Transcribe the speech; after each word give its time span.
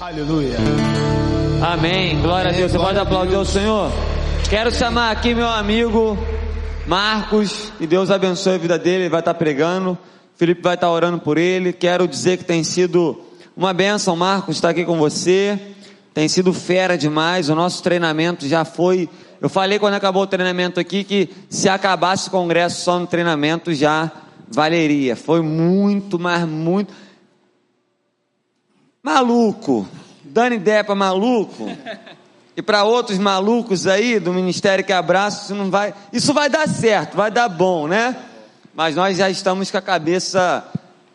Aleluia. 0.00 0.56
Amém. 1.62 2.20
Glória 2.20 2.50
a 2.50 2.54
Deus. 2.54 2.70
Você 2.70 2.78
pode 2.78 2.98
aplaudir 2.98 3.36
o 3.36 3.44
Senhor? 3.44 3.90
Quero 4.48 4.70
chamar 4.70 5.10
aqui 5.10 5.34
meu 5.34 5.48
amigo 5.48 6.18
Marcos, 6.86 7.72
e 7.80 7.86
Deus 7.86 8.10
abençoe 8.10 8.54
a 8.54 8.58
vida 8.58 8.78
dele, 8.78 9.04
ele 9.04 9.08
vai 9.08 9.20
estar 9.20 9.34
pregando. 9.34 9.98
Felipe 10.36 10.60
vai 10.62 10.74
estar 10.74 10.90
orando 10.90 11.18
por 11.18 11.38
ele. 11.38 11.72
Quero 11.72 12.06
dizer 12.06 12.36
que 12.36 12.44
tem 12.44 12.62
sido 12.62 13.18
uma 13.56 13.72
bênção, 13.72 14.14
Marcos, 14.14 14.56
estar 14.56 14.68
aqui 14.68 14.84
com 14.84 14.98
você. 14.98 15.58
Tem 16.12 16.28
sido 16.28 16.52
fera 16.52 16.96
demais. 16.96 17.48
O 17.48 17.54
nosso 17.54 17.82
treinamento 17.82 18.46
já 18.46 18.64
foi. 18.64 19.08
Eu 19.40 19.48
falei 19.48 19.78
quando 19.78 19.94
acabou 19.94 20.22
o 20.22 20.26
treinamento 20.26 20.78
aqui 20.78 21.04
que 21.04 21.30
se 21.48 21.68
acabasse 21.68 22.28
o 22.28 22.30
congresso 22.30 22.84
só 22.84 22.98
no 22.98 23.06
treinamento 23.06 23.72
já 23.74 24.12
valeria. 24.48 25.16
Foi 25.16 25.40
muito, 25.40 26.18
mas 26.18 26.46
muito. 26.46 26.92
Maluco. 29.06 29.86
Ideia 30.52 30.82
para 30.82 30.96
maluco. 30.96 31.68
E 32.56 32.60
para 32.60 32.82
outros 32.82 33.18
malucos 33.18 33.86
aí 33.86 34.18
do 34.18 34.32
Ministério 34.32 34.84
que 34.84 34.92
abraça, 34.92 35.44
isso 35.44 35.54
não 35.54 35.70
vai. 35.70 35.94
Isso 36.12 36.34
vai 36.34 36.50
dar 36.50 36.68
certo, 36.68 37.16
vai 37.16 37.30
dar 37.30 37.48
bom, 37.48 37.86
né? 37.86 38.16
Mas 38.74 38.96
nós 38.96 39.16
já 39.16 39.30
estamos 39.30 39.70
com 39.70 39.78
a 39.78 39.80
cabeça 39.80 40.66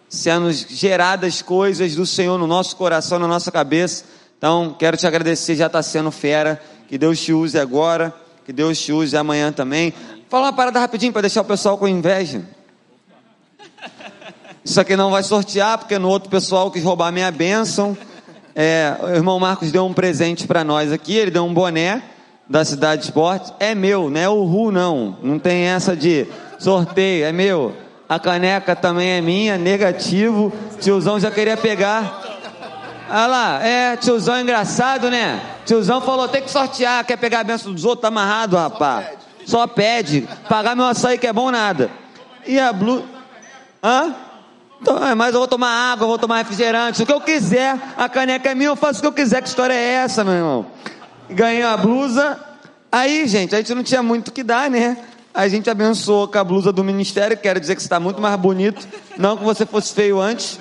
sendo 0.07 0.53
geradas 0.53 1.41
coisas 1.41 1.93
do 1.93 2.05
Senhor 2.05 2.37
no 2.37 2.47
nosso 2.47 2.77
coração, 2.77 3.19
na 3.19 3.27
nossa 3.27 3.51
cabeça. 3.51 4.05
Então, 4.37 4.73
quero 4.79 4.95
te 4.95 5.05
agradecer, 5.05 5.57
já 5.57 5.67
está 5.67 5.83
sendo 5.83 6.11
fera. 6.11 6.61
Que 6.87 6.97
Deus 6.97 7.19
te 7.19 7.33
use 7.33 7.59
agora, 7.59 8.15
que 8.45 8.53
Deus 8.53 8.79
te 8.79 8.93
use 8.93 9.17
amanhã 9.17 9.51
também. 9.51 9.93
Fala 10.29 10.45
uma 10.45 10.53
parada 10.53 10.79
rapidinho 10.79 11.11
para 11.11 11.23
deixar 11.23 11.41
o 11.41 11.45
pessoal 11.45 11.77
com 11.77 11.89
inveja. 11.89 12.41
Isso 14.63 14.79
aqui 14.79 14.95
não 14.95 15.09
vai 15.09 15.23
sortear, 15.23 15.77
porque 15.77 15.97
no 15.97 16.07
outro 16.07 16.29
pessoal 16.29 16.69
quis 16.69 16.83
roubar 16.83 17.11
minha 17.11 17.31
bênção. 17.31 17.97
É, 18.55 18.95
o 19.01 19.07
irmão 19.09 19.39
Marcos 19.39 19.71
deu 19.71 19.85
um 19.85 19.93
presente 19.93 20.45
para 20.45 20.63
nós 20.63 20.91
aqui, 20.91 21.15
ele 21.15 21.31
deu 21.31 21.43
um 21.45 21.53
boné 21.53 22.03
da 22.47 22.63
Cidade 22.63 23.05
Esporte. 23.05 23.51
É 23.59 23.73
meu, 23.73 24.09
não 24.09 24.19
é 24.19 24.29
o 24.29 24.43
Ru, 24.43 24.71
não. 24.71 25.17
Não 25.23 25.39
tem 25.39 25.63
essa 25.63 25.95
de 25.95 26.27
sorteio, 26.59 27.25
é 27.25 27.31
meu. 27.31 27.75
A 28.07 28.19
caneca 28.19 28.75
também 28.75 29.09
é 29.09 29.21
minha, 29.21 29.57
negativo. 29.57 30.53
Tiozão 30.79 31.19
já 31.19 31.31
queria 31.31 31.57
pegar. 31.57 32.21
Olha 33.09 33.27
lá, 33.27 33.65
é, 33.65 33.97
tiozão 33.97 34.39
engraçado, 34.39 35.09
né? 35.09 35.41
Tiozão 35.65 36.01
falou, 36.01 36.27
tem 36.27 36.41
que 36.41 36.51
sortear, 36.51 37.03
quer 37.03 37.17
pegar 37.17 37.39
a 37.39 37.43
benção 37.43 37.73
dos 37.73 37.83
outros, 37.83 38.01
tá 38.01 38.09
amarrado, 38.09 38.55
rapaz. 38.55 39.07
Só 39.45 39.65
pede. 39.65 40.27
Pagar 40.47 40.75
meu 40.75 40.85
açaí 40.85 41.17
que 41.17 41.27
é 41.27 41.33
bom 41.33 41.49
nada. 41.49 41.89
E 42.45 42.59
a 42.59 42.71
Blue... 42.71 43.03
Hã? 43.83 44.13
Então, 44.81 44.97
é, 45.05 45.13
mas 45.13 45.33
eu 45.33 45.39
vou 45.39 45.47
tomar 45.47 45.69
água, 45.69 46.05
eu 46.05 46.09
vou 46.09 46.17
tomar 46.17 46.37
refrigerante, 46.37 47.03
o 47.03 47.05
que 47.05 47.13
eu 47.13 47.21
quiser. 47.21 47.79
A 47.95 48.09
caneca 48.09 48.49
é 48.49 48.55
minha, 48.55 48.69
eu 48.69 48.75
faço 48.75 48.97
o 48.97 49.01
que 49.01 49.07
eu 49.07 49.13
quiser. 49.13 49.41
Que 49.41 49.47
história 49.47 49.73
é 49.73 49.93
essa, 49.93 50.23
meu 50.23 50.33
irmão? 50.33 50.65
Ganhei 51.29 51.61
a 51.61 51.77
blusa. 51.77 52.39
Aí, 52.91 53.27
gente, 53.27 53.53
a 53.53 53.59
gente 53.59 53.75
não 53.75 53.83
tinha 53.83 54.01
muito 54.01 54.29
o 54.29 54.31
que 54.31 54.41
dar, 54.41 54.71
né? 54.71 54.97
A 55.33 55.47
gente 55.47 55.69
abençoou 55.69 56.27
com 56.27 56.37
a 56.37 56.43
blusa 56.43 56.73
do 56.73 56.83
ministério. 56.83 57.37
Quero 57.37 57.59
dizer 57.59 57.75
que 57.75 57.81
você 57.81 57.85
está 57.85 57.99
muito 57.99 58.19
mais 58.19 58.35
bonito. 58.37 58.85
Não 59.17 59.37
que 59.37 59.43
você 59.43 59.67
fosse 59.67 59.93
feio 59.93 60.19
antes. 60.19 60.59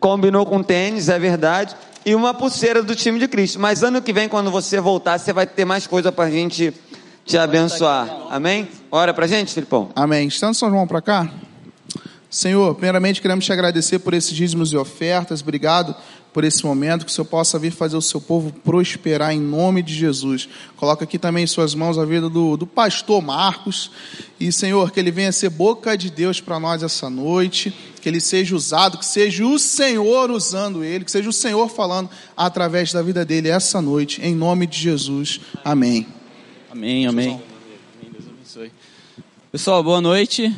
Combinou 0.00 0.44
com 0.44 0.60
tênis, 0.60 1.08
é 1.08 1.18
verdade. 1.18 1.76
E 2.04 2.12
uma 2.14 2.34
pulseira 2.34 2.82
do 2.82 2.94
time 2.94 3.20
de 3.20 3.28
Cristo. 3.28 3.60
Mas 3.60 3.84
ano 3.84 4.02
que 4.02 4.12
vem, 4.12 4.28
quando 4.28 4.50
você 4.50 4.80
voltar, 4.80 5.18
você 5.18 5.32
vai 5.32 5.46
ter 5.46 5.64
mais 5.64 5.86
coisa 5.86 6.10
para 6.10 6.24
a 6.24 6.30
gente 6.30 6.74
te 7.24 7.38
abençoar. 7.38 8.08
Amém? 8.30 8.68
Ora 8.90 9.14
para 9.14 9.28
gente, 9.28 9.54
Filipão. 9.54 9.90
Amém. 9.94 10.26
Estando 10.26 10.54
São 10.54 10.68
João 10.68 10.86
para 10.88 11.00
cá. 11.00 11.30
Senhor, 12.34 12.74
primeiramente 12.74 13.22
queremos 13.22 13.44
te 13.44 13.52
agradecer 13.52 14.00
por 14.00 14.12
esses 14.12 14.34
dízimos 14.34 14.72
e 14.72 14.76
ofertas, 14.76 15.40
obrigado 15.40 15.94
por 16.32 16.42
esse 16.42 16.64
momento, 16.66 17.04
que 17.04 17.12
o 17.12 17.14
Senhor 17.14 17.26
possa 17.26 17.60
vir 17.60 17.70
fazer 17.70 17.96
o 17.96 18.02
seu 18.02 18.20
povo 18.20 18.52
prosperar 18.52 19.32
em 19.32 19.38
nome 19.38 19.84
de 19.84 19.94
Jesus. 19.94 20.48
Coloca 20.74 21.04
aqui 21.04 21.16
também 21.16 21.44
em 21.44 21.46
suas 21.46 21.76
mãos 21.76 21.96
a 21.96 22.04
vida 22.04 22.28
do, 22.28 22.56
do 22.56 22.66
pastor 22.66 23.22
Marcos, 23.22 23.88
e 24.40 24.50
Senhor, 24.50 24.90
que 24.90 24.98
ele 24.98 25.12
venha 25.12 25.30
ser 25.30 25.48
boca 25.48 25.96
de 25.96 26.10
Deus 26.10 26.40
para 26.40 26.58
nós 26.58 26.82
essa 26.82 27.08
noite, 27.08 27.72
que 28.02 28.08
ele 28.08 28.20
seja 28.20 28.56
usado, 28.56 28.98
que 28.98 29.06
seja 29.06 29.46
o 29.46 29.56
Senhor 29.56 30.32
usando 30.32 30.82
ele, 30.82 31.04
que 31.04 31.12
seja 31.12 31.30
o 31.30 31.32
Senhor 31.32 31.68
falando 31.68 32.10
através 32.36 32.92
da 32.92 33.00
vida 33.00 33.24
dele 33.24 33.48
essa 33.48 33.80
noite, 33.80 34.20
em 34.20 34.34
nome 34.34 34.66
de 34.66 34.76
Jesus. 34.76 35.40
Amém. 35.64 36.04
Amém, 36.68 37.06
amém. 37.06 37.40
Pessoal, 39.52 39.84
boa 39.84 40.00
noite. 40.00 40.52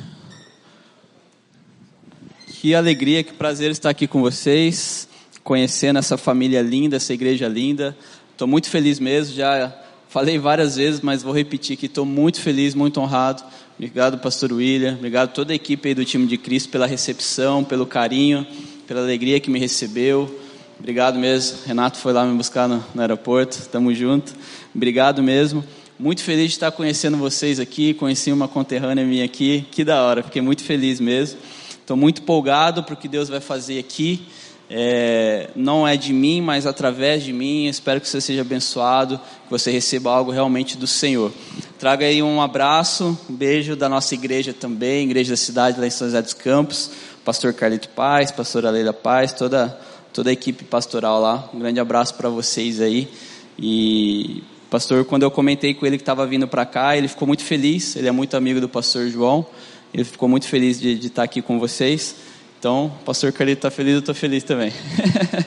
Que 2.67 2.75
alegria, 2.75 3.23
que 3.23 3.33
prazer 3.33 3.71
estar 3.71 3.91
aqui 3.91 4.09
com 4.09 4.21
vocês, 4.21 5.07
conhecendo 5.45 6.01
essa 6.01 6.17
família 6.17 6.61
linda, 6.63 6.97
essa 6.97 7.15
igreja 7.15 7.47
linda. 7.47 7.97
Estou 8.33 8.49
muito 8.49 8.69
feliz 8.69 8.99
mesmo, 8.99 9.37
já 9.37 9.73
falei 10.09 10.37
várias 10.37 10.75
vezes, 10.75 11.01
mas 11.01 11.23
vou 11.23 11.33
repetir 11.33 11.77
que 11.77 11.87
estou 11.87 12.05
muito 12.05 12.41
feliz, 12.41 12.75
muito 12.75 13.01
honrado. 13.01 13.45
Obrigado, 13.79 14.19
pastor 14.19 14.53
William, 14.53 14.95
obrigado 14.95 15.33
toda 15.33 15.53
a 15.53 15.55
equipe 15.55 15.95
do 15.95 16.05
time 16.05 16.27
de 16.27 16.37
Cristo 16.37 16.69
pela 16.69 16.89
recepção, 16.89 17.63
pelo 17.63 17.87
carinho, 17.87 18.45
pela 18.85 19.01
alegria 19.01 19.39
que 19.39 19.49
me 19.49 19.61
recebeu. 19.61 20.29
Obrigado 20.77 21.21
mesmo, 21.21 21.59
Renato 21.67 21.99
foi 21.99 22.13
lá 22.13 22.27
me 22.27 22.37
buscar 22.37 22.69
no, 22.69 22.85
no 22.93 23.01
aeroporto, 23.01 23.61
estamos 23.61 23.97
juntos. 23.97 24.35
Obrigado 24.75 25.23
mesmo. 25.23 25.63
Muito 25.97 26.21
feliz 26.21 26.47
de 26.47 26.57
estar 26.57 26.73
conhecendo 26.73 27.17
vocês 27.17 27.61
aqui, 27.61 27.95
conheci 27.95 28.33
uma 28.33 28.49
conterrânea 28.49 29.05
minha 29.05 29.25
aqui, 29.25 29.65
que 29.71 29.85
da 29.85 30.03
hora, 30.03 30.25
fiquei 30.25 30.43
muito 30.43 30.65
feliz 30.65 30.99
mesmo. 30.99 31.39
Estou 31.87 31.97
muito 31.97 32.21
empolgado 32.21 32.83
para 32.83 32.95
o 32.95 32.97
que 32.97 33.07
Deus 33.07 33.29
vai 33.29 33.39
fazer 33.39 33.79
aqui. 33.79 34.27
É, 34.69 35.51
não 35.55 35.87
é 35.87 35.97
de 35.97 36.13
mim, 36.13 36.41
mas 36.41 36.67
através 36.67 37.23
de 37.23 37.33
mim. 37.33 37.69
Espero 37.69 38.01
que 38.01 38.09
você 38.09 38.21
seja 38.21 38.41
abençoado, 38.41 39.19
que 39.19 39.49
você 39.49 39.71
receba 39.71 40.11
algo 40.11 40.33
realmente 40.33 40.77
do 40.77 40.85
Senhor. 40.85 41.31
Traga 41.79 42.05
aí 42.05 42.21
um 42.25 42.43
abraço, 42.43 43.17
um 43.31 43.33
beijo 43.33 43.77
da 43.77 43.89
nossa 43.89 44.15
igreja 44.15 44.53
também, 44.53 45.05
igreja 45.05 45.35
da 45.35 45.37
cidade 45.37 45.79
lá 45.79 45.87
em 45.87 45.91
São 45.91 46.09
José 46.09 46.21
dos 46.21 46.35
Campos, 46.35 46.91
pastor 47.25 47.55
Carlito 47.55 47.89
Paz, 47.91 48.33
pastora 48.33 48.69
Leila 48.71 48.93
Paz, 48.93 49.33
toda, 49.33 49.79
toda 50.13 50.29
a 50.31 50.33
equipe 50.33 50.65
pastoral 50.65 51.21
lá. 51.21 51.49
Um 51.55 51.61
grande 51.61 51.79
abraço 51.79 52.15
para 52.15 52.29
vocês 52.29 52.81
aí. 52.81 53.09
E 53.57 54.43
pastor, 54.69 55.05
quando 55.05 55.23
eu 55.23 55.31
comentei 55.31 55.73
com 55.73 55.87
ele 55.87 55.99
que 55.99 56.03
estava 56.03 56.27
vindo 56.27 56.49
para 56.49 56.67
cá, 56.67 56.97
ele 56.97 57.07
ficou 57.07 57.29
muito 57.29 57.45
feliz. 57.45 57.95
Ele 57.95 58.09
é 58.09 58.13
muito 58.13 58.37
amigo 58.37 58.61
do 58.61 58.69
pastor 58.69 59.09
João. 59.09 59.47
Ele 59.93 60.05
ficou 60.05 60.29
muito 60.29 60.47
feliz 60.47 60.81
de, 60.81 60.99
de 60.99 61.07
estar 61.07 61.23
aqui 61.23 61.41
com 61.41 61.59
vocês. 61.59 62.17
Então, 62.59 62.87
o 62.87 63.05
pastor 63.05 63.33
Carlito 63.33 63.59
está 63.59 63.71
feliz, 63.71 63.95
eu 63.95 63.99
estou 64.01 64.15
feliz 64.15 64.43
também. 64.43 64.73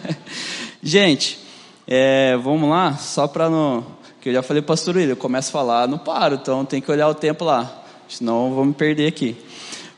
Gente, 0.81 1.39
é, 1.87 2.37
vamos 2.37 2.69
lá, 2.69 2.95
só 2.97 3.27
para 3.27 3.49
não. 3.49 3.85
Que 4.21 4.29
eu 4.29 4.33
já 4.33 4.43
falei, 4.43 4.61
pastor 4.61 4.95
William, 4.95 5.13
eu 5.13 5.17
começo 5.17 5.49
a 5.49 5.51
falar, 5.51 5.87
não 5.87 5.97
paro, 5.97 6.35
então 6.35 6.63
tem 6.63 6.81
que 6.81 6.91
olhar 6.91 7.07
o 7.07 7.15
tempo 7.15 7.43
lá, 7.45 7.83
senão 8.07 8.49
eu 8.49 8.55
vou 8.55 8.65
me 8.65 8.73
perder 8.73 9.07
aqui. 9.07 9.35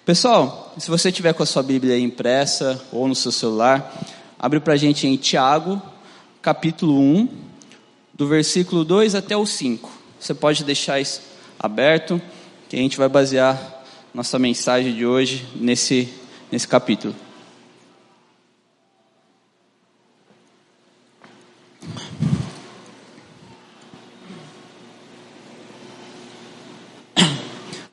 Pessoal, 0.06 0.73
se 0.78 0.90
você 0.90 1.12
tiver 1.12 1.34
com 1.34 1.44
a 1.44 1.46
sua 1.46 1.62
Bíblia 1.62 1.97
impressa 2.00 2.81
ou 2.91 3.08
no 3.08 3.16
seu 3.16 3.31
celular, 3.31 3.94
abre 4.40 4.59
para 4.59 4.73
a 4.73 4.78
gente 4.78 5.06
em 5.06 5.16
Tiago, 5.16 5.81
capítulo 6.41 7.00
1, 7.00 7.28
do 8.13 8.28
versículo 8.28 8.84
2 8.84 9.16
até 9.16 9.35
o 9.35 9.46
5. 9.46 9.91
Você 10.19 10.34
pode 10.34 10.63
deixar 10.63 11.00
isso 11.00 11.22
aberto, 11.59 12.22
que 12.69 12.75
a 12.75 12.79
gente 12.79 12.97
vai 12.97 13.09
basear 13.09 13.80
nossa 14.13 14.38
mensagem 14.38 14.94
de 14.94 15.05
hoje 15.05 15.47
nesse, 15.55 16.09
nesse 16.51 16.67
capítulo. 16.67 17.16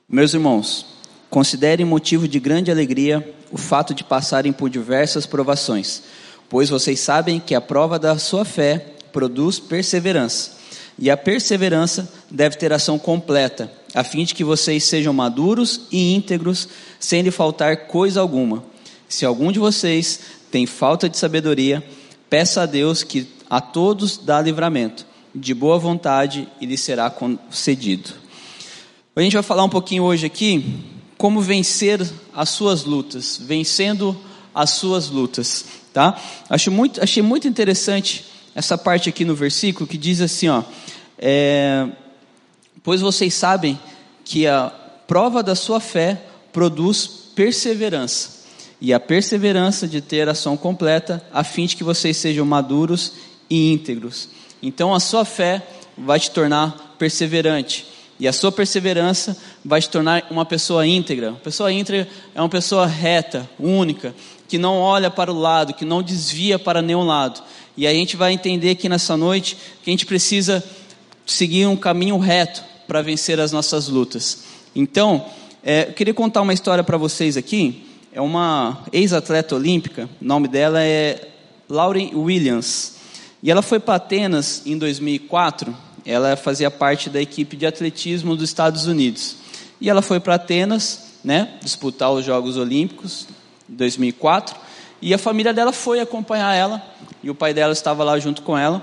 Meus 0.09 0.35
irmãos, 0.35 0.87
considerem 1.31 1.87
motivo 1.87 2.27
de 2.27 2.41
grande 2.41 2.71
alegria 2.71 3.35
o 3.53 3.59
fato 3.59 3.95
de 3.95 4.03
passarem 4.03 4.53
por 4.53 4.69
diversas 4.69 5.27
provações, 5.27 6.03
pois 6.49 6.69
vocês 6.69 6.99
sabem 6.99 7.39
que 7.39 7.55
a 7.55 7.61
prova 7.61 7.99
da 7.99 8.19
sua 8.19 8.45
fé 8.45 8.95
produz 9.13 9.61
perseverança. 9.61 10.57
E 10.99 11.11
a 11.11 11.17
perseverança 11.17 12.13
deve 12.29 12.57
ter 12.57 12.73
ação 12.73 12.99
completa, 12.99 13.71
a 13.95 14.05
fim 14.05 14.25
de 14.25 14.35
que 14.35 14.45
vocês 14.45 14.85
sejam 14.85 15.13
maduros 15.13 15.83
e 15.91 16.15
íntegros, 16.15 16.69
sem 16.99 17.23
lhe 17.23 17.31
faltar 17.31 17.87
coisa 17.87 18.21
alguma. 18.21 18.65
Se 19.09 19.25
algum 19.25 19.51
de 19.51 19.59
vocês 19.59 20.21
tem 20.51 20.67
falta 20.67 21.09
de 21.09 21.17
sabedoria, 21.17 21.83
peça 22.29 22.63
a 22.63 22.67
Deus 22.67 23.03
que 23.03 23.27
a 23.49 23.61
todos 23.61 24.19
dá 24.19 24.41
livramento, 24.41 25.07
de 25.35 25.55
boa 25.55 25.79
vontade 25.79 26.49
e 26.61 26.67
lhe 26.67 26.77
será 26.77 27.09
concedido. 27.09 28.11
A 29.17 29.21
gente 29.21 29.33
vai 29.35 29.43
falar 29.43 29.65
um 29.65 29.69
pouquinho 29.69 30.05
hoje 30.05 30.27
aqui 30.27 30.85
como 31.17 31.41
vencer 31.41 32.01
as 32.33 32.51
suas 32.51 32.85
lutas, 32.85 33.41
vencendo 33.43 34.17
as 34.55 34.71
suas 34.71 35.09
lutas, 35.09 35.65
tá? 35.93 36.17
Acho 36.49 36.71
muito, 36.71 37.03
achei 37.03 37.23
muito 37.23 37.49
interessante 37.49 38.25
essa 38.55 38.79
parte 38.79 39.09
aqui 39.09 39.25
no 39.25 39.35
versículo 39.35 39.87
que 39.87 39.99
diz 39.99 40.21
assim, 40.21 40.49
ó, 40.49 40.63
é, 41.19 41.89
pois 42.83 43.01
vocês 43.01 43.35
sabem 43.35 43.79
que 44.25 44.47
a 44.47 44.73
prova 45.07 45.43
da 45.43 45.55
sua 45.55 45.81
fé 45.81 46.23
produz 46.53 47.07
perseverança. 47.35 48.39
e 48.81 48.93
a 48.95 49.01
perseverança 49.01 49.89
de 49.89 50.01
ter 50.01 50.29
ação 50.29 50.57
completa, 50.57 51.21
a 51.33 51.43
fim 51.43 51.67
de 51.67 51.75
que 51.75 51.83
vocês 51.83 52.17
sejam 52.17 52.47
maduros 52.47 53.15
e 53.51 53.73
íntegros. 53.73 54.29
Então 54.63 54.95
a 54.95 55.01
sua 55.01 55.25
fé 55.25 55.67
vai 55.97 56.21
te 56.21 56.31
tornar 56.31 56.95
perseverante. 56.97 57.87
E 58.21 58.27
a 58.27 58.33
sua 58.33 58.51
perseverança 58.51 59.37
vai 59.65 59.81
te 59.81 59.89
tornar 59.89 60.27
uma 60.31 60.45
pessoa 60.45 60.87
íntegra. 60.87 61.31
Uma 61.31 61.41
pessoa 61.41 61.73
íntegra 61.73 62.09
é 62.35 62.41
uma 62.41 62.49
pessoa 62.49 62.87
reta, 62.87 63.49
única, 63.59 64.15
que 64.49 64.59
não 64.59 64.79
olha 64.79 65.11
para 65.11 65.33
o 65.33 65.39
lado, 65.39 65.75
que 65.75 65.85
não 65.85 66.03
desvia 66.03 66.59
para 66.59 66.83
nenhum 66.83 67.05
lado. 67.05 67.43
E 67.77 67.87
a 67.87 67.93
gente 67.93 68.17
vai 68.17 68.33
entender 68.33 68.71
aqui 68.71 68.89
nessa 68.89 69.17
noite 69.17 69.57
que 69.83 69.91
a 69.91 69.93
gente 69.93 70.07
precisa 70.07 70.65
seguir 71.33 71.67
um 71.67 71.77
caminho 71.77 72.19
reto 72.19 72.63
para 72.87 73.03
vencer 73.03 73.39
as 73.39 73.53
nossas 73.53 73.89
lutas. 73.89 74.45
Então, 74.75 75.25
é, 75.63 75.89
eu 75.89 75.93
queria 75.93 76.15
contar 76.15 76.43
uma 76.43 76.53
história 76.53 76.83
para 76.83 76.97
vocês 76.97 77.37
aqui. 77.37 77.87
É 78.13 78.21
uma 78.21 78.85
ex-atleta 78.93 79.55
olímpica, 79.55 80.09
o 80.21 80.25
nome 80.25 80.49
dela 80.49 80.83
é 80.83 81.29
Lauren 81.69 82.11
Williams. 82.15 82.97
E 83.43 83.51
ela 83.51 83.63
foi 83.63 83.79
para 83.79 83.97
Atenas 83.97 84.63
em 84.67 84.77
2004 84.77 85.89
ela 86.09 86.37
fazia 86.37 86.71
parte 86.71 87.11
da 87.11 87.21
equipe 87.21 87.55
de 87.55 87.67
atletismo 87.67 88.35
dos 88.35 88.49
Estados 88.49 88.87
Unidos. 88.87 89.37
E 89.79 89.91
ela 89.91 90.01
foi 90.01 90.19
para 90.19 90.37
Atenas, 90.37 91.19
né, 91.23 91.51
disputar 91.63 92.11
os 92.11 92.25
Jogos 92.25 92.57
Olímpicos, 92.57 93.29
em 93.69 93.75
2004, 93.75 94.57
e 95.03 95.13
a 95.13 95.19
família 95.19 95.53
dela 95.53 95.71
foi 95.71 96.01
acompanhar 96.01 96.55
ela, 96.55 96.83
e 97.23 97.29
o 97.29 97.35
pai 97.35 97.53
dela 97.53 97.75
estava 97.75 98.03
lá 98.03 98.19
junto 98.19 98.41
com 98.41 98.57
ela. 98.57 98.83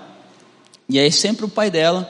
E 0.88 1.00
aí 1.00 1.12
sempre 1.12 1.46
o 1.46 1.50
pai 1.50 1.72
dela 1.72 2.08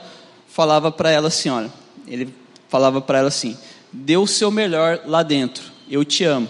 falava 0.56 0.90
para 0.90 1.10
ela 1.10 1.28
assim, 1.28 1.50
olha, 1.50 1.70
ele 2.08 2.34
falava 2.66 2.98
para 3.02 3.18
ela 3.18 3.28
assim: 3.28 3.54
"Dê 3.92 4.16
o 4.16 4.26
seu 4.26 4.50
melhor 4.50 5.00
lá 5.04 5.22
dentro. 5.22 5.62
Eu 5.86 6.02
te 6.02 6.24
amo". 6.24 6.48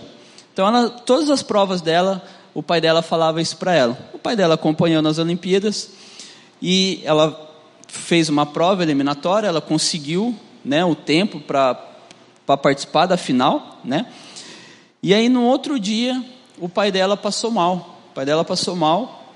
Então 0.52 0.64
ela, 0.64 0.88
todas 0.88 1.28
as 1.28 1.42
provas 1.42 1.80
dela, 1.80 2.24
o 2.54 2.62
pai 2.62 2.80
dela 2.80 3.02
falava 3.02 3.42
isso 3.42 3.56
para 3.56 3.74
ela. 3.74 3.98
O 4.14 4.18
pai 4.18 4.36
dela 4.36 4.54
acompanhou 4.54 5.02
nas 5.02 5.18
Olimpíadas 5.18 5.90
e 6.62 7.02
ela 7.04 7.52
fez 7.88 8.28
uma 8.28 8.46
prova 8.46 8.84
eliminatória, 8.84 9.48
ela 9.48 9.60
conseguiu 9.60 10.36
né, 10.64 10.84
o 10.84 10.94
tempo 10.94 11.40
para 11.40 11.74
participar 12.46 13.06
da 13.06 13.16
final, 13.16 13.80
né? 13.82 14.06
E 15.02 15.12
aí 15.12 15.28
no 15.28 15.42
outro 15.42 15.80
dia 15.80 16.24
o 16.60 16.68
pai 16.68 16.92
dela 16.92 17.16
passou 17.16 17.50
mal, 17.50 17.98
o 18.12 18.14
pai 18.14 18.24
dela 18.24 18.44
passou 18.44 18.76
mal 18.76 19.32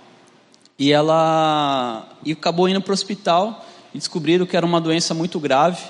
e 0.78 0.93
ela 0.93 2.08
e 2.25 2.31
acabou 2.31 2.69
indo 2.69 2.81
para 2.81 2.93
o 2.93 2.94
hospital 2.94 3.66
e 3.94 3.98
descobriram 3.98 4.46
que 4.46 4.56
era 4.56 4.64
uma 4.64 4.81
doença 4.81 5.14
muito 5.14 5.38
grave 5.40 5.82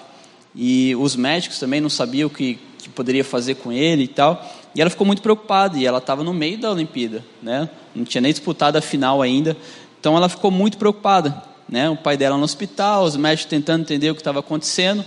e 0.54 0.94
os 0.96 1.16
médicos 1.16 1.58
também 1.58 1.80
não 1.80 1.90
sabiam 1.90 2.26
o 2.26 2.30
que, 2.30 2.58
que 2.78 2.88
poderia 2.88 3.24
fazer 3.24 3.56
com 3.56 3.72
ele 3.72 4.04
e 4.04 4.08
tal. 4.08 4.44
E 4.74 4.80
ela 4.80 4.90
ficou 4.90 5.06
muito 5.06 5.22
preocupada 5.22 5.78
e 5.78 5.86
ela 5.86 5.98
estava 5.98 6.24
no 6.24 6.32
meio 6.32 6.58
da 6.58 6.70
Olimpíada, 6.70 7.24
né? 7.42 7.68
Não 7.94 8.04
tinha 8.04 8.20
nem 8.20 8.32
disputado 8.32 8.76
a 8.76 8.80
final 8.80 9.20
ainda, 9.20 9.56
então 9.98 10.16
ela 10.16 10.28
ficou 10.28 10.50
muito 10.50 10.78
preocupada 10.78 11.50
né? 11.70 11.88
O 11.88 11.96
pai 11.96 12.16
dela 12.16 12.36
no 12.36 12.42
hospital, 12.42 13.04
os 13.04 13.16
médicos 13.16 13.48
tentando 13.48 13.82
entender 13.82 14.10
o 14.10 14.14
que 14.14 14.20
estava 14.20 14.40
acontecendo, 14.40 15.04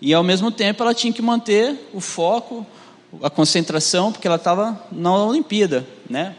e 0.00 0.14
ao 0.14 0.22
mesmo 0.22 0.50
tempo 0.50 0.82
ela 0.82 0.94
tinha 0.94 1.12
que 1.12 1.20
manter 1.20 1.90
o 1.92 2.00
foco, 2.00 2.64
a 3.22 3.28
concentração, 3.28 4.12
porque 4.12 4.26
ela 4.26 4.36
estava 4.36 4.80
na 4.92 5.12
Olimpíada, 5.12 5.86
né? 6.08 6.36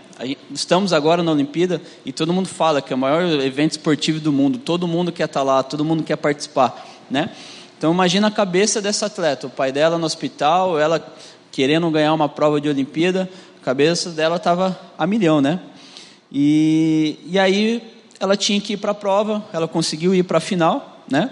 Estamos 0.50 0.94
agora 0.94 1.22
na 1.22 1.32
Olimpíada 1.34 1.82
e 2.06 2.14
todo 2.14 2.32
mundo 2.32 2.48
fala 2.48 2.82
que 2.82 2.94
é 2.94 2.96
o 2.96 3.00
maior 3.00 3.22
evento 3.42 3.72
esportivo 3.72 4.20
do 4.20 4.32
mundo, 4.32 4.58
todo 4.58 4.88
mundo 4.88 5.12
quer 5.12 5.26
estar 5.26 5.42
tá 5.42 5.44
lá, 5.44 5.62
todo 5.62 5.84
mundo 5.84 6.04
quer 6.04 6.16
participar, 6.16 6.88
né? 7.12 7.32
Então 7.78 7.92
imagina 7.92 8.28
a 8.28 8.32
cabeça 8.32 8.82
dessa 8.82 9.08
atleta, 9.08 9.48
o 9.48 9.50
pai 9.50 9.74
dela 9.74 9.98
no 9.98 10.06
hospital, 10.06 10.80
ela 10.80 11.06
querendo 11.52 11.90
ganhar 11.92 12.14
uma 12.14 12.30
prova 12.30 12.62
de 12.62 12.70
Olimpíada, 12.70 13.30
a 13.62 13.66
cabeça 13.66 14.10
dela 14.10 14.38
estava 14.38 14.80
a 14.98 15.06
milhão, 15.06 15.42
né? 15.42 15.60
E, 16.32 17.20
e 17.26 17.38
aí 17.38 17.84
ela 18.18 18.38
tinha 18.38 18.62
que 18.62 18.74
ir 18.74 18.78
para 18.78 18.92
a 18.92 18.96
prova, 18.96 19.44
ela 19.52 19.68
conseguiu 19.68 20.16
ir 20.16 20.24
para 20.24 20.38
a 20.38 20.42
final, 20.42 21.04
né? 21.12 21.30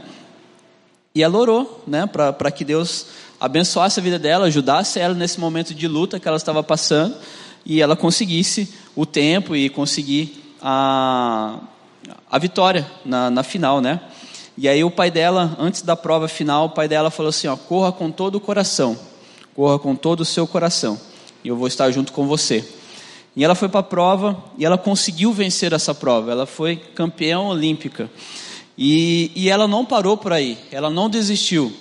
E 1.15 1.23
ela 1.23 1.37
orou, 1.37 1.83
né, 1.87 2.05
para 2.05 2.51
que 2.51 2.65
Deus 2.65 3.05
abençoasse 3.39 3.99
a 3.99 4.03
vida 4.03 4.19
dela, 4.19 4.47
ajudasse 4.47 4.99
ela 4.99 5.13
nesse 5.13 5.39
momento 5.39 5.73
de 5.73 5.87
luta 5.87 6.19
que 6.19 6.27
ela 6.27 6.37
estava 6.37 6.61
passando 6.63 7.15
e 7.65 7.81
ela 7.81 7.95
conseguisse 7.95 8.73
o 8.95 9.05
tempo 9.05 9.55
e 9.55 9.69
conseguir 9.69 10.55
a, 10.61 11.59
a 12.29 12.37
vitória 12.37 12.85
na, 13.05 13.29
na 13.29 13.43
final, 13.43 13.81
né? 13.81 13.99
E 14.57 14.67
aí 14.67 14.83
o 14.83 14.91
pai 14.91 15.09
dela, 15.09 15.55
antes 15.59 15.81
da 15.81 15.95
prova 15.95 16.27
final, 16.27 16.65
o 16.65 16.69
pai 16.69 16.87
dela 16.87 17.09
falou 17.09 17.29
assim, 17.29 17.47
ó, 17.47 17.55
corra 17.55 17.91
com 17.91 18.11
todo 18.11 18.35
o 18.35 18.39
coração, 18.39 18.97
corra 19.55 19.79
com 19.79 19.95
todo 19.95 20.19
o 20.19 20.25
seu 20.25 20.45
coração, 20.45 20.99
e 21.43 21.47
eu 21.47 21.55
vou 21.55 21.67
estar 21.67 21.89
junto 21.91 22.13
com 22.13 22.27
você. 22.27 22.63
E 23.35 23.43
ela 23.43 23.55
foi 23.55 23.67
para 23.67 23.79
a 23.79 23.83
prova 23.83 24.43
e 24.57 24.65
ela 24.65 24.77
conseguiu 24.77 25.33
vencer 25.33 25.73
essa 25.73 25.93
prova. 25.93 26.31
Ela 26.31 26.45
foi 26.45 26.75
campeã 26.75 27.39
olímpica. 27.39 28.09
E, 28.77 29.31
e 29.35 29.49
ela 29.49 29.67
não 29.67 29.85
parou 29.85 30.17
por 30.17 30.31
aí, 30.31 30.57
ela 30.71 30.89
não 30.89 31.09
desistiu. 31.09 31.71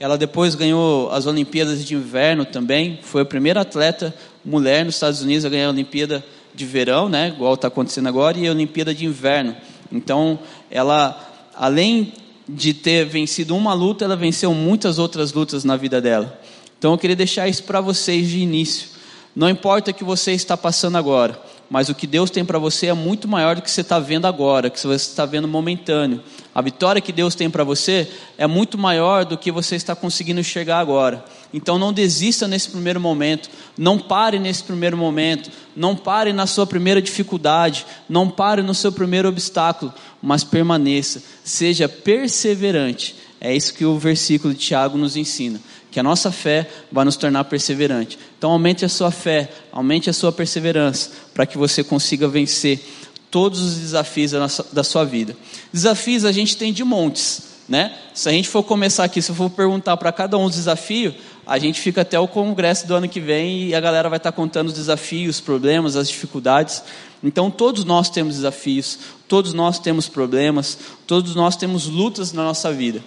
Ela 0.00 0.18
depois 0.18 0.54
ganhou 0.54 1.10
as 1.12 1.26
Olimpíadas 1.26 1.84
de 1.84 1.94
Inverno 1.94 2.44
também. 2.44 2.98
Foi 3.02 3.22
a 3.22 3.26
primeira 3.26 3.60
atleta 3.60 4.14
mulher 4.44 4.84
nos 4.84 4.94
Estados 4.94 5.22
Unidos 5.22 5.44
a 5.44 5.48
ganhar 5.48 5.66
a 5.66 5.70
Olimpíada 5.70 6.24
de 6.54 6.64
Verão, 6.66 7.08
né, 7.08 7.28
igual 7.28 7.54
está 7.54 7.68
acontecendo 7.68 8.08
agora, 8.08 8.38
e 8.38 8.46
a 8.46 8.50
Olimpíada 8.50 8.94
de 8.94 9.06
Inverno. 9.06 9.56
Então, 9.90 10.38
ela, 10.70 11.18
além 11.54 12.12
de 12.48 12.74
ter 12.74 13.04
vencido 13.04 13.56
uma 13.56 13.72
luta, 13.72 14.04
ela 14.04 14.16
venceu 14.16 14.52
muitas 14.52 14.98
outras 14.98 15.32
lutas 15.32 15.64
na 15.64 15.76
vida 15.76 16.00
dela. 16.00 16.38
Então, 16.78 16.92
eu 16.92 16.98
queria 16.98 17.16
deixar 17.16 17.48
isso 17.48 17.62
para 17.64 17.80
vocês 17.80 18.28
de 18.28 18.40
início. 18.40 18.88
Não 19.34 19.48
importa 19.48 19.90
o 19.90 19.94
que 19.94 20.04
você 20.04 20.32
está 20.32 20.56
passando 20.56 20.98
agora, 20.98 21.40
mas 21.70 21.88
o 21.88 21.94
que 21.94 22.06
Deus 22.06 22.30
tem 22.30 22.44
para 22.44 22.58
você 22.58 22.88
é 22.88 22.92
muito 22.92 23.26
maior 23.26 23.56
do 23.56 23.62
que 23.62 23.70
você 23.70 23.80
está 23.80 23.98
vendo 23.98 24.26
agora, 24.26 24.68
que 24.68 24.78
você 24.78 24.94
está 24.94 25.24
vendo 25.24 25.48
momentâneo. 25.48 26.20
A 26.54 26.60
vitória 26.60 27.00
que 27.00 27.12
Deus 27.12 27.34
tem 27.34 27.48
para 27.48 27.64
você 27.64 28.08
é 28.36 28.46
muito 28.46 28.76
maior 28.76 29.24
do 29.24 29.38
que 29.38 29.50
você 29.50 29.74
está 29.74 29.96
conseguindo 29.96 30.40
enxergar 30.40 30.80
agora. 30.80 31.24
Então 31.52 31.78
não 31.78 31.92
desista 31.92 32.46
nesse 32.46 32.68
primeiro 32.70 33.00
momento, 33.00 33.48
não 33.76 33.98
pare 33.98 34.38
nesse 34.38 34.62
primeiro 34.62 34.96
momento, 34.96 35.50
não 35.74 35.96
pare 35.96 36.32
na 36.32 36.46
sua 36.46 36.66
primeira 36.66 37.00
dificuldade, 37.00 37.86
não 38.08 38.28
pare 38.28 38.62
no 38.62 38.74
seu 38.74 38.92
primeiro 38.92 39.28
obstáculo, 39.28 39.92
mas 40.22 40.44
permaneça, 40.44 41.22
seja 41.42 41.88
perseverante. 41.88 43.16
É 43.40 43.54
isso 43.54 43.74
que 43.74 43.84
o 43.84 43.98
versículo 43.98 44.52
de 44.52 44.60
Tiago 44.60 44.98
nos 44.98 45.16
ensina 45.16 45.58
que 45.92 46.00
a 46.00 46.02
nossa 46.02 46.32
fé 46.32 46.68
vai 46.90 47.04
nos 47.04 47.16
tornar 47.16 47.44
perseverante. 47.44 48.18
Então 48.38 48.50
aumente 48.50 48.82
a 48.84 48.88
sua 48.88 49.10
fé, 49.10 49.52
aumente 49.70 50.08
a 50.08 50.12
sua 50.12 50.32
perseverança, 50.32 51.10
para 51.34 51.44
que 51.44 51.58
você 51.58 51.84
consiga 51.84 52.26
vencer 52.26 52.82
todos 53.30 53.60
os 53.60 53.74
desafios 53.76 54.32
da 54.72 54.82
sua 54.82 55.04
vida. 55.04 55.36
Desafios 55.72 56.24
a 56.24 56.32
gente 56.32 56.56
tem 56.56 56.72
de 56.72 56.82
montes, 56.82 57.42
né? 57.68 57.94
Se 58.14 58.28
a 58.28 58.32
gente 58.32 58.48
for 58.48 58.62
começar 58.62 59.04
aqui, 59.04 59.20
se 59.20 59.30
eu 59.30 59.34
for 59.34 59.50
perguntar 59.50 59.96
para 59.98 60.10
cada 60.10 60.36
um 60.38 60.44
os 60.44 60.54
desafios, 60.56 61.14
a 61.46 61.58
gente 61.58 61.80
fica 61.80 62.00
até 62.00 62.18
o 62.18 62.26
congresso 62.26 62.86
do 62.86 62.94
ano 62.94 63.08
que 63.08 63.20
vem 63.20 63.68
e 63.68 63.74
a 63.74 63.80
galera 63.80 64.08
vai 64.08 64.16
estar 64.16 64.32
contando 64.32 64.68
os 64.68 64.74
desafios, 64.74 65.36
os 65.36 65.40
problemas, 65.40 65.94
as 65.94 66.08
dificuldades. 66.08 66.82
Então 67.22 67.50
todos 67.50 67.84
nós 67.84 68.08
temos 68.08 68.36
desafios, 68.36 68.98
todos 69.28 69.52
nós 69.52 69.78
temos 69.78 70.08
problemas, 70.08 70.78
todos 71.06 71.34
nós 71.34 71.54
temos 71.54 71.86
lutas 71.86 72.32
na 72.32 72.42
nossa 72.42 72.72
vida. 72.72 73.02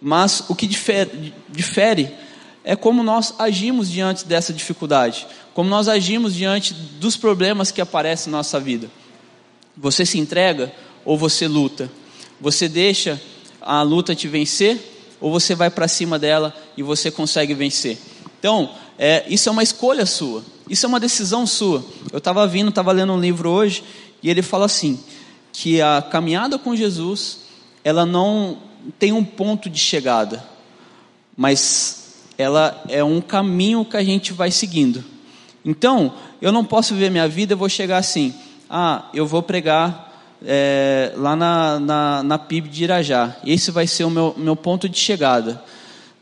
Mas 0.00 0.44
o 0.48 0.54
que 0.54 0.66
difere, 0.66 1.32
difere 1.48 2.12
é 2.64 2.74
como 2.74 3.02
nós 3.02 3.34
agimos 3.38 3.90
diante 3.90 4.24
dessa 4.24 4.52
dificuldade, 4.52 5.26
como 5.54 5.70
nós 5.70 5.88
agimos 5.88 6.34
diante 6.34 6.74
dos 6.74 7.16
problemas 7.16 7.70
que 7.70 7.80
aparecem 7.80 8.30
na 8.30 8.38
nossa 8.38 8.58
vida. 8.58 8.90
Você 9.76 10.04
se 10.04 10.18
entrega 10.18 10.72
ou 11.04 11.16
você 11.16 11.46
luta? 11.46 11.90
Você 12.40 12.68
deixa 12.68 13.20
a 13.60 13.82
luta 13.82 14.14
te 14.14 14.28
vencer 14.28 14.78
ou 15.20 15.30
você 15.30 15.54
vai 15.54 15.70
para 15.70 15.88
cima 15.88 16.18
dela 16.18 16.54
e 16.76 16.82
você 16.82 17.10
consegue 17.10 17.54
vencer? 17.54 17.98
Então, 18.38 18.70
é, 18.98 19.24
isso 19.28 19.48
é 19.48 19.52
uma 19.52 19.62
escolha 19.62 20.04
sua, 20.04 20.44
isso 20.68 20.84
é 20.84 20.88
uma 20.88 21.00
decisão 21.00 21.46
sua. 21.46 21.84
Eu 22.12 22.18
estava 22.18 22.46
vindo, 22.46 22.68
estava 22.68 22.92
lendo 22.92 23.12
um 23.12 23.20
livro 23.20 23.50
hoje 23.50 23.84
e 24.22 24.28
ele 24.28 24.42
fala 24.42 24.66
assim: 24.66 24.98
que 25.52 25.80
a 25.80 26.02
caminhada 26.02 26.58
com 26.58 26.76
Jesus, 26.76 27.38
ela 27.82 28.04
não 28.04 28.58
tem 28.98 29.12
um 29.12 29.24
ponto 29.24 29.68
de 29.68 29.78
chegada, 29.78 30.44
mas 31.36 32.14
ela 32.38 32.82
é 32.88 33.02
um 33.02 33.20
caminho 33.20 33.84
que 33.84 33.96
a 33.96 34.04
gente 34.04 34.32
vai 34.32 34.50
seguindo. 34.50 35.04
Então, 35.64 36.12
eu 36.40 36.52
não 36.52 36.64
posso 36.64 36.94
viver 36.94 37.10
minha 37.10 37.28
vida, 37.28 37.54
eu 37.54 37.58
vou 37.58 37.68
chegar 37.68 37.98
assim, 37.98 38.34
ah, 38.70 39.06
eu 39.12 39.26
vou 39.26 39.42
pregar 39.42 40.06
é, 40.44 41.12
lá 41.16 41.34
na, 41.34 41.80
na, 41.80 42.22
na 42.22 42.38
PIB 42.38 42.68
de 42.68 42.84
Irajá, 42.84 43.36
esse 43.44 43.70
vai 43.70 43.86
ser 43.86 44.04
o 44.04 44.10
meu, 44.10 44.34
meu 44.36 44.54
ponto 44.54 44.88
de 44.88 44.98
chegada. 44.98 45.62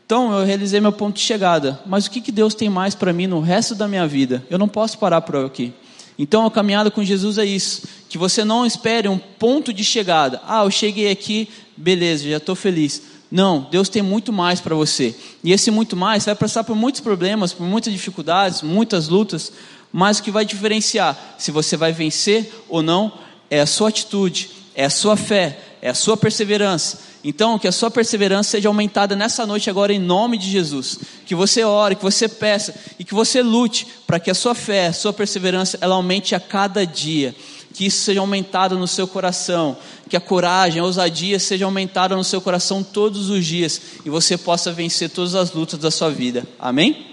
Então, 0.05 0.31
eu 0.37 0.45
realizei 0.45 0.79
meu 0.79 0.91
ponto 0.91 1.15
de 1.15 1.21
chegada, 1.21 1.79
mas 1.85 2.05
o 2.05 2.11
que, 2.11 2.21
que 2.21 2.31
Deus 2.31 2.53
tem 2.53 2.69
mais 2.69 2.93
para 2.93 3.11
mim 3.11 3.25
no 3.25 3.39
resto 3.39 3.73
da 3.73 3.87
minha 3.87 4.07
vida? 4.07 4.43
Eu 4.49 4.59
não 4.59 4.67
posso 4.67 4.97
parar 4.97 5.21
por 5.21 5.35
aqui. 5.43 5.73
Então, 6.17 6.45
a 6.45 6.51
caminhada 6.51 6.89
com 6.89 7.03
Jesus 7.03 7.37
é 7.37 7.45
isso, 7.45 7.83
que 8.07 8.17
você 8.17 8.45
não 8.45 8.65
espere 8.65 9.07
um 9.07 9.17
ponto 9.17 9.73
de 9.73 9.83
chegada. 9.83 10.41
Ah, 10.47 10.63
eu 10.63 10.71
cheguei 10.71 11.09
aqui, 11.11 11.49
beleza, 11.75 12.29
já 12.29 12.37
estou 12.37 12.55
feliz. 12.55 13.01
Não, 13.31 13.67
Deus 13.71 13.89
tem 13.89 14.01
muito 14.01 14.31
mais 14.31 14.61
para 14.61 14.75
você. 14.75 15.15
E 15.43 15.51
esse 15.51 15.71
muito 15.71 15.95
mais 15.95 16.25
vai 16.25 16.35
passar 16.35 16.63
por 16.63 16.75
muitos 16.75 17.01
problemas, 17.01 17.53
por 17.53 17.65
muitas 17.65 17.91
dificuldades, 17.91 18.61
muitas 18.61 19.07
lutas, 19.07 19.51
Mas 19.91 20.19
o 20.19 20.23
que 20.23 20.31
vai 20.31 20.43
diferenciar 20.43 21.35
se 21.37 21.51
você 21.51 21.77
vai 21.77 21.93
vencer 21.93 22.51
ou 22.67 22.83
não 22.83 23.13
é 23.49 23.61
a 23.61 23.65
sua 23.65 23.89
atitude, 23.89 24.49
é 24.75 24.83
a 24.85 24.89
sua 24.89 25.15
fé, 25.15 25.57
é 25.81 25.89
a 25.89 25.93
sua 25.93 26.17
perseverança. 26.17 26.99
Então, 27.23 27.57
que 27.57 27.67
a 27.67 27.71
sua 27.71 27.89
perseverança 27.89 28.51
seja 28.51 28.67
aumentada 28.67 29.15
nessa 29.15 29.45
noite 29.45 29.69
agora 29.69 29.91
em 29.91 29.97
nome 29.99 30.37
de 30.37 30.49
Jesus. 30.49 30.99
Que 31.25 31.33
você 31.33 31.63
ore, 31.63 31.95
que 31.95 32.03
você 32.03 32.27
peça 32.27 32.75
e 32.99 33.03
que 33.03 33.13
você 33.13 33.41
lute 33.41 33.87
para 34.05 34.19
que 34.19 34.29
a 34.29 34.35
sua 34.35 34.53
fé, 34.53 34.87
a 34.87 34.93
sua 34.93 35.11
perseverança, 35.11 35.77
ela 35.81 35.95
aumente 35.95 36.35
a 36.35 36.39
cada 36.39 36.85
dia. 36.85 37.33
Que 37.75 37.87
isso 37.87 38.03
seja 38.03 38.21
aumentado 38.21 38.79
no 38.79 38.87
seu 38.87 39.05
coração, 39.05 39.75
que 40.09 40.15
a 40.15 40.21
coragem, 40.21 40.79
a 40.79 40.85
ousadia 40.85 41.37
seja 41.37 41.65
aumentada 41.65 42.15
no 42.15 42.23
seu 42.23 42.39
coração 42.39 42.81
todos 42.81 43.29
os 43.29 43.45
dias 43.45 43.81
e 44.05 44.09
você 44.09 44.37
possa 44.37 44.71
vencer 44.71 45.09
todas 45.09 45.35
as 45.35 45.51
lutas 45.51 45.77
da 45.77 45.91
sua 45.91 46.09
vida. 46.09 46.47
Amém? 46.57 47.05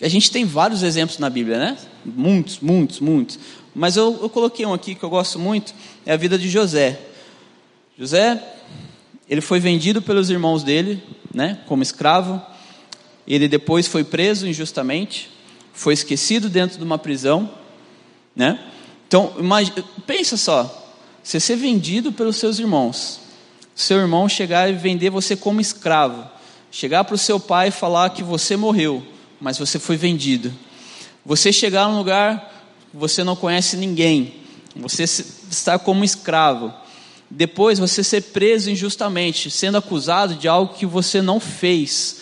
A 0.00 0.06
gente 0.06 0.30
tem 0.30 0.44
vários 0.44 0.84
exemplos 0.84 1.18
na 1.18 1.28
Bíblia, 1.28 1.58
né? 1.58 1.78
Muitos, 2.04 2.60
muitos, 2.60 3.00
muitos. 3.00 3.40
Mas 3.74 3.96
eu, 3.96 4.20
eu 4.22 4.30
coloquei 4.30 4.64
um 4.64 4.72
aqui 4.72 4.94
que 4.94 5.02
eu 5.02 5.10
gosto 5.10 5.36
muito, 5.36 5.74
é 6.06 6.12
a 6.12 6.16
vida 6.16 6.38
de 6.38 6.48
José. 6.48 7.00
José, 7.98 8.40
ele 9.28 9.40
foi 9.40 9.58
vendido 9.58 10.00
pelos 10.00 10.30
irmãos 10.30 10.62
dele, 10.62 11.02
né, 11.34 11.58
como 11.66 11.82
escravo. 11.82 12.40
Ele 13.26 13.48
depois 13.48 13.88
foi 13.88 14.04
preso 14.04 14.46
injustamente, 14.46 15.28
foi 15.72 15.94
esquecido 15.94 16.48
dentro 16.48 16.78
de 16.78 16.84
uma 16.84 16.98
prisão, 16.98 17.50
né? 18.36 18.68
Então, 19.12 19.30
imagine, 19.38 19.84
pensa 20.06 20.38
só, 20.38 20.88
você 21.22 21.38
ser 21.38 21.56
vendido 21.56 22.12
pelos 22.12 22.36
seus 22.36 22.58
irmãos, 22.58 23.20
seu 23.74 23.98
irmão 23.98 24.26
chegar 24.26 24.70
e 24.70 24.72
vender 24.72 25.10
você 25.10 25.36
como 25.36 25.60
escravo, 25.60 26.26
chegar 26.70 27.04
para 27.04 27.14
o 27.14 27.18
seu 27.18 27.38
pai 27.38 27.68
e 27.68 27.70
falar 27.70 28.08
que 28.08 28.22
você 28.22 28.56
morreu, 28.56 29.06
mas 29.38 29.58
você 29.58 29.78
foi 29.78 29.98
vendido. 29.98 30.50
Você 31.26 31.52
chegar 31.52 31.88
num 31.88 31.98
lugar 31.98 32.50
você 32.94 33.22
não 33.22 33.36
conhece 33.36 33.76
ninguém, 33.76 34.32
você 34.74 35.02
está 35.02 35.78
como 35.78 36.04
escravo. 36.04 36.72
Depois 37.28 37.78
você 37.78 38.02
ser 38.02 38.22
preso 38.22 38.70
injustamente, 38.70 39.50
sendo 39.50 39.76
acusado 39.76 40.36
de 40.36 40.48
algo 40.48 40.72
que 40.72 40.86
você 40.86 41.20
não 41.20 41.38
fez. 41.38 42.16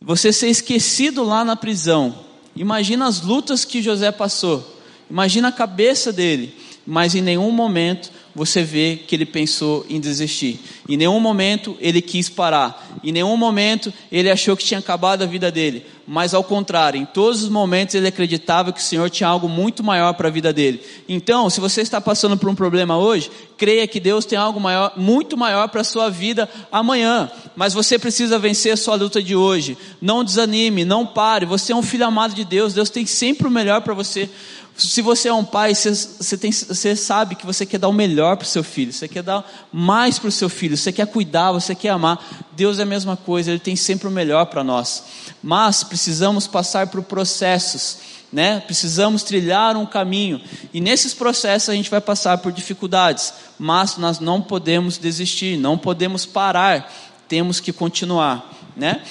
Você 0.00 0.32
ser 0.32 0.48
esquecido 0.48 1.22
lá 1.22 1.44
na 1.44 1.54
prisão. 1.54 2.24
Imagina 2.56 3.06
as 3.06 3.20
lutas 3.20 3.64
que 3.64 3.80
José 3.80 4.10
passou. 4.10 4.73
Imagina 5.10 5.48
a 5.48 5.52
cabeça 5.52 6.12
dele. 6.12 6.54
Mas 6.86 7.14
em 7.14 7.22
nenhum 7.22 7.50
momento 7.50 8.10
você 8.34 8.62
vê 8.62 8.96
que 9.06 9.14
ele 9.14 9.24
pensou 9.24 9.86
em 9.88 10.00
desistir. 10.00 10.60
Em 10.88 10.96
nenhum 10.96 11.20
momento 11.20 11.76
ele 11.80 12.02
quis 12.02 12.28
parar. 12.28 12.98
Em 13.02 13.12
nenhum 13.12 13.36
momento 13.36 13.92
ele 14.10 14.30
achou 14.30 14.56
que 14.56 14.64
tinha 14.64 14.80
acabado 14.80 15.22
a 15.22 15.26
vida 15.26 15.50
dele. 15.50 15.86
Mas 16.06 16.34
ao 16.34 16.44
contrário, 16.44 17.00
em 17.00 17.06
todos 17.06 17.42
os 17.42 17.48
momentos 17.48 17.94
ele 17.94 18.08
acreditava 18.08 18.72
que 18.72 18.80
o 18.80 18.82
Senhor 18.82 19.08
tinha 19.08 19.28
algo 19.28 19.48
muito 19.48 19.82
maior 19.82 20.12
para 20.12 20.28
a 20.28 20.30
vida 20.30 20.52
dele. 20.52 20.82
Então, 21.08 21.48
se 21.48 21.60
você 21.60 21.80
está 21.80 22.00
passando 22.00 22.36
por 22.36 22.50
um 22.50 22.54
problema 22.54 22.98
hoje, 22.98 23.30
creia 23.56 23.86
que 23.86 23.98
Deus 23.98 24.26
tem 24.26 24.36
algo 24.36 24.60
maior, 24.60 24.92
muito 24.96 25.36
maior 25.36 25.68
para 25.68 25.80
a 25.80 25.84
sua 25.84 26.10
vida 26.10 26.46
amanhã. 26.70 27.30
Mas 27.56 27.72
você 27.72 27.98
precisa 27.98 28.38
vencer 28.38 28.74
a 28.74 28.76
sua 28.76 28.96
luta 28.96 29.22
de 29.22 29.34
hoje. 29.34 29.78
Não 30.02 30.22
desanime, 30.22 30.84
não 30.84 31.06
pare. 31.06 31.46
Você 31.46 31.72
é 31.72 31.76
um 31.76 31.82
filho 31.82 32.04
amado 32.04 32.34
de 32.34 32.44
Deus. 32.44 32.74
Deus 32.74 32.90
tem 32.90 33.06
sempre 33.06 33.48
o 33.48 33.50
melhor 33.50 33.80
para 33.80 33.94
você. 33.94 34.28
Se 34.76 35.02
você 35.02 35.28
é 35.28 35.32
um 35.32 35.44
pai, 35.44 35.72
você, 35.72 35.90
você, 35.90 36.36
tem, 36.36 36.50
você 36.50 36.96
sabe 36.96 37.36
que 37.36 37.46
você 37.46 37.64
quer 37.64 37.78
dar 37.78 37.88
o 37.88 37.92
melhor 37.92 38.36
para 38.36 38.44
o 38.44 38.48
seu 38.48 38.64
filho, 38.64 38.92
você 38.92 39.06
quer 39.06 39.22
dar 39.22 39.48
mais 39.72 40.18
para 40.18 40.28
o 40.28 40.32
seu 40.32 40.48
filho, 40.48 40.76
você 40.76 40.92
quer 40.92 41.06
cuidar, 41.06 41.52
você 41.52 41.76
quer 41.76 41.90
amar. 41.90 42.46
Deus 42.52 42.80
é 42.80 42.82
a 42.82 42.86
mesma 42.86 43.16
coisa, 43.16 43.50
Ele 43.52 43.60
tem 43.60 43.76
sempre 43.76 44.08
o 44.08 44.10
melhor 44.10 44.46
para 44.46 44.64
nós. 44.64 45.04
Mas 45.40 45.84
precisamos 45.84 46.48
passar 46.48 46.88
por 46.88 47.04
processos, 47.04 47.98
né? 48.32 48.60
precisamos 48.66 49.22
trilhar 49.22 49.76
um 49.76 49.86
caminho. 49.86 50.40
E 50.72 50.80
nesses 50.80 51.14
processos 51.14 51.68
a 51.68 51.74
gente 51.74 51.88
vai 51.88 52.00
passar 52.00 52.38
por 52.38 52.50
dificuldades, 52.50 53.32
mas 53.56 53.96
nós 53.96 54.18
não 54.18 54.42
podemos 54.42 54.98
desistir, 54.98 55.56
não 55.56 55.78
podemos 55.78 56.26
parar, 56.26 56.92
temos 57.28 57.60
que 57.60 57.72
continuar. 57.72 58.52
Né? 58.76 59.02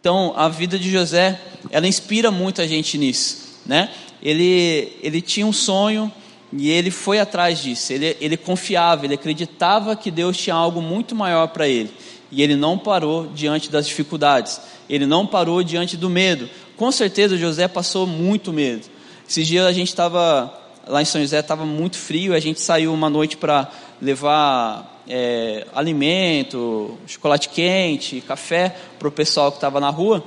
Então 0.00 0.32
a 0.34 0.48
vida 0.48 0.78
de 0.78 0.90
José, 0.90 1.38
ela 1.70 1.86
inspira 1.86 2.30
muito 2.30 2.62
a 2.62 2.66
gente 2.66 2.96
nisso. 2.96 3.44
Né? 3.66 3.90
Ele, 4.24 4.96
ele 5.02 5.20
tinha 5.20 5.46
um 5.46 5.52
sonho 5.52 6.10
e 6.52 6.70
ele 6.70 6.90
foi 6.90 7.18
atrás 7.18 7.60
disso. 7.60 7.92
Ele, 7.92 8.16
ele 8.20 8.36
confiava, 8.36 9.04
ele 9.04 9.14
acreditava 9.14 9.94
que 9.94 10.10
Deus 10.10 10.36
tinha 10.36 10.54
algo 10.54 10.80
muito 10.80 11.14
maior 11.14 11.48
para 11.48 11.68
ele. 11.68 11.90
E 12.30 12.42
ele 12.42 12.56
não 12.56 12.78
parou 12.78 13.26
diante 13.26 13.70
das 13.70 13.86
dificuldades, 13.86 14.60
ele 14.88 15.06
não 15.06 15.26
parou 15.26 15.62
diante 15.62 15.96
do 15.96 16.08
medo. 16.08 16.48
Com 16.76 16.90
certeza 16.90 17.36
José 17.36 17.68
passou 17.68 18.06
muito 18.06 18.52
medo. 18.52 18.86
Esses 19.28 19.46
dias 19.46 19.64
a 19.64 19.72
gente 19.72 19.88
estava 19.88 20.52
lá 20.86 21.00
em 21.00 21.04
São 21.04 21.20
José, 21.20 21.38
estava 21.38 21.64
muito 21.64 21.96
frio, 21.96 22.34
a 22.34 22.40
gente 22.40 22.60
saiu 22.60 22.92
uma 22.92 23.08
noite 23.08 23.36
para 23.36 23.70
levar 24.00 25.02
é, 25.08 25.66
alimento, 25.74 26.98
chocolate 27.06 27.48
quente, 27.48 28.20
café 28.20 28.74
para 28.98 29.08
o 29.08 29.12
pessoal 29.12 29.50
que 29.50 29.58
estava 29.58 29.80
na 29.80 29.90
rua. 29.90 30.24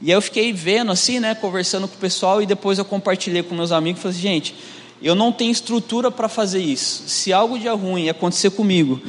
E 0.00 0.06
aí 0.06 0.16
eu 0.16 0.20
fiquei 0.20 0.52
vendo 0.52 0.92
assim, 0.92 1.18
né, 1.20 1.34
conversando 1.34 1.88
com 1.88 1.94
o 1.94 1.98
pessoal 1.98 2.42
e 2.42 2.46
depois 2.46 2.78
eu 2.78 2.84
compartilhei 2.84 3.42
com 3.42 3.54
meus 3.54 3.72
amigos, 3.72 4.02
falei 4.02 4.16
gente, 4.16 4.54
eu 5.02 5.14
não 5.14 5.32
tenho 5.32 5.50
estrutura 5.50 6.10
para 6.10 6.28
fazer 6.28 6.60
isso. 6.60 7.04
Se 7.06 7.32
algo 7.32 7.58
de 7.58 7.68
ruim 7.68 8.08
acontecer 8.08 8.50
comigo 8.50 9.00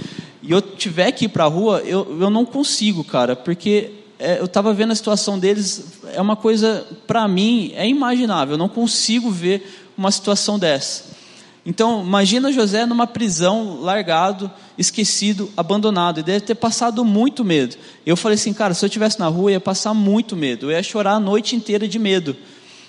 e 0.42 0.52
eu 0.52 0.62
tiver 0.62 1.12
que 1.12 1.26
ir 1.26 1.30
para 1.30 1.46
a 1.46 1.48
rua, 1.48 1.82
eu, 1.86 2.18
eu 2.20 2.30
não 2.30 2.46
consigo, 2.46 3.04
cara, 3.04 3.36
porque 3.36 3.92
é, 4.20 4.40
eu 4.40 4.46
estava 4.46 4.74
vendo 4.74 4.92
a 4.92 4.96
situação 4.96 5.38
deles, 5.38 6.00
é 6.14 6.22
uma 6.22 6.36
coisa, 6.36 6.86
para 7.06 7.28
mim, 7.28 7.72
é 7.76 7.88
imaginável, 7.88 8.54
eu 8.54 8.58
não 8.58 8.70
consigo 8.70 9.30
ver 9.30 9.86
uma 9.98 10.12
situação 10.12 10.58
dessa. 10.58 11.07
Então, 11.70 12.02
imagina 12.02 12.50
José 12.50 12.86
numa 12.86 13.06
prisão, 13.06 13.82
largado, 13.82 14.50
esquecido, 14.78 15.52
abandonado. 15.58 16.20
Ele 16.20 16.26
deve 16.26 16.40
ter 16.40 16.56
passado 16.56 17.04
muito 17.04 17.44
medo. 17.44 17.76
Eu 18.06 18.16
falei 18.16 18.36
assim, 18.36 18.54
cara, 18.54 18.74
se 18.74 18.86
eu 18.86 18.88
estivesse 18.88 19.20
na 19.20 19.28
rua, 19.28 19.52
ia 19.52 19.60
passar 19.60 19.94
muito 19.94 20.34
medo. 20.34 20.68
Eu 20.68 20.72
ia 20.72 20.82
chorar 20.82 21.16
a 21.16 21.20
noite 21.20 21.58
inteira 21.58 21.86
de 21.86 22.00
medo. 22.00 22.38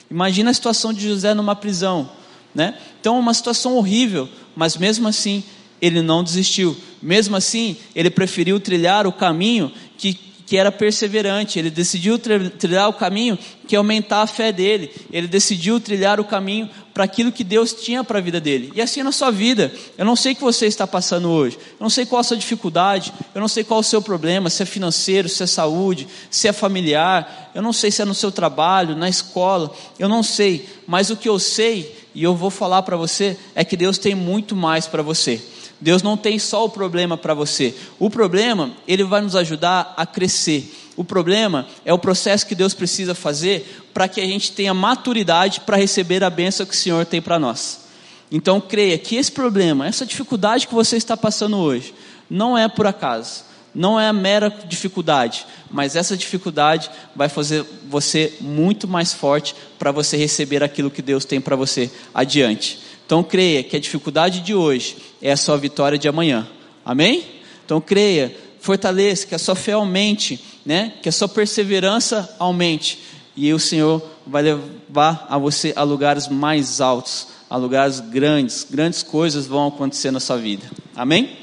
Imagina 0.09 0.53
a 0.53 0.55
situação 0.55 0.93
de 0.93 1.01
José 1.01 1.35
numa 1.35 1.57
prisão. 1.57 2.09
Né? 2.55 2.79
Então, 3.01 3.19
uma 3.19 3.35
situação 3.35 3.75
horrível, 3.75 4.29
mas 4.55 4.77
mesmo 4.77 5.09
assim, 5.09 5.43
ele 5.83 6.01
não 6.01 6.23
desistiu. 6.23 6.77
Mesmo 7.03 7.35
assim, 7.35 7.77
ele 7.97 8.11
preferiu 8.11 8.61
trilhar 8.61 9.09
o 9.09 9.13
caminho 9.13 9.73
que 9.97 10.29
que 10.49 10.57
era 10.57 10.73
perseverante, 10.73 11.59
ele 11.59 11.69
decidiu 11.69 12.19
trilhar 12.19 12.89
o 12.89 12.95
caminho 12.95 13.39
que 13.67 13.77
é 13.77 13.79
aumentar 13.79 14.23
a 14.23 14.27
fé 14.27 14.51
dele, 14.51 14.91
ele 15.13 15.27
decidiu 15.27 15.79
trilhar 15.79 16.19
o 16.19 16.25
caminho 16.25 16.71
para 16.99 17.05
aquilo 17.05 17.31
que 17.31 17.45
Deus 17.45 17.73
tinha 17.73 18.03
para 18.03 18.19
a 18.19 18.21
vida 18.21 18.41
dele. 18.41 18.73
E 18.75 18.83
assim 18.83 19.05
na 19.05 19.13
sua 19.13 19.31
vida, 19.31 19.73
eu 19.97 20.05
não 20.05 20.17
sei 20.17 20.33
o 20.33 20.35
que 20.35 20.43
você 20.43 20.67
está 20.67 20.85
passando 20.85 21.31
hoje, 21.31 21.57
eu 21.57 21.79
não 21.79 21.89
sei 21.89 22.05
qual 22.05 22.19
a 22.19 22.25
sua 22.25 22.37
dificuldade, 22.37 23.15
eu 23.33 23.41
não 23.41 23.47
sei 23.47 23.63
qual 23.63 23.79
o 23.79 23.85
seu 23.85 24.03
problema, 24.03 24.51
se 24.51 24.65
é 24.65 24.67
financeiro, 24.67 25.29
se 25.29 25.41
é 25.41 25.47
saúde, 25.47 26.09
se 26.29 26.49
é 26.49 26.53
familiar, 26.53 27.53
eu 27.55 27.63
não 27.63 27.73
sei 27.73 27.93
se 27.93 28.03
é 28.03 28.05
no 28.05 28.15
seu 28.15 28.33
trabalho, 28.33 28.97
na 28.97 29.09
escola, 29.09 29.73
eu 29.97 30.09
não 30.09 30.25
sei, 30.25 30.69
mas 30.89 31.09
o 31.09 31.17
que 31.17 31.29
eu 31.29 31.39
sei, 31.39 31.95
e 32.17 32.25
eu 32.25 32.35
vou 32.35 32.51
falar 32.51 32.83
para 32.83 32.97
você, 32.97 33.39
é 33.55 33.65
que 33.65 33.77
Deus 33.77 33.97
tem 33.97 34.17
muito 34.17 34.57
mais 34.57 34.89
para 34.89 35.01
você. 35.01 35.41
Deus 35.81 36.03
não 36.03 36.17
tem 36.17 36.37
só 36.37 36.65
o 36.65 36.69
problema 36.69 37.17
para 37.17 37.33
você. 37.33 37.77
O 38.01 38.11
problema, 38.11 38.73
ele 38.89 39.05
vai 39.05 39.21
nos 39.21 39.37
ajudar 39.37 39.95
a 39.97 40.05
crescer. 40.05 40.69
O 40.99 41.05
problema 41.05 41.65
é 41.85 41.95
o 41.95 41.99
processo 41.99 42.45
que 42.45 42.57
Deus 42.57 42.75
precisa 42.75 43.15
fazer 43.15 43.85
para 43.95 44.09
que 44.09 44.21
a 44.21 44.27
gente 44.27 44.51
tenha 44.51 44.75
maturidade 44.75 45.61
para 45.61 45.77
receber 45.77 46.25
a 46.25 46.29
bênção 46.29 46.67
que 46.67 46.75
o 46.75 46.77
Senhor 46.77 47.07
tem 47.07 47.23
para 47.23 47.39
nós. 47.39 47.87
Então 48.33 48.61
creia 48.61 48.99
que 48.99 49.15
esse 49.15 49.31
problema, 49.31 49.87
essa 49.87 50.05
dificuldade 50.05 50.67
que 50.67 50.75
você 50.75 50.97
está 50.97 51.17
passando 51.17 51.57
hoje, 51.57 51.95
não 52.29 52.59
é 52.59 52.67
por 52.67 52.85
acaso, 52.85 53.45
não 53.73 53.99
é 53.99 54.13
mera 54.13 54.51
dificuldade, 54.51 55.47
mas 55.71 55.95
essa 55.95 56.17
dificuldade 56.17 56.91
vai 57.15 57.29
fazer 57.29 57.65
você 57.89 58.35
muito 58.41 58.89
mais 58.89 59.13
forte 59.15 59.55
para 59.79 59.93
você 59.93 60.17
receber 60.17 60.65
aquilo 60.65 60.91
que 60.91 61.01
Deus 61.01 61.25
tem 61.25 61.41
para 61.41 61.55
você 61.55 61.89
adiante. 62.13 62.81
Então 63.07 63.23
creia 63.23 63.63
que 63.63 63.77
a 63.77 63.81
dificuldade 63.81 64.41
de 64.41 64.53
hoje 64.53 64.97
é 65.23 65.31
a 65.31 65.37
sua 65.37 65.57
vitória 65.57 65.97
de 65.97 66.09
amanhã. 66.09 66.45
Amém? 66.85 67.25
Então 67.65 67.81
creia, 67.81 68.35
fortaleça, 68.61 69.27
que 69.27 69.35
a 69.35 69.39
sua 69.39 69.55
fé 69.55 69.73
aumente, 69.73 70.43
né? 70.65 70.95
Que 71.03 71.09
a 71.09 71.13
sua 71.13 71.29
perseverança 71.29 72.35
aumente. 72.39 73.01
E 73.37 73.53
o 73.53 73.59
Senhor 73.59 74.03
vai 74.27 74.43
levar 74.43 75.27
a 75.29 75.39
você 75.39 75.73
a 75.77 75.83
lugares 75.83 76.29
mais 76.29 76.81
altos, 76.81 77.29
a 77.49 77.57
lugares 77.57 78.01
grandes. 78.01 78.67
Grandes 78.69 79.03
coisas 79.03 79.47
vão 79.47 79.69
acontecer 79.69 80.11
na 80.11 80.21
sua 80.21 80.37
vida. 80.37 80.69
Amém? 80.95 81.37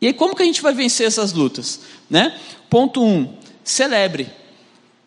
E 0.00 0.06
aí, 0.06 0.12
como 0.12 0.34
que 0.34 0.42
a 0.42 0.46
gente 0.46 0.62
vai 0.62 0.72
vencer 0.72 1.06
essas 1.06 1.32
lutas? 1.32 1.80
Né? 2.08 2.34
Ponto 2.68 3.02
1. 3.02 3.06
Um, 3.06 3.34
celebre. 3.62 4.28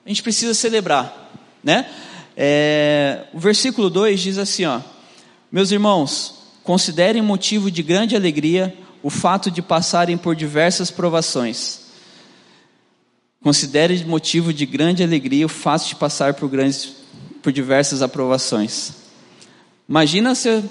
A 0.05 0.09
gente 0.09 0.21
precisa 0.21 0.53
celebrar. 0.53 1.31
Né? 1.63 1.87
É, 2.35 3.25
o 3.33 3.39
versículo 3.39 3.89
2 3.89 4.19
diz 4.19 4.37
assim, 4.37 4.65
ó. 4.65 4.81
Meus 5.51 5.71
irmãos, 5.71 6.35
considerem 6.63 7.21
motivo 7.21 7.69
de 7.69 7.83
grande 7.83 8.15
alegria 8.15 8.75
o 9.03 9.09
fato 9.09 9.51
de 9.51 9.61
passarem 9.61 10.17
por 10.17 10.35
diversas 10.35 10.89
provações. 10.89 11.81
Considere 13.43 14.03
motivo 14.05 14.53
de 14.53 14.65
grande 14.65 15.03
alegria 15.03 15.45
o 15.45 15.49
fato 15.49 15.85
de 15.85 15.95
passar 15.95 16.33
por 16.33 16.49
grandes 16.49 17.03
por 17.41 17.51
diversas 17.51 18.01
aprovações. 18.01 18.93
Imagina 19.87 20.33
se 20.33 20.47
eu 20.47 20.63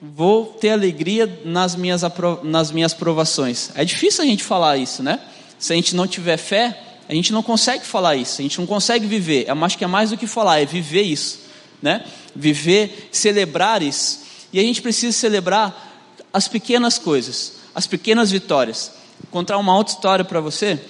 vou 0.00 0.46
ter 0.46 0.70
alegria 0.70 1.40
nas 1.44 1.76
minhas, 1.76 2.00
nas 2.42 2.72
minhas 2.72 2.94
provações. 2.94 3.70
É 3.74 3.84
difícil 3.84 4.24
a 4.24 4.26
gente 4.26 4.42
falar 4.42 4.78
isso, 4.78 5.02
né? 5.02 5.20
Se 5.58 5.74
a 5.74 5.76
gente 5.76 5.94
não 5.94 6.06
tiver 6.06 6.38
fé, 6.38 6.80
a 7.06 7.14
gente 7.14 7.30
não 7.30 7.42
consegue 7.42 7.84
falar 7.84 8.16
isso, 8.16 8.40
a 8.40 8.42
gente 8.42 8.58
não 8.58 8.66
consegue 8.66 9.06
viver. 9.06 9.44
Eu 9.46 9.64
acho 9.64 9.76
que 9.76 9.84
é 9.84 9.86
mais 9.86 10.08
do 10.08 10.16
que 10.16 10.26
falar, 10.26 10.60
é 10.60 10.64
viver 10.64 11.02
isso, 11.02 11.40
né? 11.82 12.04
Viver, 12.34 13.10
celebrar 13.12 13.82
isso. 13.82 14.20
E 14.50 14.58
a 14.58 14.62
gente 14.62 14.80
precisa 14.80 15.12
celebrar 15.12 15.88
as 16.32 16.48
pequenas 16.48 16.98
coisas, 16.98 17.57
as 17.78 17.86
pequenas 17.86 18.32
vitórias. 18.32 18.90
Vou 19.20 19.30
contar 19.30 19.56
uma 19.56 19.72
outra 19.76 19.94
história 19.94 20.24
para 20.24 20.40
você. 20.40 20.80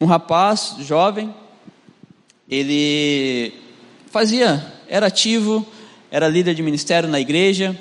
Um 0.00 0.06
rapaz 0.06 0.76
jovem, 0.78 1.34
ele 2.48 3.52
fazia, 4.10 4.72
era 4.88 5.08
ativo, 5.08 5.66
era 6.10 6.28
líder 6.28 6.54
de 6.54 6.62
ministério 6.62 7.10
na 7.10 7.20
igreja, 7.20 7.78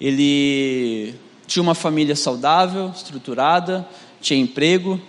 ele 0.00 1.16
tinha 1.44 1.60
uma 1.64 1.74
família 1.74 2.14
saudável, 2.14 2.92
estruturada, 2.94 3.88
tinha 4.20 4.38
emprego. 4.38 5.00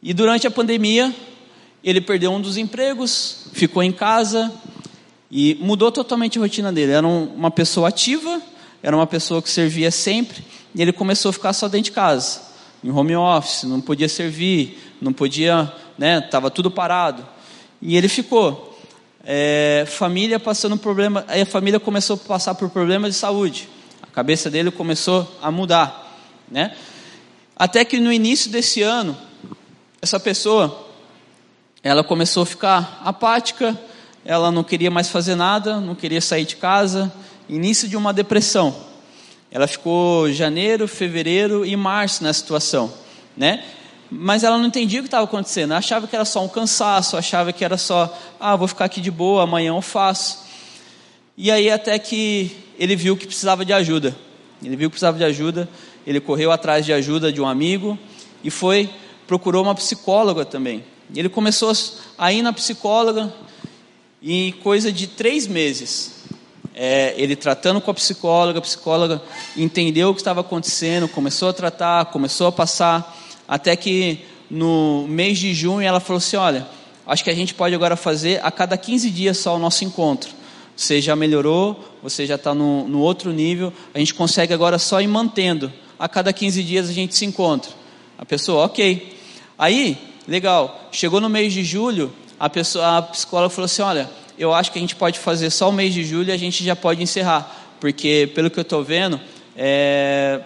E 0.00 0.14
durante 0.14 0.46
a 0.46 0.50
pandemia, 0.50 1.12
ele 1.82 2.00
perdeu 2.00 2.30
um 2.30 2.40
dos 2.40 2.56
empregos, 2.56 3.48
ficou 3.52 3.82
em 3.82 3.90
casa 3.90 4.54
e 5.28 5.56
mudou 5.60 5.90
totalmente 5.90 6.38
a 6.38 6.42
rotina 6.42 6.72
dele. 6.72 6.92
Era 6.92 7.04
uma 7.04 7.50
pessoa 7.50 7.88
ativa, 7.88 8.40
era 8.80 8.94
uma 8.94 9.08
pessoa 9.08 9.42
que 9.42 9.50
servia 9.50 9.90
sempre, 9.90 10.44
e 10.76 10.82
ele 10.82 10.92
começou 10.92 11.30
a 11.30 11.32
ficar 11.32 11.54
só 11.54 11.68
dentro 11.68 11.86
de 11.86 11.92
casa, 11.92 12.42
em 12.84 12.90
home 12.90 13.16
office, 13.16 13.64
não 13.64 13.80
podia 13.80 14.10
servir, 14.10 14.78
não 15.00 15.10
podia, 15.10 15.72
né, 15.96 16.18
estava 16.18 16.50
tudo 16.50 16.70
parado. 16.70 17.26
E 17.80 17.96
ele 17.96 18.08
ficou 18.08 18.78
é, 19.24 19.86
família 19.88 20.38
passando 20.38 20.76
problema, 20.76 21.24
aí 21.28 21.40
a 21.40 21.46
família 21.46 21.80
começou 21.80 22.16
a 22.16 22.28
passar 22.28 22.54
por 22.54 22.68
problemas 22.68 23.14
de 23.14 23.18
saúde. 23.18 23.70
A 24.02 24.06
cabeça 24.06 24.50
dele 24.50 24.70
começou 24.70 25.26
a 25.40 25.50
mudar, 25.50 26.14
né? 26.50 26.76
Até 27.56 27.82
que 27.82 27.98
no 27.98 28.12
início 28.12 28.50
desse 28.50 28.82
ano, 28.82 29.16
essa 30.02 30.20
pessoa, 30.20 30.86
ela 31.82 32.04
começou 32.04 32.42
a 32.42 32.46
ficar 32.46 33.00
apática, 33.02 33.80
ela 34.26 34.50
não 34.50 34.62
queria 34.62 34.90
mais 34.90 35.08
fazer 35.08 35.36
nada, 35.36 35.80
não 35.80 35.94
queria 35.94 36.20
sair 36.20 36.44
de 36.44 36.56
casa, 36.56 37.10
início 37.48 37.88
de 37.88 37.96
uma 37.96 38.12
depressão. 38.12 38.85
Ela 39.56 39.66
ficou 39.66 40.30
janeiro, 40.30 40.86
fevereiro 40.86 41.64
e 41.64 41.74
março 41.74 42.22
nessa 42.22 42.40
situação, 42.40 42.92
né? 43.34 43.64
mas 44.10 44.44
ela 44.44 44.58
não 44.58 44.66
entendia 44.66 45.00
o 45.00 45.02
que 45.02 45.06
estava 45.06 45.24
acontecendo. 45.24 45.70
Ela 45.70 45.78
achava 45.78 46.06
que 46.06 46.14
era 46.14 46.26
só 46.26 46.44
um 46.44 46.48
cansaço, 46.48 47.16
achava 47.16 47.54
que 47.54 47.64
era 47.64 47.78
só, 47.78 48.14
ah, 48.38 48.54
vou 48.54 48.68
ficar 48.68 48.84
aqui 48.84 49.00
de 49.00 49.10
boa, 49.10 49.44
amanhã 49.44 49.68
eu 49.68 49.80
faço. 49.80 50.44
E 51.38 51.50
aí 51.50 51.70
até 51.70 51.98
que 51.98 52.54
ele 52.78 52.94
viu 52.94 53.16
que 53.16 53.26
precisava 53.26 53.64
de 53.64 53.72
ajuda. 53.72 54.14
Ele 54.62 54.76
viu 54.76 54.90
que 54.90 54.92
precisava 54.92 55.16
de 55.16 55.24
ajuda, 55.24 55.66
ele 56.06 56.20
correu 56.20 56.52
atrás 56.52 56.84
de 56.84 56.92
ajuda 56.92 57.32
de 57.32 57.40
um 57.40 57.48
amigo 57.48 57.98
e 58.44 58.50
foi 58.50 58.90
procurou 59.26 59.62
uma 59.62 59.74
psicóloga 59.74 60.44
também. 60.44 60.84
Ele 61.14 61.30
começou 61.30 61.72
a 62.18 62.30
ir 62.30 62.42
na 62.42 62.52
psicóloga 62.52 63.32
e 64.20 64.52
coisa 64.62 64.92
de 64.92 65.06
três 65.06 65.46
meses, 65.46 66.15
é, 66.78 67.14
ele 67.16 67.34
tratando 67.34 67.80
com 67.80 67.90
a 67.90 67.94
psicóloga, 67.94 68.58
a 68.58 68.62
psicóloga 68.62 69.22
entendeu 69.56 70.10
o 70.10 70.14
que 70.14 70.20
estava 70.20 70.42
acontecendo, 70.42 71.08
começou 71.08 71.48
a 71.48 71.52
tratar, 71.54 72.04
começou 72.06 72.48
a 72.48 72.52
passar 72.52 73.16
até 73.48 73.74
que 73.74 74.20
no 74.50 75.06
mês 75.08 75.38
de 75.38 75.54
junho 75.54 75.80
ela 75.80 76.00
falou 76.00 76.18
assim: 76.18 76.36
Olha, 76.36 76.66
acho 77.06 77.24
que 77.24 77.30
a 77.30 77.34
gente 77.34 77.54
pode 77.54 77.74
agora 77.74 77.96
fazer 77.96 78.44
a 78.44 78.50
cada 78.50 78.76
15 78.76 79.10
dias 79.10 79.38
só 79.38 79.56
o 79.56 79.58
nosso 79.58 79.84
encontro. 79.84 80.30
Você 80.76 81.00
já 81.00 81.16
melhorou, 81.16 81.82
você 82.02 82.26
já 82.26 82.34
está 82.34 82.54
no, 82.54 82.86
no 82.86 83.00
outro 83.00 83.32
nível, 83.32 83.72
a 83.94 83.98
gente 83.98 84.12
consegue 84.12 84.52
agora 84.52 84.78
só 84.78 85.00
ir 85.00 85.06
mantendo. 85.06 85.72
A 85.98 86.06
cada 86.06 86.30
15 86.30 86.62
dias 86.62 86.90
a 86.90 86.92
gente 86.92 87.14
se 87.14 87.24
encontra. 87.24 87.70
A 88.18 88.26
pessoa, 88.26 88.66
ok. 88.66 89.16
Aí, 89.58 89.96
legal, 90.28 90.88
chegou 90.92 91.18
no 91.22 91.30
mês 91.30 91.54
de 91.54 91.64
julho, 91.64 92.12
a, 92.38 92.50
pessoa, 92.50 92.98
a 92.98 93.02
psicóloga 93.02 93.48
falou 93.48 93.64
assim: 93.64 93.80
Olha, 93.80 94.10
eu 94.38 94.52
acho 94.52 94.72
que 94.72 94.78
a 94.78 94.80
gente 94.80 94.96
pode 94.96 95.18
fazer 95.18 95.50
só 95.50 95.68
o 95.68 95.72
mês 95.72 95.94
de 95.94 96.04
julho 96.04 96.28
e 96.28 96.32
a 96.32 96.36
gente 96.36 96.64
já 96.64 96.76
pode 96.76 97.02
encerrar, 97.02 97.74
porque 97.80 98.30
pelo 98.34 98.50
que 98.50 98.58
eu 98.58 98.62
estou 98.62 98.82
vendo, 98.84 99.20
é, 99.56 100.40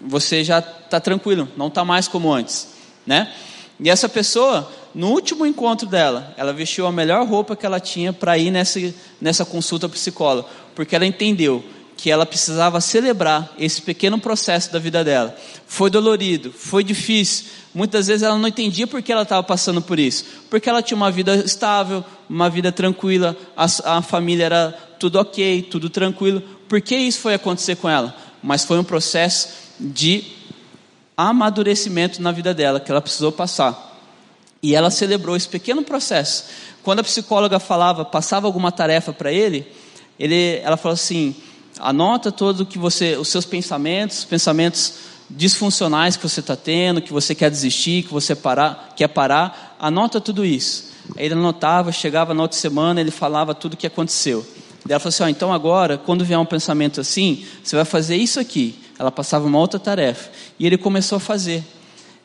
você 0.00 0.44
já 0.44 0.58
está 0.58 1.00
tranquilo, 1.00 1.48
não 1.56 1.68
está 1.68 1.84
mais 1.84 2.08
como 2.08 2.32
antes, 2.32 2.68
né? 3.06 3.32
E 3.80 3.90
essa 3.90 4.08
pessoa, 4.08 4.70
no 4.94 5.08
último 5.08 5.44
encontro 5.44 5.86
dela, 5.86 6.32
ela 6.36 6.52
vestiu 6.52 6.86
a 6.86 6.92
melhor 6.92 7.26
roupa 7.26 7.56
que 7.56 7.66
ela 7.66 7.80
tinha 7.80 8.12
para 8.12 8.38
ir 8.38 8.50
nessa, 8.50 8.80
nessa 9.20 9.44
consulta 9.44 9.88
psicóloga, 9.88 10.48
porque 10.74 10.94
ela 10.94 11.06
entendeu 11.06 11.64
que 12.02 12.10
ela 12.10 12.26
precisava 12.26 12.80
celebrar 12.80 13.52
esse 13.56 13.80
pequeno 13.80 14.18
processo 14.18 14.72
da 14.72 14.80
vida 14.80 15.04
dela. 15.04 15.36
Foi 15.68 15.88
dolorido, 15.88 16.50
foi 16.50 16.82
difícil. 16.82 17.44
Muitas 17.72 18.08
vezes 18.08 18.24
ela 18.24 18.36
não 18.36 18.48
entendia 18.48 18.88
por 18.88 19.00
que 19.00 19.12
ela 19.12 19.22
estava 19.22 19.40
passando 19.44 19.80
por 19.80 20.00
isso. 20.00 20.24
Porque 20.50 20.68
ela 20.68 20.82
tinha 20.82 20.96
uma 20.96 21.12
vida 21.12 21.36
estável, 21.36 22.04
uma 22.28 22.50
vida 22.50 22.72
tranquila, 22.72 23.36
a, 23.56 23.98
a 23.98 24.02
família 24.02 24.46
era 24.46 24.72
tudo 24.98 25.20
ok, 25.20 25.62
tudo 25.70 25.88
tranquilo. 25.88 26.42
Por 26.68 26.80
que 26.80 26.96
isso 26.96 27.20
foi 27.20 27.34
acontecer 27.34 27.76
com 27.76 27.88
ela? 27.88 28.12
Mas 28.42 28.64
foi 28.64 28.80
um 28.80 28.84
processo 28.84 29.50
de 29.78 30.24
amadurecimento 31.16 32.20
na 32.20 32.32
vida 32.32 32.52
dela, 32.52 32.80
que 32.80 32.90
ela 32.90 33.00
precisou 33.00 33.30
passar. 33.30 33.96
E 34.60 34.74
ela 34.74 34.90
celebrou 34.90 35.36
esse 35.36 35.48
pequeno 35.48 35.84
processo. 35.84 36.46
Quando 36.82 36.98
a 36.98 37.04
psicóloga 37.04 37.60
falava, 37.60 38.04
passava 38.04 38.48
alguma 38.48 38.72
tarefa 38.72 39.12
para 39.12 39.32
ele, 39.32 39.64
ele, 40.18 40.56
ela 40.64 40.76
falou 40.76 40.94
assim: 40.94 41.36
anota 41.82 42.32
todo 42.32 42.64
que 42.64 42.78
você, 42.78 43.16
os 43.16 43.28
seus 43.28 43.44
pensamentos, 43.44 44.24
pensamentos 44.24 44.94
disfuncionais 45.28 46.16
que 46.16 46.22
você 46.22 46.40
está 46.40 46.56
tendo, 46.56 47.02
que 47.02 47.12
você 47.12 47.34
quer 47.34 47.50
desistir, 47.50 48.04
que 48.04 48.12
você 48.12 48.34
parar, 48.34 48.92
quer 48.96 49.08
parar, 49.08 49.76
anota 49.78 50.20
tudo 50.20 50.44
isso. 50.44 50.92
Aí 51.16 51.26
ele 51.26 51.34
anotava, 51.34 51.90
chegava 51.92 52.32
na 52.32 52.42
outra 52.42 52.58
semana, 52.58 53.00
ele 53.00 53.10
falava 53.10 53.54
tudo 53.54 53.74
o 53.74 53.76
que 53.76 53.86
aconteceu. 53.86 54.46
Daí 54.84 54.92
ela 54.92 55.00
falou 55.00 55.14
assim: 55.14 55.30
então 55.30 55.52
agora, 55.52 55.98
quando 55.98 56.24
vier 56.24 56.38
um 56.38 56.46
pensamento 56.46 57.00
assim, 57.00 57.44
você 57.62 57.76
vai 57.76 57.84
fazer 57.84 58.16
isso 58.16 58.40
aqui 58.40 58.78
ela 59.02 59.10
passava 59.10 59.46
uma 59.46 59.58
outra 59.58 59.80
tarefa. 59.80 60.30
E 60.58 60.66
ele 60.66 60.78
começou 60.78 61.16
a 61.16 61.20
fazer. 61.20 61.64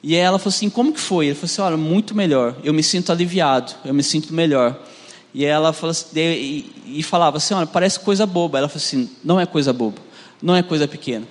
E 0.01 0.15
ela 0.15 0.37
falou 0.37 0.53
assim: 0.55 0.69
como 0.69 0.93
que 0.93 0.99
foi? 0.99 1.25
Ele 1.27 1.35
falou 1.35 1.45
assim: 1.45 1.61
olha, 1.61 1.77
muito 1.77 2.15
melhor. 2.15 2.55
Eu 2.63 2.73
me 2.73 2.83
sinto 2.83 3.11
aliviado, 3.11 3.73
eu 3.83 3.93
me 3.93 4.03
sinto 4.03 4.33
melhor. 4.33 4.79
E 5.33 5.45
ela 5.45 5.69
assim, 5.69 6.65
e 6.85 7.03
falava 7.03 7.37
assim: 7.37 7.53
olha, 7.53 7.67
parece 7.67 7.99
coisa 7.99 8.25
boba. 8.25 8.57
Ela 8.57 8.67
falou 8.67 8.83
assim: 8.83 9.09
não 9.23 9.39
é 9.39 9.45
coisa 9.45 9.71
boba, 9.71 9.97
não 10.41 10.55
é 10.55 10.63
coisa 10.63 10.87
pequena. 10.87 11.25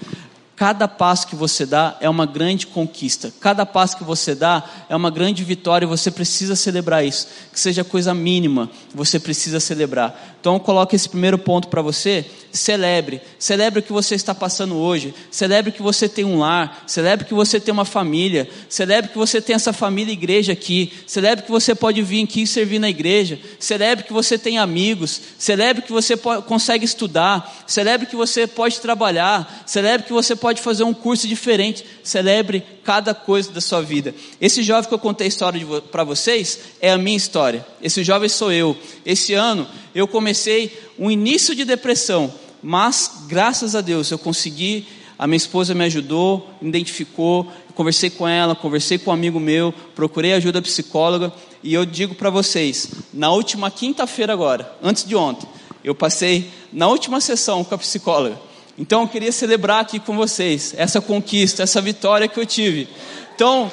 Cada 0.57 0.89
passo 0.89 1.27
que 1.27 1.37
você 1.37 1.67
dá 1.67 1.99
é 2.01 2.09
uma 2.09 2.25
grande 2.25 2.67
conquista. 2.67 3.31
Cada 3.41 3.67
passo 3.67 3.99
que 3.99 4.03
você 4.03 4.35
dá 4.35 4.65
é 4.89 4.97
uma 4.97 5.11
grande 5.11 5.45
vitória 5.45 5.85
e 5.85 5.89
você 5.89 6.11
precisa 6.11 6.57
celebrar 6.57 7.05
isso. 7.05 7.29
Que 7.53 7.61
seja 7.61 7.85
coisa 7.85 8.15
mínima, 8.15 8.71
você 8.95 9.21
precisa 9.21 9.61
celebrar. 9.61 10.36
Então, 10.47 10.61
coloco 10.61 10.95
esse 10.95 11.09
primeiro 11.09 11.37
ponto 11.37 11.67
para 11.67 11.83
você 11.83 12.25
celebre. 12.53 13.21
Celebre 13.37 13.81
o 13.81 13.83
que 13.83 13.93
você 13.93 14.15
está 14.15 14.33
passando 14.33 14.77
hoje. 14.77 15.13
Celebre 15.29 15.73
que 15.73 15.83
você 15.83 16.09
tem 16.09 16.25
um 16.25 16.39
lar. 16.39 16.85
Celebre 16.87 17.27
que 17.27 17.35
você 17.35 17.59
tem 17.59 17.73
uma 17.73 17.85
família. 17.85 18.49
Celebre 18.69 19.11
que 19.11 19.19
você 19.19 19.41
tem 19.41 19.57
essa 19.57 19.73
família 19.73 20.13
igreja 20.13 20.53
aqui. 20.53 20.93
Celebre 21.05 21.45
que 21.45 21.51
você 21.51 21.75
pode 21.75 22.01
vir 22.01 22.23
aqui 22.23 22.43
e 22.43 22.47
servir 22.47 22.79
na 22.79 22.89
igreja. 22.89 23.41
Celebre 23.59 24.05
que 24.05 24.13
você 24.13 24.39
tem 24.39 24.57
amigos. 24.57 25.21
Celebre 25.37 25.83
que 25.83 25.93
você 25.93 26.17
consegue 26.17 26.85
estudar. 26.85 27.65
Celebre 27.67 28.07
que 28.07 28.15
você 28.15 28.47
pode 28.47 28.81
trabalhar. 28.81 29.65
Celebre 29.67 30.07
que 30.07 30.13
você 30.13 30.37
pode 30.37 30.63
fazer 30.63 30.85
um 30.85 30.95
curso 30.95 31.27
diferente. 31.27 31.85
Celebre 32.05 32.65
cada 32.87 33.13
coisa 33.13 33.51
da 33.51 33.61
sua 33.61 33.83
vida. 33.83 34.15
Esse 34.41 34.63
jovem 34.63 34.89
que 34.89 34.95
eu 34.95 34.99
contei 34.99 35.27
a 35.27 35.29
história 35.29 35.61
para 35.91 36.05
vocês 36.05 36.61
é 36.81 36.93
a 36.93 36.97
minha 36.97 37.17
história. 37.17 37.67
Esse 37.83 38.05
jovem 38.05 38.29
sou 38.29 38.53
eu. 38.53 38.77
Esse 39.05 39.35
ano 39.35 39.67
eu 39.93 40.07
comecei 40.07 40.73
um 40.97 41.11
início 41.11 41.55
de 41.55 41.65
depressão 41.65 42.33
mas 42.63 43.23
graças 43.29 43.77
a 43.77 43.81
Deus 43.81 44.11
eu 44.11 44.19
consegui, 44.19 44.87
a 45.17 45.27
minha 45.27 45.37
esposa 45.37 45.73
me 45.73 45.85
ajudou, 45.85 46.51
identificou, 46.61 47.47
conversei 47.77 48.11
com 48.11 48.27
ela, 48.27 48.57
conversei 48.57 48.99
com 48.99 49.11
um 49.11 49.15
amigo 49.15 49.39
meu, 49.39 49.73
procurei 49.95 50.33
ajuda 50.33 50.61
psicóloga 50.61 51.33
e 51.63 51.73
eu 51.73 51.87
digo 51.87 52.17
para 52.17 52.29
vocês, 52.29 52.91
na 53.15 53.31
última 53.31 53.71
quinta-feira 53.71 54.33
agora, 54.33 54.77
antes 54.83 55.05
de 55.05 55.15
ontem, 55.15 55.49
eu 55.85 55.95
passei 55.95 56.51
na 56.73 56.89
última 56.89 57.21
sessão 57.21 57.63
com 57.63 57.75
a 57.75 57.79
psicóloga. 57.79 58.37
Então 58.79 59.03
eu 59.03 59.09
queria 59.09 59.33
celebrar 59.33 59.81
aqui 59.81 59.99
com 59.99 60.17
vocês 60.17 60.75
essa 60.77 61.01
conquista, 61.01 61.63
essa 61.63 61.81
vitória 61.81 62.29
que 62.29 62.39
eu 62.39 62.47
tive. 62.47 62.89
Então, 63.35 63.71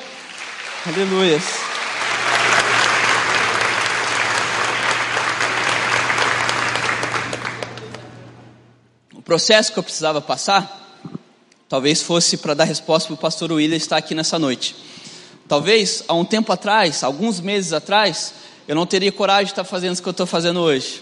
aleluia. 0.86 1.40
processo 9.24 9.72
que 9.72 9.80
eu 9.80 9.84
precisava 9.84 10.22
passar, 10.22 11.02
talvez 11.68 12.02
fosse 12.02 12.38
para 12.38 12.54
dar 12.54 12.66
resposta 12.66 13.08
para 13.08 13.16
o 13.16 13.18
pastor 13.18 13.52
William 13.52 13.76
estar 13.76 13.98
aqui 13.98 14.14
nessa 14.14 14.38
noite. 14.38 14.76
Talvez 15.48 16.04
há 16.08 16.14
um 16.14 16.26
tempo 16.26 16.52
atrás, 16.52 17.04
alguns 17.04 17.40
meses 17.40 17.74
atrás, 17.74 18.34
eu 18.68 18.76
não 18.76 18.86
teria 18.86 19.12
coragem 19.12 19.46
de 19.46 19.52
estar 19.54 19.64
fazendo 19.64 19.94
isso 19.94 20.04
que 20.04 20.10
eu 20.10 20.12
estou 20.12 20.28
fazendo 20.28 20.60
hoje. 20.60 21.02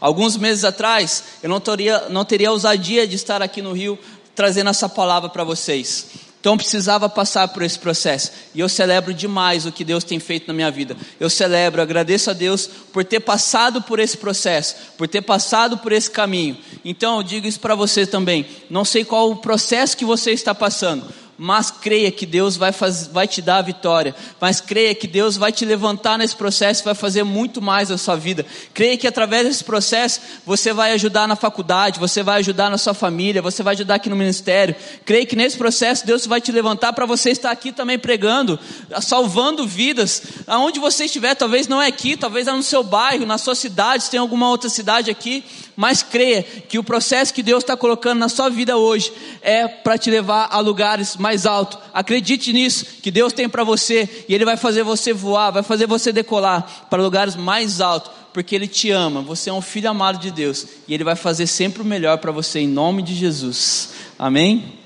Alguns 0.00 0.36
meses 0.36 0.64
atrás, 0.64 1.24
eu 1.42 1.48
não 1.48 1.60
teria, 1.60 2.08
não 2.08 2.24
teria 2.24 2.50
ousadia 2.50 3.06
de 3.06 3.16
estar 3.16 3.42
aqui 3.42 3.60
no 3.60 3.72
Rio 3.72 3.98
trazendo 4.34 4.70
essa 4.70 4.88
palavra 4.88 5.28
para 5.28 5.44
vocês. 5.44 6.06
Então 6.40 6.56
precisava 6.56 7.06
passar 7.06 7.48
por 7.48 7.62
esse 7.62 7.78
processo. 7.78 8.32
E 8.54 8.60
eu 8.60 8.68
celebro 8.68 9.12
demais 9.12 9.66
o 9.66 9.72
que 9.72 9.84
Deus 9.84 10.02
tem 10.02 10.18
feito 10.18 10.48
na 10.48 10.54
minha 10.54 10.70
vida. 10.70 10.96
Eu 11.20 11.28
celebro, 11.28 11.82
agradeço 11.82 12.30
a 12.30 12.32
Deus 12.32 12.66
por 12.66 13.04
ter 13.04 13.20
passado 13.20 13.82
por 13.82 13.98
esse 13.98 14.16
processo, 14.16 14.74
por 14.96 15.06
ter 15.06 15.20
passado 15.20 15.76
por 15.76 15.92
esse 15.92 16.10
caminho. 16.10 16.56
Então 16.82 17.18
eu 17.18 17.22
digo 17.22 17.46
isso 17.46 17.60
para 17.60 17.74
você 17.74 18.06
também. 18.06 18.46
Não 18.70 18.86
sei 18.86 19.04
qual 19.04 19.30
o 19.30 19.36
processo 19.36 19.94
que 19.94 20.04
você 20.04 20.30
está 20.30 20.54
passando, 20.54 21.04
mas 21.42 21.70
creia 21.70 22.12
que 22.12 22.26
Deus 22.26 22.54
vai, 22.54 22.70
faz, 22.70 23.06
vai 23.06 23.26
te 23.26 23.40
dar 23.40 23.56
a 23.56 23.62
vitória, 23.62 24.14
mas 24.38 24.60
creia 24.60 24.94
que 24.94 25.06
Deus 25.06 25.38
vai 25.38 25.50
te 25.50 25.64
levantar 25.64 26.18
nesse 26.18 26.36
processo, 26.36 26.84
vai 26.84 26.94
fazer 26.94 27.24
muito 27.24 27.62
mais 27.62 27.88
na 27.88 27.96
sua 27.96 28.14
vida. 28.14 28.44
Creia 28.74 28.94
que 28.98 29.06
através 29.06 29.46
desse 29.46 29.64
processo 29.64 30.20
você 30.44 30.70
vai 30.70 30.92
ajudar 30.92 31.26
na 31.26 31.34
faculdade, 31.34 31.98
você 31.98 32.22
vai 32.22 32.40
ajudar 32.40 32.68
na 32.68 32.76
sua 32.76 32.92
família, 32.92 33.40
você 33.40 33.62
vai 33.62 33.74
ajudar 33.74 33.94
aqui 33.94 34.10
no 34.10 34.16
ministério. 34.16 34.76
Creia 35.06 35.24
que 35.24 35.34
nesse 35.34 35.56
processo 35.56 36.06
Deus 36.06 36.26
vai 36.26 36.42
te 36.42 36.52
levantar 36.52 36.92
para 36.92 37.06
você 37.06 37.30
estar 37.30 37.50
aqui 37.50 37.72
também 37.72 37.98
pregando, 37.98 38.60
salvando 39.00 39.66
vidas, 39.66 40.22
aonde 40.46 40.78
você 40.78 41.06
estiver, 41.06 41.34
talvez 41.34 41.66
não 41.66 41.80
é 41.80 41.86
aqui, 41.86 42.18
talvez 42.18 42.48
é 42.48 42.52
no 42.52 42.62
seu 42.62 42.84
bairro, 42.84 43.24
na 43.24 43.38
sua 43.38 43.54
cidade, 43.54 44.04
se 44.04 44.10
tem 44.10 44.20
alguma 44.20 44.50
outra 44.50 44.68
cidade 44.68 45.10
aqui, 45.10 45.42
mas 45.80 46.02
creia 46.02 46.42
que 46.42 46.78
o 46.78 46.84
processo 46.84 47.32
que 47.32 47.42
Deus 47.42 47.64
está 47.64 47.74
colocando 47.74 48.18
na 48.18 48.28
sua 48.28 48.50
vida 48.50 48.76
hoje 48.76 49.10
é 49.40 49.66
para 49.66 49.96
te 49.96 50.10
levar 50.10 50.48
a 50.50 50.60
lugares 50.60 51.16
mais 51.16 51.46
altos. 51.46 51.78
Acredite 51.94 52.52
nisso, 52.52 52.84
que 53.02 53.10
Deus 53.10 53.32
tem 53.32 53.48
para 53.48 53.64
você 53.64 54.26
e 54.28 54.34
Ele 54.34 54.44
vai 54.44 54.58
fazer 54.58 54.82
você 54.82 55.14
voar, 55.14 55.50
vai 55.50 55.62
fazer 55.62 55.86
você 55.86 56.12
decolar 56.12 56.86
para 56.90 57.02
lugares 57.02 57.34
mais 57.34 57.80
altos, 57.80 58.10
porque 58.30 58.54
Ele 58.54 58.68
te 58.68 58.90
ama. 58.90 59.22
Você 59.22 59.48
é 59.48 59.52
um 59.54 59.62
filho 59.62 59.88
amado 59.88 60.18
de 60.18 60.30
Deus 60.30 60.66
e 60.86 60.92
Ele 60.92 61.02
vai 61.02 61.16
fazer 61.16 61.46
sempre 61.46 61.80
o 61.80 61.84
melhor 61.86 62.18
para 62.18 62.30
você 62.30 62.58
em 62.58 62.68
nome 62.68 63.02
de 63.02 63.14
Jesus. 63.14 63.88
Amém? 64.18 64.78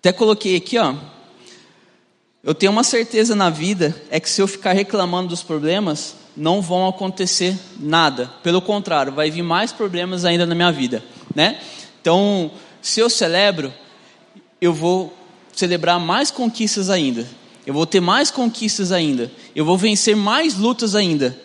Até 0.00 0.10
coloquei 0.10 0.56
aqui, 0.56 0.78
ó. 0.78 0.96
Eu 2.42 2.56
tenho 2.56 2.72
uma 2.72 2.82
certeza 2.82 3.36
na 3.36 3.50
vida 3.50 3.94
é 4.10 4.18
que 4.18 4.28
se 4.28 4.42
eu 4.42 4.48
ficar 4.48 4.72
reclamando 4.72 5.28
dos 5.28 5.44
problemas, 5.44 6.23
não 6.36 6.60
vão 6.60 6.88
acontecer 6.88 7.58
nada. 7.78 8.30
Pelo 8.42 8.60
contrário, 8.60 9.12
vai 9.12 9.30
vir 9.30 9.42
mais 9.42 9.72
problemas 9.72 10.24
ainda 10.24 10.46
na 10.46 10.54
minha 10.54 10.72
vida, 10.72 11.02
né? 11.34 11.58
Então, 12.00 12.50
se 12.82 13.00
eu 13.00 13.08
celebro, 13.08 13.72
eu 14.60 14.72
vou 14.72 15.12
celebrar 15.52 15.98
mais 15.98 16.30
conquistas 16.30 16.90
ainda. 16.90 17.26
Eu 17.66 17.72
vou 17.72 17.86
ter 17.86 18.00
mais 18.00 18.30
conquistas 18.30 18.92
ainda. 18.92 19.30
Eu 19.54 19.64
vou 19.64 19.78
vencer 19.78 20.14
mais 20.14 20.56
lutas 20.56 20.94
ainda. 20.94 21.38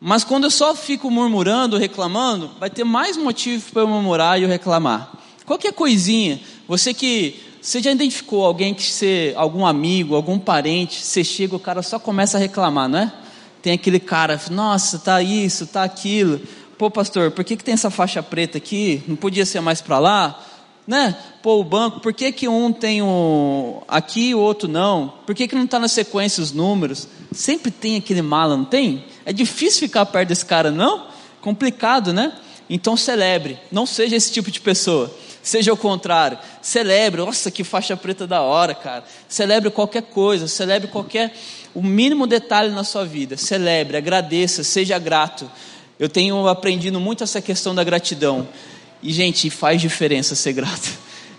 Mas 0.00 0.24
quando 0.24 0.44
eu 0.44 0.50
só 0.50 0.74
fico 0.74 1.10
murmurando, 1.10 1.76
reclamando, 1.76 2.50
vai 2.58 2.70
ter 2.70 2.84
mais 2.84 3.16
motivo 3.16 3.70
para 3.72 3.82
eu 3.82 3.88
murmurar 3.88 4.38
e 4.38 4.44
eu 4.44 4.48
reclamar. 4.48 5.12
Qualquer 5.44 5.72
coisinha, 5.72 6.40
você 6.68 6.94
que 6.94 7.40
você 7.60 7.82
já 7.82 7.90
identificou 7.90 8.44
alguém 8.44 8.72
que 8.72 8.82
você, 8.82 9.34
algum 9.36 9.66
amigo, 9.66 10.14
algum 10.14 10.38
parente, 10.38 11.02
você 11.02 11.22
chega, 11.22 11.54
o 11.54 11.60
cara 11.60 11.82
só 11.82 11.98
começa 11.98 12.38
a 12.38 12.40
reclamar, 12.40 12.88
não 12.88 12.98
é? 13.00 13.12
Tem 13.62 13.74
aquele 13.74 14.00
cara, 14.00 14.40
nossa, 14.50 14.98
tá 14.98 15.22
isso, 15.22 15.66
tá 15.66 15.82
aquilo. 15.82 16.40
Pô, 16.78 16.90
pastor, 16.90 17.30
por 17.30 17.44
que, 17.44 17.56
que 17.56 17.64
tem 17.64 17.74
essa 17.74 17.90
faixa 17.90 18.22
preta 18.22 18.56
aqui? 18.56 19.02
Não 19.06 19.14
podia 19.14 19.44
ser 19.44 19.60
mais 19.60 19.82
para 19.82 19.98
lá? 19.98 20.42
Né? 20.86 21.14
Pô, 21.42 21.60
o 21.60 21.64
banco, 21.64 22.00
por 22.00 22.12
que, 22.12 22.32
que 22.32 22.48
um 22.48 22.72
tem 22.72 23.02
um 23.02 23.82
aqui 23.86 24.30
e 24.30 24.34
o 24.34 24.40
outro 24.40 24.66
não? 24.66 25.12
Por 25.26 25.34
que, 25.34 25.46
que 25.46 25.54
não 25.54 25.64
está 25.64 25.78
na 25.78 25.88
sequência 25.88 26.42
os 26.42 26.52
números? 26.52 27.06
Sempre 27.32 27.70
tem 27.70 27.96
aquele 27.96 28.22
mala, 28.22 28.56
não 28.56 28.64
tem? 28.64 29.04
É 29.26 29.32
difícil 29.32 29.80
ficar 29.80 30.06
perto 30.06 30.28
desse 30.28 30.44
cara, 30.44 30.70
não? 30.70 31.06
Complicado, 31.40 32.12
né? 32.12 32.32
Então 32.68 32.96
celebre, 32.96 33.58
não 33.70 33.84
seja 33.84 34.16
esse 34.16 34.32
tipo 34.32 34.50
de 34.50 34.60
pessoa. 34.60 35.14
Seja 35.42 35.72
o 35.72 35.76
contrário, 35.76 36.38
celebre, 36.60 37.20
nossa, 37.20 37.50
que 37.50 37.64
faixa 37.64 37.96
preta 37.96 38.26
da 38.26 38.42
hora, 38.42 38.74
cara. 38.74 39.04
Celebre 39.28 39.70
qualquer 39.70 40.02
coisa, 40.02 40.46
celebre 40.46 40.88
qualquer 40.88 41.34
o 41.74 41.82
mínimo 41.82 42.26
detalhe 42.26 42.70
na 42.70 42.84
sua 42.84 43.04
vida. 43.04 43.36
Celebre, 43.36 43.96
agradeça, 43.96 44.64
seja 44.64 44.98
grato. 44.98 45.50
Eu 45.98 46.08
tenho 46.08 46.48
aprendido 46.48 46.98
muito 46.98 47.22
essa 47.22 47.40
questão 47.40 47.74
da 47.74 47.84
gratidão. 47.84 48.48
E, 49.02 49.12
gente, 49.12 49.50
faz 49.50 49.80
diferença 49.80 50.34
ser 50.34 50.52
grato. 50.52 50.90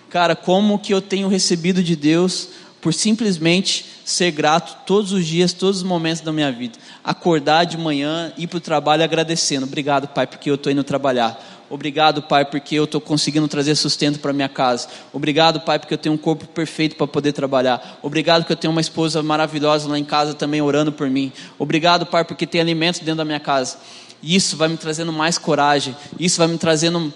Cara, 0.10 0.36
como 0.36 0.80
que 0.80 0.94
eu 0.94 1.02
tenho 1.02 1.28
recebido 1.28 1.84
de 1.84 1.96
Deus 1.96 2.50
por 2.82 2.94
simplesmente 2.94 3.86
ser 4.04 4.32
grato 4.32 4.86
todos 4.86 5.12
os 5.12 5.26
dias, 5.26 5.54
todos 5.54 5.78
os 5.78 5.84
momentos 5.84 6.22
da 6.22 6.34
minha 6.34 6.52
vida. 6.52 6.78
Acordar 7.04 7.64
de 7.64 7.78
manhã, 7.78 8.34
ir 8.38 8.48
para 8.48 8.58
o 8.58 8.62
trabalho 8.62 9.04
agradecendo. 9.04 9.66
Obrigado, 9.66 10.08
Pai, 10.08 10.26
porque 10.28 10.50
eu 10.50 10.56
estou 10.56 10.72
indo 10.72 10.84
trabalhar. 10.84 11.61
Obrigado, 11.72 12.22
Pai, 12.22 12.44
porque 12.44 12.76
eu 12.76 12.84
estou 12.84 13.00
conseguindo 13.00 13.48
trazer 13.48 13.76
sustento 13.76 14.20
para 14.20 14.34
minha 14.34 14.50
casa. 14.50 14.90
Obrigado, 15.14 15.62
Pai, 15.62 15.80
porque 15.80 15.94
eu 15.94 15.98
tenho 15.98 16.14
um 16.14 16.18
corpo 16.18 16.46
perfeito 16.46 16.98
para 16.98 17.08
poder 17.08 17.32
trabalhar. 17.32 17.98
Obrigado 18.02 18.44
que 18.44 18.52
eu 18.52 18.58
tenho 18.58 18.72
uma 18.74 18.82
esposa 18.82 19.24
maravilhosa 19.24 19.88
lá 19.88 19.98
em 19.98 20.04
casa 20.04 20.34
também 20.34 20.62
orando 20.62 20.92
por 20.92 21.10
mim. 21.10 21.32
Obrigado, 21.58 22.06
Pai, 22.06 22.26
porque 22.26 22.46
tem 22.46 22.60
alimentos 22.60 23.00
dentro 23.00 23.16
da 23.16 23.26
minha 23.26 23.40
casa. 23.40 23.78
Isso 24.22 24.58
vai 24.58 24.68
me 24.68 24.76
trazendo 24.76 25.14
mais 25.14 25.38
coragem. 25.38 25.96
Isso 26.20 26.40
vai 26.40 26.48
me 26.50 26.58
trazendo 26.58 27.14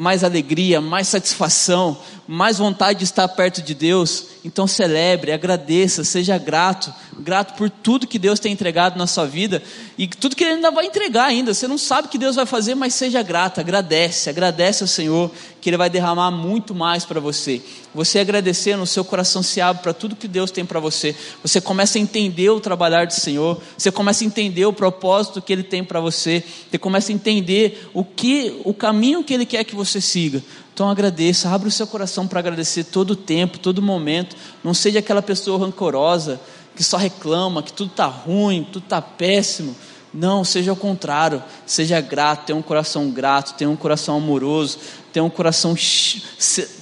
mais 0.00 0.24
alegria, 0.24 0.80
mais 0.80 1.08
satisfação, 1.08 1.94
mais 2.26 2.56
vontade 2.56 3.00
de 3.00 3.04
estar 3.04 3.28
perto 3.28 3.60
de 3.60 3.74
Deus. 3.74 4.28
Então 4.42 4.66
celebre, 4.66 5.30
agradeça, 5.30 6.02
seja 6.04 6.38
grato, 6.38 6.90
grato 7.18 7.54
por 7.54 7.68
tudo 7.68 8.06
que 8.06 8.18
Deus 8.18 8.40
tem 8.40 8.50
entregado 8.50 8.96
na 8.96 9.06
sua 9.06 9.26
vida 9.26 9.62
e 9.98 10.08
tudo 10.08 10.34
que 10.34 10.42
Ele 10.42 10.54
ainda 10.54 10.70
vai 10.70 10.86
entregar 10.86 11.26
ainda. 11.26 11.52
Você 11.52 11.68
não 11.68 11.76
sabe 11.76 12.08
o 12.08 12.10
que 12.10 12.16
Deus 12.16 12.36
vai 12.36 12.46
fazer, 12.46 12.74
mas 12.74 12.94
seja 12.94 13.22
grato, 13.22 13.60
agradece, 13.60 14.30
agradece 14.30 14.82
ao 14.82 14.88
Senhor 14.88 15.30
que 15.60 15.68
Ele 15.68 15.76
vai 15.76 15.90
derramar 15.90 16.30
muito 16.30 16.74
mais 16.74 17.04
para 17.04 17.20
você. 17.20 17.60
Você 17.94 18.20
agradecendo, 18.20 18.82
o 18.82 18.86
seu 18.86 19.04
coração 19.04 19.42
se 19.42 19.60
abre 19.60 19.82
para 19.82 19.92
tudo 19.92 20.16
que 20.16 20.28
Deus 20.28 20.50
tem 20.50 20.64
para 20.64 20.80
você. 20.80 21.14
Você 21.42 21.60
começa 21.60 21.98
a 21.98 22.00
entender 22.00 22.48
o 22.48 22.60
trabalhar 22.60 23.06
do 23.06 23.12
Senhor, 23.12 23.60
você 23.76 23.90
começa 23.90 24.24
a 24.24 24.26
entender 24.26 24.64
o 24.64 24.72
propósito 24.72 25.42
que 25.42 25.52
Ele 25.52 25.64
tem 25.64 25.84
para 25.84 26.00
você, 26.00 26.42
você 26.70 26.78
começa 26.78 27.12
a 27.12 27.14
entender 27.14 27.90
o 27.92 28.04
que, 28.04 28.60
o 28.64 28.72
caminho 28.72 29.24
que 29.24 29.34
Ele 29.34 29.44
quer 29.44 29.64
que 29.64 29.74
você 29.74 29.89
siga. 29.98 30.42
Então 30.74 30.90
agradeça, 30.90 31.48
abra 31.48 31.68
o 31.68 31.70
seu 31.70 31.86
coração 31.86 32.28
para 32.28 32.40
agradecer 32.40 32.84
todo 32.84 33.12
o 33.12 33.16
tempo, 33.16 33.58
todo 33.58 33.80
momento. 33.80 34.36
Não 34.62 34.74
seja 34.74 34.98
aquela 34.98 35.22
pessoa 35.22 35.58
rancorosa 35.58 36.38
que 36.76 36.84
só 36.84 36.98
reclama, 36.98 37.62
que 37.62 37.72
tudo 37.72 37.90
está 37.90 38.06
ruim, 38.06 38.62
tudo 38.70 38.84
está 38.84 39.00
péssimo. 39.00 39.74
Não, 40.12 40.44
seja 40.44 40.70
ao 40.70 40.76
contrário, 40.76 41.42
seja 41.64 42.00
grato, 42.00 42.46
tenha 42.46 42.58
um 42.58 42.62
coração 42.62 43.10
grato, 43.10 43.54
tenha 43.54 43.70
um 43.70 43.76
coração 43.76 44.16
amoroso, 44.16 44.78
tenha 45.12 45.24
um 45.24 45.30
coração 45.30 45.74
que 45.74 46.22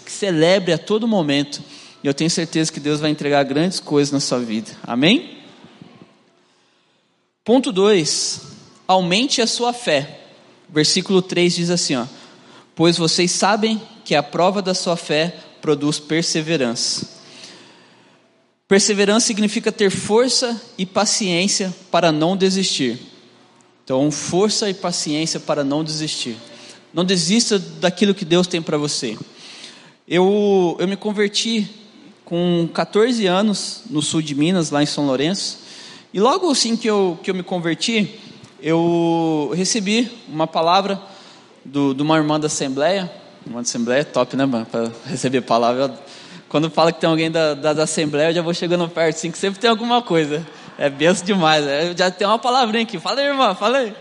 celebre 0.06 0.72
a 0.72 0.78
todo 0.78 1.06
momento. 1.06 1.62
E 2.02 2.06
eu 2.06 2.14
tenho 2.14 2.30
certeza 2.30 2.72
que 2.72 2.80
Deus 2.80 3.00
vai 3.00 3.10
entregar 3.10 3.42
grandes 3.44 3.80
coisas 3.80 4.12
na 4.12 4.20
sua 4.20 4.38
vida. 4.38 4.70
Amém? 4.82 5.38
Ponto 7.44 7.72
2. 7.72 8.40
Aumente 8.86 9.42
a 9.42 9.46
sua 9.46 9.72
fé. 9.72 10.20
Versículo 10.68 11.20
3 11.20 11.56
diz 11.56 11.70
assim: 11.70 11.96
ó, 11.96 12.06
Pois 12.78 12.96
vocês 12.96 13.32
sabem 13.32 13.82
que 14.04 14.14
a 14.14 14.22
prova 14.22 14.62
da 14.62 14.72
sua 14.72 14.96
fé 14.96 15.34
produz 15.60 15.98
perseverança. 15.98 17.08
Perseverança 18.68 19.26
significa 19.26 19.72
ter 19.72 19.90
força 19.90 20.62
e 20.78 20.86
paciência 20.86 21.74
para 21.90 22.12
não 22.12 22.36
desistir. 22.36 23.00
Então, 23.82 24.08
força 24.12 24.70
e 24.70 24.74
paciência 24.74 25.40
para 25.40 25.64
não 25.64 25.82
desistir. 25.82 26.36
Não 26.94 27.04
desista 27.04 27.58
daquilo 27.58 28.14
que 28.14 28.24
Deus 28.24 28.46
tem 28.46 28.62
para 28.62 28.78
você. 28.78 29.18
Eu, 30.06 30.76
eu 30.78 30.86
me 30.86 30.96
converti 30.96 31.68
com 32.24 32.68
14 32.72 33.26
anos 33.26 33.82
no 33.90 34.00
sul 34.00 34.22
de 34.22 34.36
Minas, 34.36 34.70
lá 34.70 34.84
em 34.84 34.86
São 34.86 35.04
Lourenço. 35.04 35.58
E 36.14 36.20
logo 36.20 36.48
assim 36.48 36.76
que 36.76 36.88
eu, 36.88 37.18
que 37.24 37.28
eu 37.28 37.34
me 37.34 37.42
converti, 37.42 38.20
eu 38.62 39.50
recebi 39.56 40.08
uma 40.28 40.46
palavra 40.46 41.17
do, 41.64 41.94
de 41.94 42.02
uma 42.02 42.16
irmã 42.16 42.38
da 42.38 42.46
Assembleia. 42.46 43.10
Uma 43.46 43.60
Assembleia 43.60 44.00
é 44.00 44.04
top, 44.04 44.36
né, 44.36 44.44
mano? 44.44 44.66
Para 44.66 44.90
receber 45.06 45.40
palavra. 45.42 45.98
Quando 46.48 46.70
fala 46.70 46.92
que 46.92 47.00
tem 47.00 47.08
alguém 47.08 47.30
da, 47.30 47.54
da, 47.54 47.72
da, 47.72 47.82
Assembleia, 47.82 48.30
eu 48.30 48.34
já 48.34 48.42
vou 48.42 48.54
chegando 48.54 48.88
perto, 48.88 49.16
assim, 49.16 49.30
que 49.30 49.38
sempre 49.38 49.60
tem 49.60 49.68
alguma 49.68 50.00
coisa. 50.02 50.46
É 50.78 50.88
benção 50.88 51.24
demais. 51.24 51.64
Né? 51.64 51.94
Já 51.96 52.10
tem 52.10 52.26
uma 52.26 52.38
palavrinha 52.38 52.84
aqui. 52.84 52.98
Fala 52.98 53.20
aí, 53.20 53.26
irmã, 53.26 53.54
fala 53.54 53.78
aí. 53.78 53.94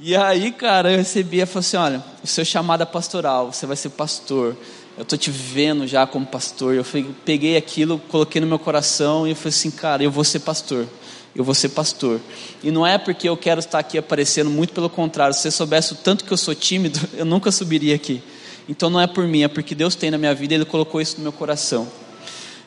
E 0.00 0.16
aí, 0.16 0.52
cara, 0.52 0.92
eu 0.92 0.98
recebi 0.98 1.40
e 1.40 1.46
falei 1.46 1.60
assim: 1.60 1.76
olha, 1.76 2.04
o 2.22 2.26
seu 2.26 2.44
chamado 2.44 2.82
é 2.82 2.86
pastoral, 2.86 3.52
você 3.52 3.66
vai 3.66 3.76
ser 3.76 3.90
pastor. 3.90 4.56
Eu 4.96 5.04
tô 5.04 5.16
te 5.16 5.30
vendo 5.30 5.86
já 5.86 6.06
como 6.06 6.26
pastor. 6.26 6.74
Eu 6.74 6.84
peguei 7.24 7.56
aquilo, 7.56 8.00
coloquei 8.08 8.40
no 8.40 8.46
meu 8.46 8.58
coração 8.58 9.26
e 9.26 9.30
eu 9.30 9.36
falei 9.36 9.50
assim, 9.50 9.70
cara, 9.70 10.02
eu 10.02 10.10
vou 10.10 10.24
ser 10.24 10.40
pastor. 10.40 10.86
Eu 11.34 11.44
vou 11.44 11.54
ser 11.54 11.70
pastor. 11.70 12.20
E 12.62 12.70
não 12.70 12.86
é 12.86 12.98
porque 12.98 13.28
eu 13.28 13.36
quero 13.36 13.60
estar 13.60 13.78
aqui 13.78 13.98
aparecendo, 13.98 14.50
muito 14.50 14.72
pelo 14.72 14.90
contrário. 14.90 15.34
Se 15.34 15.42
você 15.42 15.50
soubesse 15.50 15.92
o 15.92 15.96
tanto 15.96 16.24
que 16.24 16.32
eu 16.32 16.36
sou 16.36 16.54
tímido, 16.54 17.00
eu 17.16 17.24
nunca 17.24 17.50
subiria 17.50 17.94
aqui. 17.94 18.22
Então 18.68 18.90
não 18.90 19.00
é 19.00 19.06
por 19.06 19.26
mim, 19.26 19.42
é 19.42 19.48
porque 19.48 19.74
Deus 19.74 19.94
tem 19.94 20.10
na 20.10 20.18
minha 20.18 20.34
vida, 20.34 20.54
Ele 20.54 20.64
colocou 20.64 21.00
isso 21.00 21.16
no 21.16 21.22
meu 21.22 21.32
coração. 21.32 21.88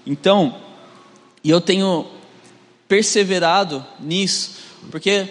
Então, 0.06 0.58
e 1.44 1.50
eu 1.50 1.62
tenho 1.62 2.08
perseverado 2.88 3.86
nisso, 4.00 4.52
porque 4.90 5.28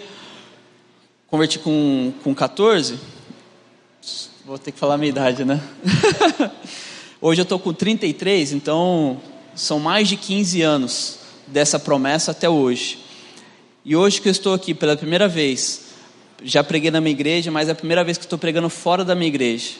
converti 1.27 1.59
com, 1.59 2.13
com 2.23 2.33
14. 2.33 2.97
Vou 4.45 4.57
ter 4.57 4.71
que 4.71 4.79
falar 4.79 4.95
a 4.95 4.97
minha 4.97 5.09
idade, 5.09 5.45
né? 5.45 5.61
Hoje 7.21 7.41
eu 7.41 7.43
estou 7.43 7.59
com 7.59 7.71
33, 7.71 8.53
então 8.53 9.21
são 9.53 9.79
mais 9.79 10.07
de 10.07 10.17
15 10.17 10.61
anos 10.61 11.19
dessa 11.45 11.77
promessa 11.77 12.31
até 12.31 12.49
hoje. 12.49 12.97
E 13.83 13.95
hoje 13.95 14.21
que 14.21 14.27
eu 14.27 14.31
estou 14.31 14.53
aqui 14.53 14.75
pela 14.75 14.95
primeira 14.95 15.27
vez, 15.27 15.85
já 16.43 16.63
preguei 16.63 16.91
na 16.91 17.01
minha 17.01 17.13
igreja, 17.13 17.49
mas 17.49 17.67
é 17.67 17.71
a 17.71 17.75
primeira 17.75 18.03
vez 18.03 18.15
que 18.15 18.25
estou 18.25 18.37
pregando 18.37 18.69
fora 18.69 19.03
da 19.03 19.15
minha 19.15 19.27
igreja. 19.27 19.71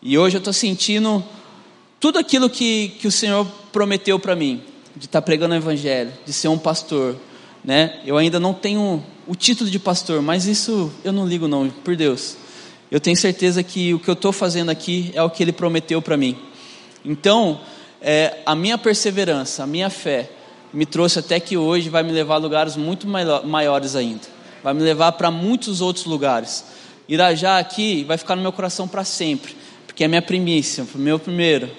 E 0.00 0.16
hoje 0.16 0.36
eu 0.36 0.38
estou 0.38 0.52
sentindo 0.52 1.24
tudo 1.98 2.20
aquilo 2.20 2.48
que, 2.48 2.90
que 3.00 3.08
o 3.08 3.10
Senhor 3.10 3.44
prometeu 3.72 4.16
para 4.16 4.36
mim, 4.36 4.62
de 4.94 5.06
estar 5.06 5.20
tá 5.20 5.24
pregando 5.24 5.54
o 5.54 5.58
Evangelho, 5.58 6.12
de 6.24 6.32
ser 6.32 6.46
um 6.46 6.58
pastor. 6.58 7.16
Né? 7.64 8.00
Eu 8.06 8.16
ainda 8.16 8.38
não 8.38 8.54
tenho 8.54 9.02
o 9.26 9.34
título 9.34 9.68
de 9.68 9.78
pastor, 9.80 10.22
mas 10.22 10.46
isso 10.46 10.92
eu 11.02 11.12
não 11.12 11.26
ligo 11.26 11.48
não, 11.48 11.68
por 11.68 11.96
Deus. 11.96 12.36
Eu 12.92 13.00
tenho 13.00 13.16
certeza 13.16 13.60
que 13.64 13.92
o 13.92 13.98
que 13.98 14.08
eu 14.08 14.14
estou 14.14 14.30
fazendo 14.30 14.70
aqui 14.70 15.10
é 15.14 15.22
o 15.22 15.30
que 15.30 15.42
Ele 15.42 15.52
prometeu 15.52 16.00
para 16.00 16.16
mim. 16.16 16.38
Então, 17.04 17.60
é, 18.00 18.38
a 18.46 18.54
minha 18.54 18.78
perseverança, 18.78 19.64
a 19.64 19.66
minha 19.66 19.90
fé, 19.90 20.30
me 20.72 20.86
trouxe 20.86 21.18
até 21.18 21.38
que 21.38 21.56
hoje 21.56 21.88
vai 21.88 22.02
me 22.02 22.12
levar 22.12 22.36
a 22.36 22.38
lugares 22.38 22.76
muito 22.76 23.06
maiores 23.06 23.94
ainda. 23.94 24.22
Vai 24.62 24.72
me 24.72 24.82
levar 24.82 25.12
para 25.12 25.30
muitos 25.30 25.80
outros 25.80 26.06
lugares. 26.06 26.64
Irajá 27.08 27.58
aqui 27.58 28.04
vai 28.04 28.16
ficar 28.16 28.36
no 28.36 28.42
meu 28.42 28.52
coração 28.52 28.88
para 28.88 29.04
sempre, 29.04 29.56
porque 29.86 30.04
é 30.04 30.08
minha 30.08 30.22
primícia, 30.22 30.86
o 30.94 30.98
meu 30.98 31.18
primeiro. 31.18 31.70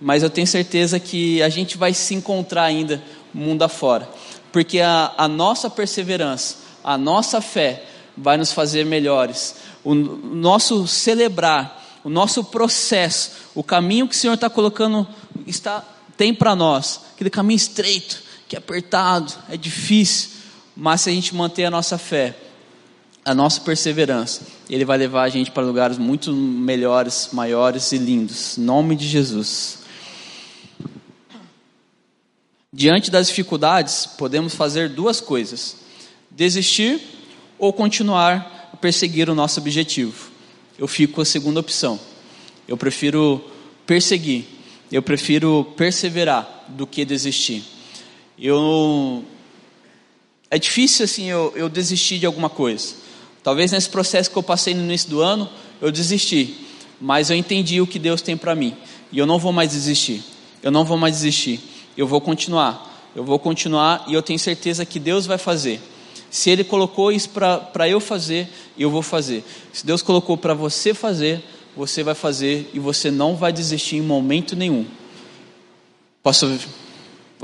Mas 0.00 0.22
eu 0.22 0.28
tenho 0.28 0.46
certeza 0.46 1.00
que 1.00 1.42
a 1.42 1.48
gente 1.48 1.78
vai 1.78 1.94
se 1.94 2.14
encontrar 2.14 2.64
ainda 2.64 3.02
mundo 3.32 3.62
afora, 3.62 4.08
porque 4.52 4.80
a, 4.80 5.12
a 5.16 5.26
nossa 5.26 5.70
perseverança, 5.70 6.56
a 6.82 6.98
nossa 6.98 7.40
fé 7.40 7.84
vai 8.16 8.36
nos 8.36 8.52
fazer 8.52 8.84
melhores. 8.84 9.56
O 9.82 9.94
nosso 9.94 10.86
celebrar, 10.86 11.82
o 12.04 12.10
nosso 12.10 12.44
processo, 12.44 13.32
o 13.54 13.62
caminho 13.62 14.06
que 14.06 14.14
o 14.14 14.18
Senhor 14.18 14.34
está 14.34 14.50
colocando, 14.50 15.06
está, 15.46 15.82
tem 16.16 16.34
para 16.34 16.54
nós, 16.54 17.00
aquele 17.14 17.30
caminho 17.30 17.56
estreito, 17.56 18.22
que 18.54 18.56
é 18.56 18.58
apertado, 18.58 19.32
é 19.48 19.56
difícil, 19.56 20.30
mas 20.76 21.00
se 21.00 21.10
a 21.10 21.12
gente 21.12 21.34
manter 21.34 21.64
a 21.64 21.70
nossa 21.70 21.98
fé, 21.98 22.36
a 23.24 23.34
nossa 23.34 23.60
perseverança, 23.60 24.42
Ele 24.70 24.84
vai 24.84 24.96
levar 24.96 25.24
a 25.24 25.28
gente 25.28 25.50
para 25.50 25.64
lugares 25.64 25.98
muito 25.98 26.32
melhores, 26.32 27.30
maiores 27.32 27.90
e 27.90 27.98
lindos. 27.98 28.56
Em 28.56 28.60
nome 28.60 28.94
de 28.94 29.08
Jesus. 29.08 29.78
Diante 32.72 33.10
das 33.10 33.28
dificuldades, 33.28 34.06
podemos 34.06 34.54
fazer 34.54 34.88
duas 34.88 35.20
coisas: 35.20 35.76
desistir 36.30 37.00
ou 37.58 37.72
continuar 37.72 38.70
a 38.72 38.76
perseguir 38.76 39.28
o 39.28 39.34
nosso 39.34 39.58
objetivo. 39.58 40.30
Eu 40.78 40.86
fico 40.86 41.14
com 41.14 41.20
a 41.22 41.24
segunda 41.24 41.60
opção. 41.60 41.98
Eu 42.68 42.76
prefiro 42.76 43.42
perseguir, 43.86 44.44
eu 44.92 45.02
prefiro 45.02 45.72
perseverar 45.76 46.66
do 46.68 46.86
que 46.86 47.04
desistir. 47.04 47.73
Eu 48.38 49.24
é 50.50 50.58
difícil 50.58 51.04
assim 51.04 51.30
eu, 51.30 51.52
eu 51.56 51.68
desistir 51.68 52.18
de 52.18 52.26
alguma 52.26 52.48
coisa. 52.48 52.94
Talvez 53.42 53.72
nesse 53.72 53.88
processo 53.88 54.30
que 54.30 54.36
eu 54.36 54.42
passei 54.42 54.74
no 54.74 54.82
início 54.82 55.10
do 55.10 55.20
ano, 55.20 55.48
eu 55.80 55.90
desisti, 55.90 56.54
mas 57.00 57.30
eu 57.30 57.36
entendi 57.36 57.80
o 57.80 57.86
que 57.86 57.98
Deus 57.98 58.22
tem 58.22 58.36
para 58.36 58.54
mim 58.54 58.76
e 59.12 59.18
eu 59.18 59.26
não 59.26 59.38
vou 59.38 59.52
mais 59.52 59.70
desistir. 59.70 60.22
Eu 60.62 60.70
não 60.70 60.84
vou 60.84 60.96
mais 60.96 61.16
desistir. 61.16 61.60
Eu 61.96 62.06
vou 62.06 62.20
continuar. 62.20 63.12
Eu 63.14 63.22
vou 63.22 63.38
continuar 63.38 64.04
e 64.08 64.14
eu 64.14 64.22
tenho 64.22 64.38
certeza 64.38 64.84
que 64.84 64.98
Deus 64.98 65.26
vai 65.26 65.38
fazer. 65.38 65.80
Se 66.30 66.50
Ele 66.50 66.64
colocou 66.64 67.12
isso 67.12 67.30
para 67.30 67.88
eu 67.88 68.00
fazer, 68.00 68.48
eu 68.76 68.90
vou 68.90 69.02
fazer. 69.02 69.44
Se 69.72 69.86
Deus 69.86 70.02
colocou 70.02 70.36
para 70.36 70.52
você 70.52 70.92
fazer, 70.92 71.44
você 71.76 72.02
vai 72.02 72.14
fazer 72.14 72.68
e 72.74 72.80
você 72.80 73.10
não 73.10 73.36
vai 73.36 73.52
desistir 73.52 73.96
em 73.96 74.02
momento 74.02 74.56
nenhum. 74.56 74.84
Posso. 76.22 76.58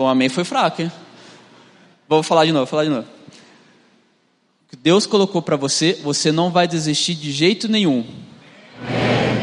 O 0.00 0.06
amém 0.06 0.30
foi 0.30 0.44
fraco, 0.44 0.80
hein? 0.80 0.90
Vou 2.08 2.22
falar 2.22 2.46
de 2.46 2.52
novo, 2.52 2.64
falar 2.64 2.84
de 2.84 2.88
novo. 2.88 3.06
O 4.66 4.70
que 4.70 4.76
Deus 4.76 5.04
colocou 5.04 5.42
para 5.42 5.56
você, 5.56 5.92
você 6.02 6.32
não 6.32 6.50
vai 6.50 6.66
desistir 6.66 7.14
de 7.14 7.30
jeito 7.30 7.68
nenhum. 7.68 8.06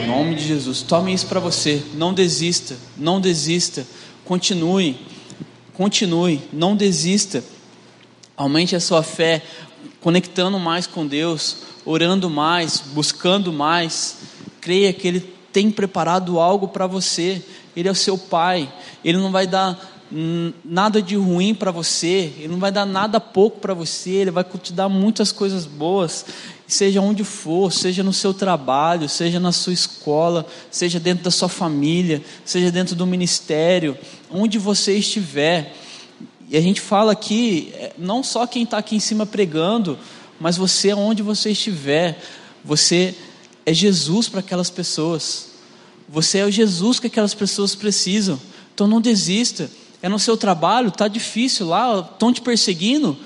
Em 0.04 0.08
nome 0.08 0.34
de 0.34 0.44
Jesus, 0.44 0.82
tome 0.82 1.14
isso 1.14 1.28
para 1.28 1.40
você. 1.40 1.84
Não 1.94 2.12
desista, 2.12 2.76
não 2.98 3.22
desista. 3.22 3.86
Continue, 4.26 5.00
continue, 5.76 6.42
não 6.52 6.76
desista. 6.76 7.44
Aumente 8.36 8.76
a 8.76 8.80
sua 8.80 9.04
fé, 9.04 9.44
conectando 10.02 10.58
mais 10.58 10.88
com 10.88 11.06
Deus, 11.06 11.58
orando 11.86 12.32
mais, 12.32 12.82
buscando 12.82 13.54
mais. 13.54 14.18
Creia 14.60 14.92
que 14.92 15.08
Ele 15.08 15.20
tem 15.54 15.70
preparado 15.70 16.40
algo 16.40 16.68
para 16.68 16.88
você. 16.88 17.44
Ele 17.76 17.88
é 17.88 17.92
o 17.92 17.96
seu 17.96 18.18
Pai. 18.18 18.74
Ele 19.06 19.20
não 19.20 19.32
vai 19.32 19.46
dar 19.46 19.97
nada 20.64 21.02
de 21.02 21.16
ruim 21.16 21.54
para 21.54 21.72
você. 21.72 22.34
Ele 22.38 22.50
não 22.50 22.60
vai 22.60 22.72
dar 22.72 22.86
nada 22.86 23.20
pouco 23.20 23.60
para 23.60 23.74
você. 23.74 24.12
Ele 24.12 24.32
vai 24.32 24.44
te 24.44 24.74
dar 24.74 24.90
muitas 24.90 25.32
coisas 25.32 25.66
boas. 25.66 26.26
Seja 26.68 27.02
onde 27.02 27.24
for, 27.24 27.72
seja 27.72 28.04
no 28.04 28.12
seu 28.12 28.34
trabalho, 28.34 29.08
seja 29.08 29.40
na 29.40 29.52
sua 29.52 29.74
escola, 29.74 30.46
seja 30.70 31.00
dentro 31.00 31.24
da 31.24 31.32
sua 31.32 31.48
família, 31.48 32.22
seja 32.44 32.70
dentro 32.72 32.96
do 32.96 33.06
ministério, 33.06 33.98
onde 34.30 34.58
você 34.58 34.98
estiver. 34.98 35.74
E 36.50 36.58
a 36.58 36.62
gente 36.62 36.82
fala 36.82 37.12
aqui, 37.14 37.72
é, 37.74 37.94
não 37.98 38.24
só 38.24 38.46
quem 38.46 38.64
está 38.64 38.78
aqui 38.78 38.96
em 38.96 39.00
cima 39.00 39.26
pregando, 39.26 39.98
mas 40.40 40.58
você, 40.58 40.94
onde 40.94 41.24
você 41.24 41.52
estiver, 41.52 42.22
você 42.64 43.16
é 43.66 43.74
Jesus 43.74 44.30
para 44.30 44.42
aquelas 44.42 44.70
pessoas. 44.70 45.48
Você 46.08 46.40
é 46.40 46.46
o 46.46 46.52
Jesus 46.52 47.00
que 47.00 47.08
aquelas 47.08 47.34
pessoas 47.34 47.76
precisam. 47.76 48.40
Então 48.74 48.88
não 48.88 49.02
desista. 49.02 49.70
É 50.08 50.10
no 50.10 50.18
seu 50.18 50.38
trabalho, 50.38 50.88
está 50.88 51.10
difícil 51.10 51.68
lá, 51.68 52.00
estão 52.00 52.32
te 52.32 52.40
perseguindo. 52.40 53.18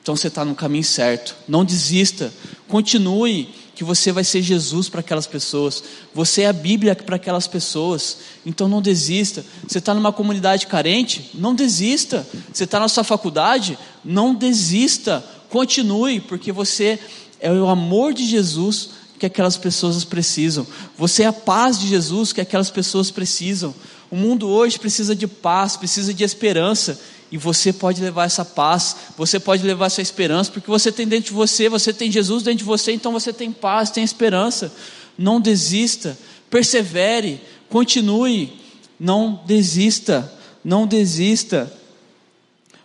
Então 0.00 0.14
você 0.14 0.28
está 0.28 0.44
no 0.44 0.54
caminho 0.54 0.84
certo. 0.84 1.34
Não 1.48 1.64
desista. 1.64 2.32
Continue 2.68 3.52
que 3.74 3.82
você 3.82 4.12
vai 4.12 4.22
ser 4.22 4.40
Jesus 4.40 4.88
para 4.88 5.00
aquelas 5.00 5.26
pessoas, 5.26 5.82
você 6.14 6.42
é 6.42 6.46
a 6.46 6.52
Bíblia 6.52 6.94
para 6.94 7.16
aquelas 7.16 7.48
pessoas, 7.48 8.18
então 8.46 8.68
não 8.68 8.80
desista. 8.80 9.44
Você 9.66 9.78
está 9.78 9.92
numa 9.92 10.12
comunidade 10.12 10.68
carente, 10.68 11.28
não 11.34 11.56
desista. 11.56 12.24
Você 12.52 12.62
está 12.62 12.78
na 12.78 12.88
sua 12.88 13.02
faculdade, 13.02 13.76
não 14.04 14.32
desista. 14.32 15.24
Continue, 15.48 16.20
porque 16.20 16.52
você 16.52 17.00
é 17.40 17.50
o 17.50 17.66
amor 17.66 18.14
de 18.14 18.24
Jesus 18.24 18.90
que 19.18 19.26
aquelas 19.26 19.56
pessoas 19.56 20.04
precisam, 20.04 20.64
você 20.96 21.24
é 21.24 21.26
a 21.26 21.32
paz 21.32 21.80
de 21.80 21.88
Jesus 21.88 22.32
que 22.32 22.40
aquelas 22.40 22.70
pessoas 22.70 23.10
precisam. 23.10 23.74
O 24.10 24.16
mundo 24.16 24.48
hoje 24.48 24.78
precisa 24.78 25.14
de 25.14 25.26
paz, 25.26 25.76
precisa 25.76 26.14
de 26.14 26.24
esperança. 26.24 26.98
E 27.30 27.36
você 27.36 27.72
pode 27.72 28.00
levar 28.00 28.24
essa 28.24 28.44
paz, 28.44 28.96
você 29.16 29.38
pode 29.38 29.62
levar 29.62 29.86
essa 29.86 30.00
esperança, 30.00 30.50
porque 30.50 30.70
você 30.70 30.90
tem 30.90 31.06
dentro 31.06 31.26
de 31.26 31.34
você, 31.34 31.68
você 31.68 31.92
tem 31.92 32.10
Jesus 32.10 32.42
dentro 32.42 32.60
de 32.60 32.64
você, 32.64 32.92
então 32.92 33.12
você 33.12 33.32
tem 33.34 33.52
paz, 33.52 33.90
tem 33.90 34.02
esperança. 34.02 34.72
Não 35.16 35.38
desista, 35.38 36.16
persevere, 36.48 37.40
continue, 37.68 38.58
não 38.98 39.42
desista, 39.46 40.32
não 40.64 40.86
desista. 40.86 41.70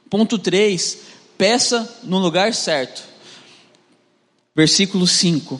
Ponto 0.10 0.38
3, 0.38 0.98
peça 1.38 2.00
no 2.04 2.20
lugar 2.20 2.54
certo. 2.54 3.04
Versículo 4.56 5.08
5: 5.08 5.60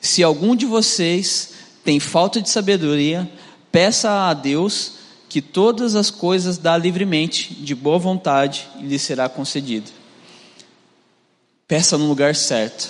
Se 0.00 0.22
algum 0.22 0.56
de 0.56 0.66
vocês 0.66 1.50
tem 1.84 2.00
falta 2.00 2.42
de 2.42 2.50
sabedoria, 2.50 3.30
peça 3.76 4.30
a 4.30 4.32
Deus 4.32 4.92
que 5.28 5.42
todas 5.42 5.94
as 5.94 6.10
coisas 6.10 6.56
dá 6.56 6.78
livremente, 6.78 7.52
de 7.52 7.74
boa 7.74 7.98
vontade, 7.98 8.66
e 8.80 8.86
lhe 8.86 8.98
será 8.98 9.28
concedido. 9.28 9.90
Peça 11.68 11.98
no 11.98 12.08
lugar 12.08 12.34
certo. 12.34 12.88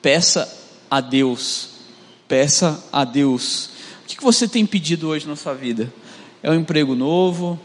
Peça 0.00 0.48
a 0.88 1.00
Deus. 1.00 1.70
Peça 2.28 2.80
a 2.92 3.04
Deus. 3.04 3.70
O 4.04 4.06
que 4.06 4.22
você 4.22 4.46
tem 4.46 4.64
pedido 4.64 5.08
hoje 5.08 5.26
na 5.26 5.34
sua 5.34 5.52
vida? 5.52 5.92
É 6.44 6.48
um 6.48 6.54
emprego 6.54 6.94
novo? 6.94 7.58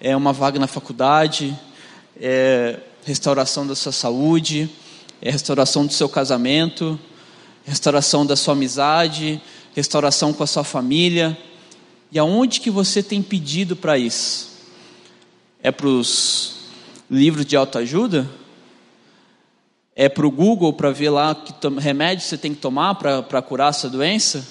É 0.00 0.16
uma 0.16 0.32
vaga 0.32 0.58
na 0.58 0.66
faculdade? 0.66 1.54
É 2.18 2.80
restauração 3.04 3.66
da 3.66 3.74
sua 3.74 3.92
saúde? 3.92 4.70
É 5.20 5.30
restauração 5.30 5.84
do 5.84 5.92
seu 5.92 6.08
casamento? 6.08 6.98
Restauração 7.66 8.24
da 8.24 8.36
sua 8.36 8.54
amizade? 8.54 9.38
Restauração 9.74 10.32
com 10.32 10.42
a 10.42 10.46
sua 10.46 10.64
família? 10.64 11.36
E 12.16 12.18
aonde 12.18 12.62
que 12.62 12.70
você 12.70 13.02
tem 13.02 13.20
pedido 13.20 13.76
para 13.76 13.98
isso? 13.98 14.48
É 15.62 15.70
para 15.70 15.86
os 15.86 16.60
livros 17.10 17.44
de 17.44 17.54
autoajuda? 17.54 18.26
É 19.94 20.08
para 20.08 20.26
o 20.26 20.30
Google 20.30 20.72
para 20.72 20.90
ver 20.90 21.10
lá 21.10 21.34
que 21.34 21.52
remédio 21.78 22.24
você 22.24 22.38
tem 22.38 22.54
que 22.54 22.60
tomar 22.62 22.94
para 22.94 23.42
curar 23.42 23.68
essa 23.68 23.90
doença? 23.90 24.48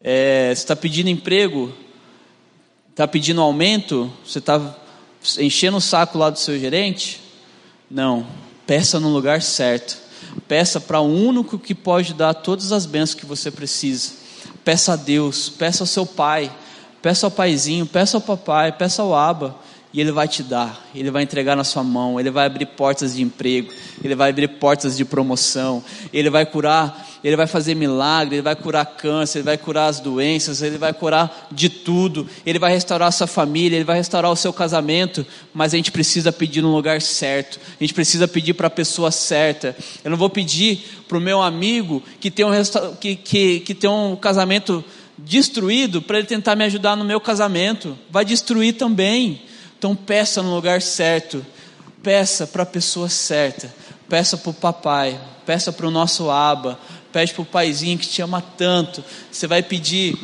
É, 0.00 0.48
você 0.48 0.62
está 0.62 0.74
pedindo 0.74 1.10
emprego? 1.10 1.72
Está 2.88 3.06
pedindo 3.06 3.40
aumento? 3.40 4.12
Você 4.26 4.40
está 4.40 4.76
enchendo 5.38 5.76
o 5.76 5.80
saco 5.80 6.18
lá 6.18 6.28
do 6.28 6.40
seu 6.40 6.58
gerente? 6.58 7.20
Não. 7.88 8.26
Peça 8.66 8.98
no 8.98 9.10
lugar 9.10 9.42
certo. 9.42 9.96
Peça 10.48 10.80
para 10.80 11.00
o 11.00 11.06
único 11.06 11.56
que 11.56 11.72
pode 11.72 12.14
dar 12.14 12.34
todas 12.34 12.72
as 12.72 12.84
bênçãos 12.84 13.14
que 13.14 13.26
você 13.26 13.48
precisa. 13.48 14.19
Peça 14.64 14.92
a 14.92 14.96
Deus, 14.96 15.48
peça 15.48 15.82
ao 15.82 15.86
seu 15.86 16.04
pai, 16.04 16.50
peça 17.00 17.26
ao 17.26 17.30
paizinho, 17.30 17.86
peça 17.86 18.16
ao 18.16 18.20
papai, 18.20 18.72
peça 18.72 19.02
ao 19.02 19.14
aba 19.14 19.56
e 19.92 20.00
Ele 20.00 20.12
vai 20.12 20.28
te 20.28 20.42
dar, 20.42 20.88
Ele 20.94 21.10
vai 21.10 21.22
entregar 21.24 21.56
na 21.56 21.64
sua 21.64 21.82
mão, 21.82 22.20
Ele 22.20 22.30
vai 22.30 22.46
abrir 22.46 22.66
portas 22.66 23.16
de 23.16 23.22
emprego, 23.22 23.72
Ele 24.02 24.14
vai 24.14 24.30
abrir 24.30 24.46
portas 24.46 24.96
de 24.96 25.04
promoção, 25.04 25.82
Ele 26.12 26.30
vai 26.30 26.46
curar, 26.46 27.08
Ele 27.24 27.34
vai 27.34 27.46
fazer 27.46 27.74
milagre, 27.74 28.36
Ele 28.36 28.42
vai 28.42 28.54
curar 28.54 28.84
câncer, 28.86 29.38
Ele 29.38 29.46
vai 29.46 29.58
curar 29.58 29.88
as 29.88 29.98
doenças, 29.98 30.62
Ele 30.62 30.78
vai 30.78 30.92
curar 30.92 31.48
de 31.50 31.68
tudo, 31.68 32.28
Ele 32.46 32.58
vai 32.58 32.72
restaurar 32.72 33.08
a 33.08 33.12
sua 33.12 33.26
família, 33.26 33.76
Ele 33.76 33.84
vai 33.84 33.96
restaurar 33.96 34.30
o 34.30 34.36
seu 34.36 34.52
casamento, 34.52 35.26
mas 35.52 35.74
a 35.74 35.76
gente 35.76 35.90
precisa 35.90 36.30
pedir 36.30 36.62
no 36.62 36.72
lugar 36.72 37.02
certo, 37.02 37.58
a 37.80 37.82
gente 37.82 37.94
precisa 37.94 38.28
pedir 38.28 38.54
para 38.54 38.68
a 38.68 38.70
pessoa 38.70 39.10
certa. 39.10 39.76
Eu 40.04 40.10
não 40.10 40.18
vou 40.18 40.30
pedir 40.30 40.84
para 41.10 41.18
o 41.18 41.20
meu 41.20 41.42
amigo 41.42 42.00
que 42.20 42.30
tem 42.30 42.46
um, 42.46 42.52
que, 43.00 43.16
que, 43.16 43.58
que 43.60 43.74
tem 43.74 43.90
um 43.90 44.14
casamento 44.14 44.84
destruído 45.18 46.00
para 46.00 46.18
ele 46.18 46.26
tentar 46.28 46.54
me 46.54 46.62
ajudar 46.62 46.94
no 46.94 47.04
meu 47.04 47.20
casamento, 47.20 47.98
vai 48.08 48.24
destruir 48.24 48.74
também. 48.74 49.42
Então 49.76 49.96
peça 49.96 50.40
no 50.40 50.54
lugar 50.54 50.80
certo, 50.80 51.44
peça 52.00 52.46
para 52.46 52.62
a 52.62 52.66
pessoa 52.66 53.08
certa, 53.08 53.74
peça 54.08 54.36
para 54.36 54.50
o 54.50 54.54
papai, 54.54 55.20
peça 55.44 55.72
para 55.72 55.88
o 55.88 55.90
nosso 55.90 56.30
aba, 56.30 56.78
pede 57.12 57.32
para 57.32 57.42
o 57.42 57.46
paizinho 57.46 57.98
que 57.98 58.06
te 58.06 58.22
ama 58.22 58.40
tanto. 58.40 59.02
Você 59.32 59.48
vai 59.48 59.64
pedir 59.64 60.16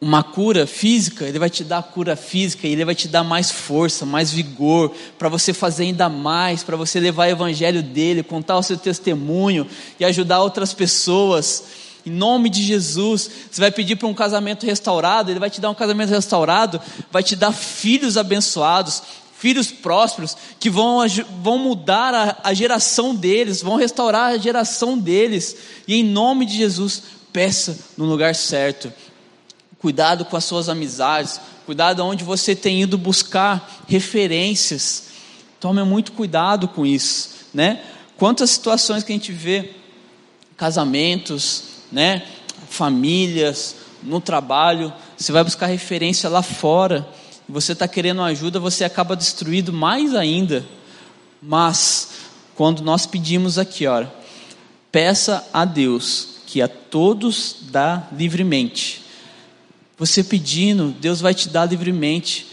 uma 0.00 0.22
cura 0.22 0.66
física, 0.66 1.24
ele 1.24 1.38
vai 1.38 1.50
te 1.50 1.64
dar 1.64 1.78
a 1.78 1.82
cura 1.82 2.14
física 2.14 2.66
e 2.68 2.72
ele 2.72 2.84
vai 2.84 2.94
te 2.94 3.08
dar 3.08 3.24
mais 3.24 3.50
força, 3.50 4.06
mais 4.06 4.32
vigor, 4.32 4.92
para 5.18 5.28
você 5.28 5.52
fazer 5.52 5.84
ainda 5.84 6.08
mais, 6.08 6.62
para 6.62 6.76
você 6.76 7.00
levar 7.00 7.26
o 7.26 7.30
evangelho 7.30 7.82
dele, 7.82 8.22
contar 8.22 8.56
o 8.56 8.62
seu 8.62 8.76
testemunho 8.76 9.66
e 9.98 10.04
ajudar 10.04 10.40
outras 10.40 10.72
pessoas. 10.72 11.64
Em 12.06 12.10
nome 12.10 12.48
de 12.48 12.62
Jesus, 12.62 13.28
você 13.50 13.60
vai 13.60 13.72
pedir 13.72 13.96
para 13.96 14.06
um 14.06 14.14
casamento 14.14 14.64
restaurado, 14.64 15.32
Ele 15.32 15.40
vai 15.40 15.50
te 15.50 15.60
dar 15.60 15.68
um 15.68 15.74
casamento 15.74 16.10
restaurado, 16.10 16.80
vai 17.10 17.24
te 17.24 17.34
dar 17.34 17.52
filhos 17.52 18.16
abençoados, 18.16 19.02
filhos 19.36 19.72
prósperos, 19.72 20.36
que 20.60 20.70
vão, 20.70 21.00
vão 21.42 21.58
mudar 21.58 22.14
a, 22.14 22.36
a 22.44 22.54
geração 22.54 23.16
deles, 23.16 23.62
vão 23.62 23.74
restaurar 23.74 24.32
a 24.32 24.38
geração 24.38 24.96
deles. 24.96 25.56
E 25.88 25.96
em 25.96 26.04
nome 26.04 26.46
de 26.46 26.56
Jesus, 26.56 27.02
peça 27.32 27.78
no 27.96 28.04
lugar 28.04 28.34
certo. 28.34 28.92
Cuidado 29.80 30.24
com 30.24 30.36
as 30.36 30.44
suas 30.44 30.68
amizades, 30.68 31.40
cuidado 31.64 32.04
onde 32.04 32.24
você 32.24 32.54
tem 32.56 32.82
ido 32.82 32.98
buscar 32.98 33.84
referências. 33.86 35.04
Tome 35.60 35.82
muito 35.84 36.12
cuidado 36.12 36.66
com 36.66 36.84
isso, 36.84 37.30
né? 37.54 37.82
Quantas 38.16 38.50
situações 38.50 39.04
que 39.04 39.12
a 39.12 39.14
gente 39.14 39.32
vê, 39.32 39.74
casamentos, 40.56 41.62
né? 41.92 42.26
Famílias, 42.68 43.76
no 44.02 44.20
trabalho, 44.20 44.92
você 45.16 45.32
vai 45.32 45.44
buscar 45.44 45.66
referência 45.66 46.28
lá 46.28 46.42
fora, 46.42 47.08
você 47.48 47.72
está 47.72 47.88
querendo 47.88 48.22
ajuda, 48.22 48.60
você 48.60 48.84
acaba 48.84 49.16
destruído 49.16 49.72
mais 49.72 50.14
ainda. 50.14 50.66
Mas, 51.40 52.10
quando 52.54 52.82
nós 52.82 53.06
pedimos 53.06 53.58
aqui, 53.58 53.86
olha, 53.86 54.12
peça 54.90 55.46
a 55.52 55.64
Deus 55.64 56.38
que 56.46 56.60
a 56.60 56.68
todos 56.68 57.56
dá 57.70 58.08
livremente. 58.12 59.07
Você 59.98 60.22
pedindo, 60.22 60.94
Deus 61.00 61.20
vai 61.20 61.34
te 61.34 61.48
dar 61.48 61.66
livremente, 61.66 62.46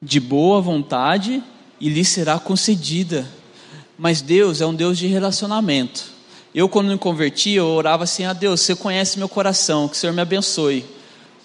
de 0.00 0.20
boa 0.20 0.60
vontade 0.60 1.42
e 1.80 1.88
lhe 1.88 2.04
será 2.04 2.38
concedida. 2.38 3.26
Mas 3.98 4.20
Deus 4.20 4.60
é 4.60 4.66
um 4.66 4.74
Deus 4.74 4.98
de 4.98 5.06
relacionamento. 5.06 6.04
Eu, 6.54 6.68
quando 6.68 6.88
me 6.88 6.98
converti, 6.98 7.52
eu 7.52 7.66
orava 7.66 8.04
assim: 8.04 8.24
a 8.24 8.30
ah, 8.30 8.32
Deus, 8.32 8.60
você 8.60 8.74
conhece 8.74 9.18
meu 9.18 9.28
coração, 9.28 9.88
que 9.88 9.96
o 9.96 9.98
Senhor 9.98 10.12
me 10.12 10.20
abençoe. 10.20 10.84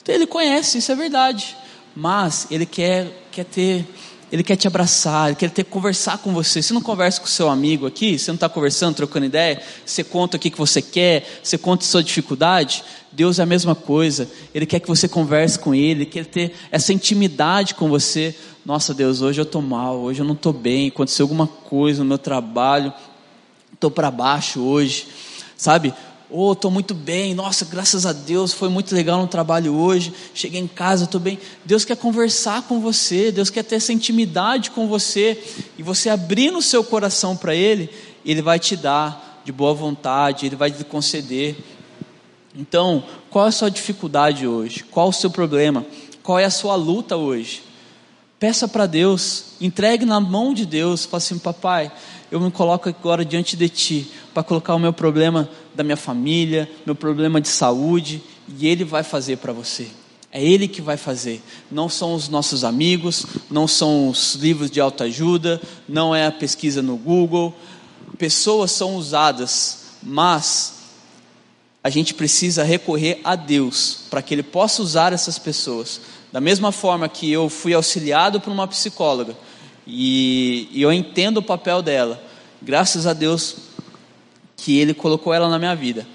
Ele 0.08 0.28
conhece, 0.28 0.80
isso 0.80 0.92
é 0.92 0.96
verdade. 0.96 1.56
Mas 1.96 2.48
Ele 2.52 2.66
quer, 2.66 3.28
quer 3.32 3.46
ter, 3.46 3.86
Ele 4.32 4.44
quer 4.44 4.56
te 4.56 4.66
abraçar, 4.66 5.28
Ele 5.28 5.36
quer 5.36 5.50
ter 5.50 5.66
conversar 5.66 6.18
com 6.20 6.34
você. 6.34 6.62
Você 6.62 6.74
não 6.74 6.82
conversa 6.82 7.20
com 7.20 7.28
seu 7.28 7.50
amigo 7.50 7.86
aqui, 7.86 8.18
você 8.18 8.32
não 8.32 8.36
está 8.36 8.48
conversando, 8.48 8.96
trocando 8.96 9.26
ideia, 9.26 9.62
você 9.86 10.04
conta 10.04 10.38
o 10.38 10.40
que, 10.40 10.50
você 10.52 10.82
quer, 10.82 11.42
você 11.44 11.58
conta 11.58 11.84
sua 11.84 12.02
dificuldade. 12.02 12.84
Deus 13.12 13.40
é 13.40 13.44
a 13.44 13.46
mesma 13.46 13.76
coisa, 13.76 14.30
Ele 14.54 14.66
quer 14.66 14.80
que 14.80 14.88
você 14.88 15.08
converse 15.08 15.60
com 15.60 15.76
Ele, 15.76 16.04
Ele 16.04 16.06
quer 16.06 16.26
ter 16.26 16.54
essa 16.72 16.94
intimidade 16.94 17.76
com 17.76 17.90
você. 17.90 18.34
Nossa 18.66 18.94
Deus, 18.94 19.22
hoje 19.22 19.42
eu 19.42 19.44
estou 19.44 19.62
mal, 19.62 20.00
hoje 20.00 20.22
eu 20.22 20.26
não 20.26 20.34
estou 20.34 20.54
bem, 20.54 20.88
aconteceu 20.88 21.26
alguma 21.26 21.48
coisa 21.48 22.00
no 22.04 22.08
meu 22.08 22.18
trabalho, 22.18 22.94
estou 23.74 23.92
para 23.92 24.10
baixo 24.10 24.62
hoje, 24.62 25.08
sabe? 25.58 25.94
Oh, 26.34 26.54
estou 26.54 26.72
muito 26.72 26.94
bem, 26.94 27.36
nossa, 27.36 27.66
graças 27.66 28.06
a 28.06 28.14
Deus, 28.14 28.54
foi 28.54 28.70
muito 28.70 28.96
legal 28.96 29.20
no 29.20 29.28
trabalho 29.28 29.76
hoje. 29.76 30.14
Cheguei 30.34 30.62
em 30.62 30.68
casa, 30.68 31.04
estou 31.04 31.20
bem. 31.20 31.38
Deus 31.66 31.84
quer 31.84 31.98
conversar 31.98 32.62
com 32.62 32.80
você, 32.80 33.34
Deus 33.34 33.50
quer 33.50 33.64
ter 33.64 33.76
essa 33.76 33.92
intimidade 33.92 34.72
com 34.72 34.88
você, 34.88 35.44
e 35.78 35.84
você 35.84 36.10
abrindo 36.10 36.60
o 36.60 36.62
seu 36.62 36.86
coração 36.86 37.36
para 37.36 37.54
Ele, 37.54 37.90
Ele 38.26 38.42
vai 38.42 38.60
te 38.60 38.78
dar 38.78 39.42
de 39.44 39.52
boa 39.52 39.74
vontade, 39.74 40.46
Ele 40.46 40.56
vai 40.56 40.72
te 40.72 40.86
conceder. 40.86 41.58
Então, 42.56 43.04
qual 43.30 43.48
é 43.48 43.50
a 43.50 43.52
sua 43.52 43.70
dificuldade 43.70 44.48
hoje? 44.48 44.86
Qual 44.90 45.10
o 45.10 45.14
seu 45.14 45.30
problema? 45.30 45.86
Qual 46.24 46.40
é 46.40 46.46
a 46.46 46.50
sua 46.50 46.76
luta 46.76 47.18
hoje? 47.18 47.62
Peça 48.40 48.70
para 48.70 48.88
Deus, 48.88 49.56
entregue 49.60 50.06
na 50.06 50.20
mão 50.22 50.54
de 50.54 50.66
Deus, 50.66 51.04
fala 51.04 51.18
assim, 51.18 51.38
papai, 51.38 51.92
eu 52.32 52.40
me 52.40 52.50
coloco 52.50 52.88
agora 52.88 53.26
diante 53.26 53.58
de 53.58 53.68
Ti 53.68 54.12
para 54.34 54.42
colocar 54.42 54.74
o 54.74 54.80
meu 54.80 54.94
problema 54.94 55.50
da 55.74 55.84
minha 55.84 55.98
família, 55.98 56.70
meu 56.86 56.96
problema 56.96 57.40
de 57.40 57.48
saúde, 57.48 58.22
e 58.60 58.68
Ele 58.68 58.84
vai 58.84 59.04
fazer 59.04 59.38
para 59.38 59.54
você. 59.54 59.88
É 60.32 60.44
Ele 60.44 60.68
que 60.68 60.82
vai 60.82 60.98
fazer. 60.98 61.42
Não 61.70 61.90
são 61.90 62.14
os 62.14 62.30
nossos 62.30 62.64
amigos, 62.64 63.26
não 63.50 63.68
são 63.68 64.10
os 64.10 64.36
livros 64.36 64.72
de 64.72 64.80
autoajuda, 64.80 65.62
não 65.88 66.16
é 66.16 66.26
a 66.28 66.32
pesquisa 66.32 66.82
no 66.82 66.96
Google. 66.96 67.54
Pessoas 68.18 68.72
são 68.72 68.96
usadas, 68.96 69.80
mas 70.02 70.76
a 71.84 71.90
gente 71.90 72.14
precisa 72.14 72.64
recorrer 72.64 73.20
a 73.24 73.36
Deus 73.36 74.02
para 74.10 74.22
que 74.22 74.34
Ele 74.34 74.44
possa 74.44 74.82
usar 74.82 75.12
essas 75.12 75.38
pessoas. 75.38 76.00
Da 76.32 76.40
mesma 76.40 76.72
forma 76.72 77.10
que 77.10 77.30
eu 77.30 77.50
fui 77.50 77.74
auxiliado 77.74 78.40
por 78.40 78.52
uma 78.52 78.68
psicóloga, 78.68 79.36
e, 79.86 80.70
e 80.72 80.82
eu 80.82 80.94
entendo 80.94 81.38
o 81.38 81.44
papel 81.44 81.82
dela. 81.82 82.24
Graças 82.62 83.08
a 83.08 83.14
Deus 83.14 83.56
que 84.62 84.78
Ele 84.78 84.94
colocou 84.94 85.34
ela 85.34 85.50
na 85.50 85.58
minha 85.58 85.76
vida. 85.76 86.08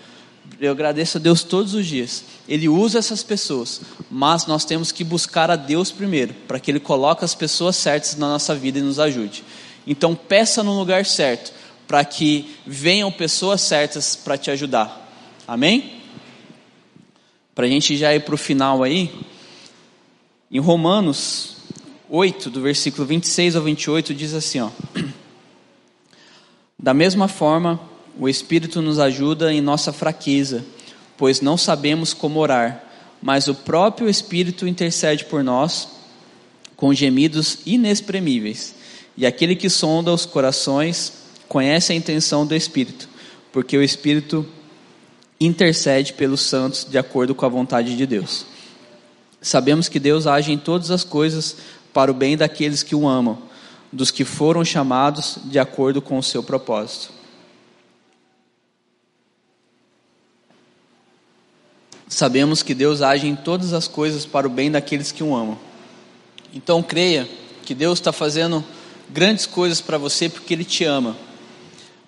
Eu 0.61 0.71
agradeço 0.71 1.19
a 1.19 1.21
Deus 1.21 1.43
todos 1.43 1.75
os 1.75 1.85
dias. 1.85 2.25
Ele 2.49 2.69
usa 2.69 3.01
essas 3.01 3.23
pessoas, 3.25 3.81
mas 4.09 4.47
nós 4.47 4.65
temos 4.65 4.93
que 4.93 5.03
buscar 5.03 5.51
a 5.51 5.57
Deus 5.57 5.91
primeiro, 5.91 6.33
para 6.47 6.61
que 6.61 6.71
Ele 6.71 6.79
coloque 6.79 7.25
as 7.25 7.35
pessoas 7.35 7.75
certas 7.75 8.15
na 8.17 8.29
nossa 8.29 8.55
vida 8.55 8.79
e 8.79 8.83
nos 8.83 9.01
ajude. 9.01 9.43
Então 9.85 10.15
peça 10.15 10.63
no 10.63 10.79
lugar 10.79 11.05
certo, 11.05 11.53
para 11.89 12.05
que 12.05 12.57
venham 12.65 13.11
pessoas 13.11 13.61
certas 13.61 14.15
para 14.15 14.39
te 14.39 14.51
ajudar. 14.53 15.11
Amém? 15.47 15.95
Para 17.53 17.67
a 17.67 17.69
gente 17.69 17.97
já 17.97 18.15
ir 18.15 18.21
para 18.21 18.35
o 18.35 18.39
final 18.39 18.85
aí, 18.85 19.13
em 20.53 20.61
Romanos 20.61 21.57
8, 22.09 22.49
do 22.49 22.61
versículo 22.61 23.05
26 23.05 23.57
ao 23.57 23.63
28, 23.63 24.15
diz 24.15 24.35
assim: 24.35 24.61
ó, 24.61 24.71
Da 26.79 26.93
mesma 26.93 27.27
forma, 27.27 27.81
o 28.19 28.29
Espírito 28.29 28.81
nos 28.81 28.99
ajuda 28.99 29.53
em 29.53 29.61
nossa 29.61 29.93
fraqueza, 29.93 30.65
pois 31.17 31.41
não 31.41 31.57
sabemos 31.57 32.15
como 32.15 32.41
orar, 32.41 32.83
mas 33.23 33.49
o 33.49 33.55
próprio 33.55 34.09
Espírito 34.09 34.67
intercede 34.67 35.25
por 35.25 35.43
nós 35.43 35.89
com 36.77 36.93
gemidos 36.93 37.59
inexprimíveis. 37.65 38.75
E 39.17 39.25
aquele 39.27 39.57
que 39.57 39.71
sonda 39.71 40.13
os 40.13 40.27
corações 40.27 41.13
conhece 41.49 41.93
a 41.93 41.97
intenção 41.97 42.47
do 42.47 42.55
Espírito, 42.55 43.09
porque 43.53 43.77
o 43.77 43.83
Espírito 43.83 44.47
intercede 45.41 46.13
pelos 46.13 46.41
santos 46.41 46.87
de 46.89 46.99
acordo 46.99 47.35
com 47.35 47.47
a 47.47 47.49
vontade 47.49 47.97
de 47.97 48.07
Deus. 48.07 48.47
Sabemos 49.41 49.89
que 49.89 50.01
Deus 50.01 50.27
age 50.27 50.53
em 50.53 50.59
todas 50.59 50.91
as 50.91 51.05
coisas 51.05 51.57
para 51.93 52.11
o 52.11 52.15
bem 52.15 52.37
daqueles 52.37 52.83
que 52.83 52.95
o 52.95 53.09
amam, 53.09 53.39
dos 53.93 54.11
que 54.11 54.25
foram 54.25 54.65
chamados 54.65 55.39
de 55.45 55.59
acordo 55.59 56.03
com 56.03 56.19
o 56.19 56.23
seu 56.23 56.43
propósito. 56.43 57.16
Sabemos 62.09 62.63
que 62.63 62.75
Deus 62.75 63.03
age 63.03 63.27
em 63.27 63.35
todas 63.35 63.73
as 63.73 63.89
coisas 63.89 64.25
para 64.25 64.47
o 64.47 64.51
bem 64.51 64.71
daqueles 64.71 65.11
que 65.11 65.23
o 65.23 65.35
amam. 65.35 65.59
Então 66.55 66.83
creia 66.83 67.29
que 67.65 67.75
Deus 67.75 67.99
está 67.99 68.13
fazendo 68.13 68.65
grandes 69.11 69.47
coisas 69.47 69.81
para 69.81 69.99
você 69.99 70.29
porque 70.29 70.55
Ele 70.55 70.65
te 70.65 70.85
ama. 70.85 71.17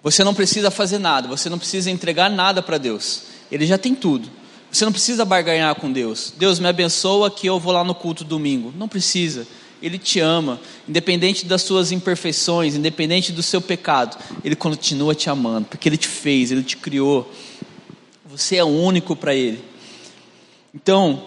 Você 0.02 0.22
não 0.22 0.34
precisa 0.34 0.70
fazer 0.70 0.98
nada, 0.98 1.26
você 1.26 1.50
não 1.50 1.58
precisa 1.58 1.90
entregar 1.90 2.30
nada 2.30 2.62
para 2.62 2.78
Deus. 2.78 3.24
Ele 3.50 3.66
já 3.66 3.76
tem 3.76 3.94
tudo. 3.94 4.30
Você 4.70 4.84
não 4.84 4.92
precisa 4.92 5.24
barganhar 5.24 5.74
com 5.74 5.90
Deus. 5.90 6.32
Deus 6.38 6.60
me 6.60 6.68
abençoa 6.68 7.30
que 7.30 7.46
eu 7.46 7.58
vou 7.58 7.72
lá 7.72 7.82
no 7.82 7.94
culto 7.94 8.22
domingo. 8.22 8.72
Não 8.76 8.86
precisa. 8.86 9.46
Ele 9.80 9.98
te 9.98 10.20
ama, 10.20 10.60
independente 10.88 11.46
das 11.46 11.62
suas 11.62 11.92
imperfeições, 11.92 12.74
independente 12.74 13.32
do 13.32 13.42
seu 13.42 13.60
pecado, 13.60 14.16
Ele 14.44 14.56
continua 14.56 15.14
te 15.14 15.30
amando, 15.30 15.68
porque 15.68 15.88
Ele 15.88 15.96
te 15.96 16.08
fez, 16.08 16.50
Ele 16.50 16.62
te 16.62 16.76
criou. 16.76 17.32
Você 18.26 18.56
é 18.56 18.64
único 18.64 19.14
para 19.14 19.34
Ele. 19.34 19.62
Então, 20.74 21.24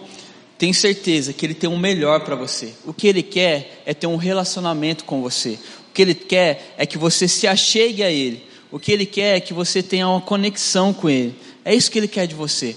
tenho 0.58 0.72
certeza 0.72 1.32
que 1.32 1.44
Ele 1.44 1.54
tem 1.54 1.68
o 1.68 1.72
um 1.72 1.78
melhor 1.78 2.20
para 2.20 2.36
você. 2.36 2.72
O 2.86 2.92
que 2.92 3.08
Ele 3.08 3.22
quer 3.22 3.82
é 3.84 3.92
ter 3.92 4.06
um 4.06 4.16
relacionamento 4.16 5.04
com 5.04 5.20
você. 5.20 5.58
O 5.90 5.92
que 5.92 6.02
Ele 6.02 6.14
quer 6.14 6.74
é 6.76 6.86
que 6.86 6.96
você 6.96 7.26
se 7.26 7.46
achegue 7.46 8.02
a 8.02 8.10
Ele. 8.10 8.44
O 8.70 8.78
que 8.78 8.92
Ele 8.92 9.04
quer 9.04 9.36
é 9.36 9.40
que 9.40 9.52
você 9.52 9.82
tenha 9.82 10.08
uma 10.08 10.20
conexão 10.20 10.92
com 10.92 11.10
Ele. 11.10 11.34
É 11.64 11.74
isso 11.74 11.90
que 11.90 11.98
Ele 11.98 12.08
quer 12.08 12.26
de 12.26 12.34
você. 12.34 12.76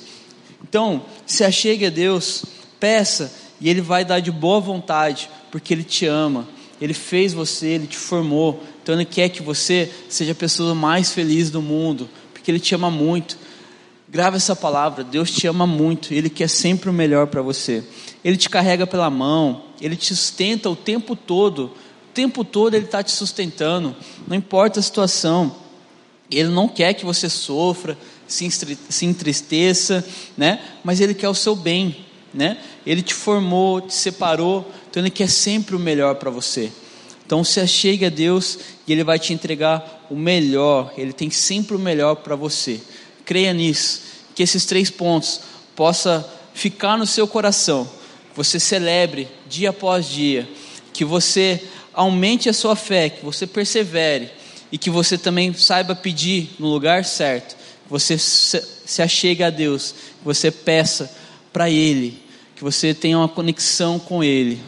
Então, 0.68 1.06
se 1.26 1.44
achegue 1.44 1.86
a 1.86 1.90
Deus, 1.90 2.44
peça, 2.80 3.32
e 3.62 3.70
Ele 3.70 3.82
vai 3.82 4.04
dar 4.04 4.20
de 4.20 4.32
boa 4.32 4.60
vontade, 4.60 5.30
porque 5.52 5.74
Ele 5.74 5.84
te 5.84 6.06
ama. 6.06 6.48
Ele 6.82 6.94
fez 6.94 7.34
você, 7.34 7.68
Ele 7.68 7.88
te 7.88 7.98
formou. 7.98 8.62
Então 8.84 8.96
Ele 8.96 9.06
quer 9.06 9.30
que 9.30 9.42
você 9.42 9.92
seja 10.10 10.34
a 10.34 10.36
pessoa 10.36 10.76
mais 10.76 11.12
feliz 11.12 11.50
do 11.50 11.62
mundo, 11.62 12.10
porque 12.34 12.52
Ele 12.52 12.60
te 12.60 12.76
ama 12.76 12.92
muito. 12.92 13.38
Grava 14.16 14.38
essa 14.38 14.56
palavra, 14.56 15.04
Deus 15.04 15.30
te 15.30 15.46
ama 15.46 15.68
muito, 15.68 16.14
Ele 16.14 16.30
quer 16.30 16.48
sempre 16.48 16.90
o 16.90 16.94
melhor 16.94 17.28
para 17.28 17.42
você. 17.42 17.84
Ele 18.24 18.38
te 18.38 18.50
carrega 18.50 18.88
pela 18.88 19.10
mão, 19.10 19.64
Ele 19.82 19.98
te 19.98 20.16
sustenta 20.16 20.70
o 20.70 20.76
tempo 20.76 21.18
todo. 21.18 21.66
O 21.66 22.14
tempo 22.14 22.46
todo 22.46 22.76
Ele 22.76 22.86
está 22.86 23.04
te 23.04 23.12
sustentando, 23.12 23.94
não 24.26 24.38
importa 24.38 24.80
a 24.80 24.82
situação. 24.82 25.54
Ele 26.32 26.48
não 26.48 26.70
quer 26.70 26.94
que 26.94 27.04
você 27.04 27.28
sofra, 27.28 27.98
se 28.26 29.06
entristeça, 29.06 30.02
né? 30.38 30.62
Mas 30.82 31.02
Ele 31.02 31.14
quer 31.14 31.28
o 31.28 31.36
seu 31.36 31.54
bem, 31.54 32.06
né? 32.34 32.58
Ele 32.86 33.02
te 33.02 33.14
formou, 33.14 33.82
te 33.82 33.94
separou, 33.94 34.72
então 34.90 35.04
Ele 35.04 35.10
quer 35.10 35.28
sempre 35.28 35.76
o 35.76 35.80
melhor 35.80 36.16
para 36.16 36.32
você. 36.32 36.72
Então 37.26 37.44
se 37.44 37.60
achegue 37.60 38.06
a 38.06 38.10
Deus 38.10 38.60
e 38.88 38.94
Ele 38.94 39.04
vai 39.04 39.20
te 39.20 39.34
entregar 39.34 40.08
o 40.10 40.16
melhor. 40.16 40.94
Ele 40.98 41.12
tem 41.12 41.30
sempre 41.30 41.76
o 41.76 41.80
melhor 41.80 42.16
para 42.16 42.38
você. 42.38 42.80
Creia 43.26 43.54
nisso, 43.54 44.02
que 44.34 44.44
esses 44.44 44.66
três 44.66 44.90
pontos 44.90 45.42
possa 45.76 46.26
ficar 46.54 46.98
no 46.98 47.06
seu 47.06 47.28
coração. 47.28 47.90
Que 48.30 48.38
você 48.38 48.60
celebre 48.60 49.28
dia 49.48 49.72
após 49.72 50.08
dia, 50.08 50.48
que 50.94 51.04
você 51.04 51.62
aumente 51.94 52.48
a 52.48 52.54
sua 52.54 52.76
fé, 52.76 53.10
que 53.10 53.26
você 53.26 53.48
persevere 53.48 54.30
e 54.72 54.78
que 54.78 54.90
você 54.90 55.18
também 55.18 55.54
saiba 55.54 55.96
pedir 55.96 56.52
no 56.60 56.68
lugar 56.68 57.04
certo 57.04 57.56
você 57.90 58.18
se 58.18 59.02
achegue 59.02 59.44
a 59.44 59.50
Deus, 59.50 59.94
que 60.20 60.26
você 60.26 60.50
peça 60.50 61.12
para 61.54 61.70
Ele, 61.70 62.22
que 62.56 62.64
você 62.64 62.94
tenha 62.94 63.18
uma 63.18 63.30
conexão 63.30 64.00
com 64.00 64.24
Ele. 64.24 64.62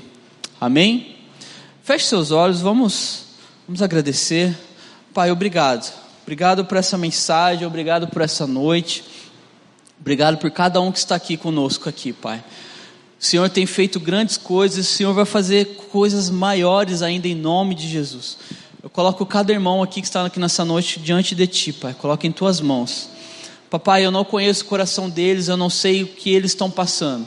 Amém? 0.60 1.18
Feche 1.84 2.05
seus 2.05 2.32
olhos, 2.32 2.62
vamos, 2.62 3.24
vamos 3.68 3.82
agradecer. 3.82 4.55
Pai, 5.14 5.32
obrigado. 5.32 5.91
Obrigado 6.28 6.65
por 6.65 6.75
essa 6.75 6.97
mensagem, 6.97 7.65
obrigado 7.65 8.05
por 8.09 8.21
essa 8.21 8.45
noite. 8.45 9.01
Obrigado 9.97 10.38
por 10.38 10.51
cada 10.51 10.82
um 10.82 10.91
que 10.91 10.97
está 10.97 11.15
aqui 11.15 11.38
conosco 11.38 11.88
aqui, 11.88 12.11
Pai. 12.11 12.43
O 13.17 13.23
Senhor 13.23 13.49
tem 13.49 13.65
feito 13.65 13.97
grandes 13.97 14.36
coisas, 14.36 14.86
o 14.86 14.91
Senhor 14.91 15.13
vai 15.13 15.23
fazer 15.23 15.78
coisas 15.89 16.30
maiores 16.30 17.01
ainda 17.01 17.30
em 17.30 17.34
nome 17.34 17.73
de 17.73 17.88
Jesus. 17.88 18.38
Eu 18.84 18.89
coloco 18.89 19.25
cada 19.25 19.53
irmão 19.53 19.82
aqui 19.82 20.01
que 20.01 20.07
está 20.07 20.25
aqui 20.25 20.38
nessa 20.38 20.65
noite 20.65 20.99
diante 20.99 21.34
de 21.34 21.47
Ti, 21.47 21.71
Pai. 21.71 21.93
Coloca 21.93 22.28
em 22.28 22.32
Tuas 22.34 22.59
mãos. 22.59 23.07
Papai, 23.69 24.05
eu 24.05 24.11
não 24.11 24.25
conheço 24.25 24.65
o 24.65 24.67
coração 24.67 25.09
deles, 25.09 25.47
eu 25.47 25.55
não 25.55 25.69
sei 25.69 26.03
o 26.03 26.07
que 26.07 26.32
eles 26.32 26.51
estão 26.51 26.69
passando, 26.69 27.25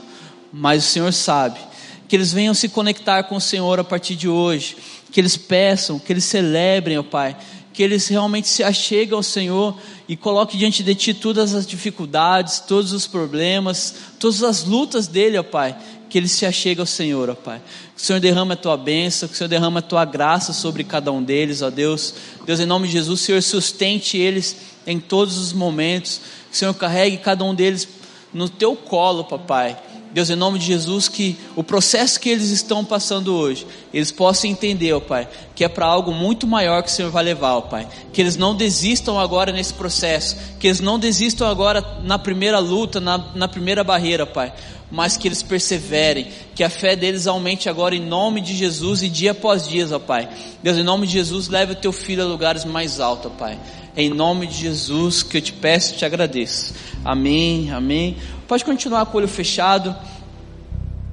mas 0.52 0.84
o 0.84 0.86
Senhor 0.86 1.12
sabe. 1.14 1.58
Que 2.06 2.16
eles 2.16 2.34
venham 2.34 2.52
se 2.52 2.68
conectar 2.68 3.22
com 3.22 3.36
o 3.36 3.40
Senhor 3.40 3.80
a 3.80 3.84
partir 3.84 4.14
de 4.14 4.28
hoje. 4.28 4.76
Que 5.10 5.18
eles 5.18 5.38
peçam, 5.38 5.98
que 5.98 6.12
eles 6.12 6.24
celebrem, 6.24 6.98
ó 6.98 7.02
Pai. 7.02 7.34
Que 7.72 7.82
eles 7.82 8.08
realmente 8.08 8.48
se 8.48 8.62
acheguem 8.62 9.14
ao 9.14 9.22
Senhor 9.22 9.76
e 10.08 10.16
coloque 10.16 10.56
diante 10.56 10.82
de 10.82 10.94
Ti 10.94 11.14
todas 11.14 11.54
as 11.54 11.66
dificuldades, 11.66 12.60
todos 12.60 12.92
os 12.92 13.06
problemas, 13.06 13.94
todas 14.18 14.42
as 14.42 14.64
lutas 14.64 15.06
dele, 15.06 15.38
ó 15.38 15.42
Pai 15.42 15.76
que 16.10 16.18
ele 16.18 16.28
se 16.28 16.44
achegue 16.44 16.80
ao 16.80 16.86
Senhor, 16.86 17.30
ó 17.30 17.34
Pai. 17.34 17.62
Que 17.94 18.02
o 18.02 18.04
Senhor 18.04 18.18
derrama 18.18 18.54
a 18.54 18.56
tua 18.56 18.76
bênção, 18.76 19.28
que 19.28 19.34
o 19.34 19.38
Senhor 19.38 19.48
derrama 19.48 19.78
a 19.78 19.82
tua 19.82 20.04
graça 20.04 20.52
sobre 20.52 20.82
cada 20.82 21.12
um 21.12 21.22
deles, 21.22 21.62
ó 21.62 21.70
Deus. 21.70 22.12
Deus, 22.44 22.58
em 22.58 22.66
nome 22.66 22.88
de 22.88 22.94
Jesus, 22.94 23.20
o 23.20 23.24
Senhor 23.24 23.42
sustente 23.42 24.18
eles 24.18 24.56
em 24.86 24.98
todos 24.98 25.38
os 25.38 25.52
momentos. 25.52 26.20
Que 26.50 26.56
o 26.56 26.58
Senhor 26.58 26.74
carregue 26.74 27.16
cada 27.18 27.44
um 27.44 27.54
deles 27.54 27.88
no 28.34 28.48
teu 28.48 28.74
colo, 28.74 29.24
papai. 29.24 29.78
Deus, 30.12 30.28
em 30.28 30.36
nome 30.36 30.58
de 30.58 30.66
Jesus, 30.66 31.08
que 31.08 31.38
o 31.54 31.62
processo 31.62 32.18
que 32.18 32.28
eles 32.28 32.50
estão 32.50 32.84
passando 32.84 33.34
hoje, 33.34 33.66
eles 33.94 34.10
possam 34.10 34.50
entender, 34.50 34.92
ó 34.92 35.00
Pai, 35.00 35.28
que 35.54 35.64
é 35.64 35.68
para 35.68 35.86
algo 35.86 36.12
muito 36.12 36.46
maior 36.46 36.82
que 36.82 36.90
o 36.90 36.92
Senhor 36.92 37.10
vai 37.10 37.22
levar, 37.22 37.54
ó 37.54 37.60
Pai. 37.60 37.86
Que 38.12 38.20
eles 38.20 38.36
não 38.36 38.54
desistam 38.54 39.18
agora 39.18 39.52
nesse 39.52 39.72
processo, 39.72 40.36
que 40.58 40.66
eles 40.66 40.80
não 40.80 40.98
desistam 40.98 41.46
agora 41.48 41.84
na 42.02 42.18
primeira 42.18 42.58
luta, 42.58 43.00
na, 43.00 43.18
na 43.34 43.46
primeira 43.46 43.84
barreira, 43.84 44.26
Pai 44.26 44.52
mas 44.90 45.16
que 45.16 45.28
eles 45.28 45.42
perseverem, 45.42 46.26
que 46.54 46.64
a 46.64 46.68
fé 46.68 46.96
deles 46.96 47.26
aumente 47.26 47.68
agora 47.68 47.94
em 47.94 48.04
nome 48.04 48.40
de 48.40 48.56
Jesus 48.56 49.02
e 49.02 49.08
dia 49.08 49.30
após 49.30 49.68
dia, 49.68 49.86
ó 49.94 49.98
Pai. 49.98 50.28
Deus, 50.62 50.76
em 50.76 50.82
nome 50.82 51.06
de 51.06 51.12
Jesus, 51.12 51.48
leve 51.48 51.72
o 51.72 51.76
teu 51.76 51.92
filho 51.92 52.24
a 52.24 52.26
lugares 52.26 52.64
mais 52.64 52.98
altos, 52.98 53.30
ó 53.30 53.34
Pai. 53.34 53.58
Em 53.96 54.08
nome 54.08 54.46
de 54.46 54.54
Jesus 54.54 55.22
que 55.22 55.38
eu 55.38 55.42
te 55.42 55.52
peço 55.52 55.94
e 55.94 55.96
te 55.96 56.04
agradeço. 56.04 56.74
Amém, 57.04 57.70
amém. 57.70 58.16
Pode 58.46 58.64
continuar 58.64 59.06
com 59.06 59.16
o 59.16 59.20
olho 59.20 59.28
fechado. 59.28 59.94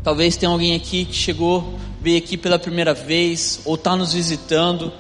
Talvez 0.03 0.38
tenha 0.38 0.51
alguém 0.51 0.75
aqui 0.75 1.05
que 1.05 1.15
chegou, 1.15 1.78
veio 2.01 2.17
aqui 2.17 2.38
pela 2.38 2.57
primeira 2.57 2.93
vez, 2.93 3.61
ou 3.65 3.75
está 3.75 3.95
nos 3.95 4.13
visitando, 4.13 4.93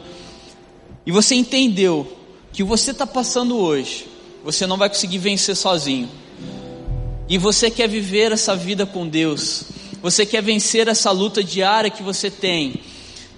e 1.05 1.11
você 1.11 1.35
entendeu 1.35 2.17
que 2.51 2.63
você 2.63 2.91
está 2.91 3.07
passando 3.07 3.57
hoje, 3.57 4.05
você 4.43 4.67
não 4.67 4.75
vai 4.75 4.89
conseguir 4.89 5.19
vencer 5.19 5.55
sozinho 5.55 6.09
e 7.29 7.37
você 7.37 7.69
quer 7.69 7.87
viver 7.89 8.31
essa 8.31 8.55
vida 8.55 8.85
com 8.85 9.07
Deus, 9.07 9.65
você 10.01 10.25
quer 10.25 10.41
vencer 10.41 10.87
essa 10.87 11.11
luta 11.11 11.43
diária 11.43 11.89
que 11.89 12.01
você 12.01 12.31
tem, 12.31 12.75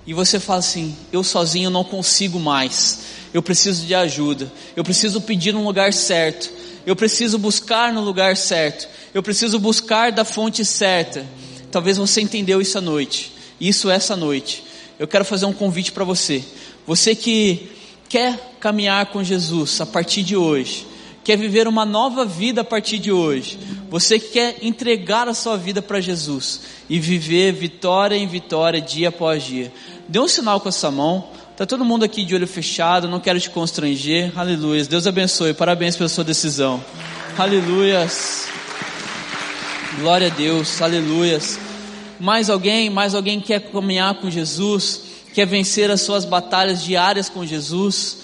e 0.09 0.13
você 0.13 0.39
fala 0.39 0.57
assim: 0.57 0.95
eu 1.13 1.23
sozinho 1.23 1.69
não 1.69 1.83
consigo 1.83 2.39
mais, 2.39 3.01
eu 3.31 3.43
preciso 3.43 3.85
de 3.85 3.93
ajuda, 3.93 4.51
eu 4.75 4.83
preciso 4.83 5.21
pedir 5.21 5.53
no 5.53 5.63
lugar 5.63 5.93
certo, 5.93 6.49
eu 6.83 6.95
preciso 6.95 7.37
buscar 7.37 7.93
no 7.93 8.01
lugar 8.01 8.35
certo, 8.35 8.87
eu 9.13 9.21
preciso 9.21 9.59
buscar 9.59 10.11
da 10.11 10.25
fonte 10.25 10.65
certa. 10.65 11.23
Talvez 11.71 11.97
você 11.97 12.21
entendeu 12.21 12.59
isso 12.59 12.75
à 12.79 12.81
noite, 12.81 13.31
isso 13.61 13.87
essa 13.87 14.15
noite. 14.15 14.63
Eu 14.97 15.07
quero 15.07 15.23
fazer 15.23 15.45
um 15.45 15.53
convite 15.53 15.91
para 15.91 16.03
você, 16.03 16.43
você 16.87 17.13
que 17.13 17.69
quer 18.09 18.55
caminhar 18.59 19.05
com 19.11 19.23
Jesus 19.23 19.79
a 19.79 19.85
partir 19.85 20.23
de 20.23 20.35
hoje, 20.35 20.87
quer 21.23 21.37
viver 21.37 21.67
uma 21.67 21.85
nova 21.85 22.25
vida 22.25 22.61
a 22.61 22.63
partir 22.63 22.97
de 22.97 23.11
hoje, 23.11 23.59
você 23.91 24.17
que 24.17 24.29
quer 24.29 24.57
entregar 24.63 25.27
a 25.27 25.35
sua 25.35 25.55
vida 25.55 25.83
para 25.83 26.01
Jesus 26.01 26.61
e 26.89 26.99
viver 26.99 27.53
vitória 27.53 28.15
em 28.15 28.25
vitória, 28.25 28.81
dia 28.81 29.09
após 29.09 29.43
dia, 29.43 29.71
dê 30.09 30.19
um 30.19 30.27
sinal 30.27 30.59
com 30.59 30.67
essa 30.67 30.89
mão. 30.89 31.29
Está 31.51 31.65
todo 31.65 31.85
mundo 31.85 32.03
aqui 32.03 32.25
de 32.25 32.33
olho 32.33 32.47
fechado, 32.47 33.07
não 33.07 33.19
quero 33.19 33.39
te 33.39 33.49
constranger. 33.49 34.31
Aleluia. 34.35 34.83
Deus 34.85 35.05
abençoe. 35.05 35.53
Parabéns 35.53 35.95
pela 35.95 36.09
sua 36.09 36.23
decisão. 36.23 36.83
Aleluias. 37.37 38.47
Glória 39.99 40.27
a 40.27 40.29
Deus. 40.29 40.81
Aleluias. 40.81 41.59
Mais 42.19 42.49
alguém, 42.49 42.89
mais 42.89 43.13
alguém 43.13 43.39
quer 43.39 43.61
caminhar 43.71 44.15
com 44.15 44.29
Jesus, 44.29 45.01
quer 45.33 45.45
vencer 45.45 45.89
as 45.89 46.01
suas 46.01 46.25
batalhas 46.25 46.83
diárias 46.83 47.29
com 47.29 47.45
Jesus? 47.45 48.17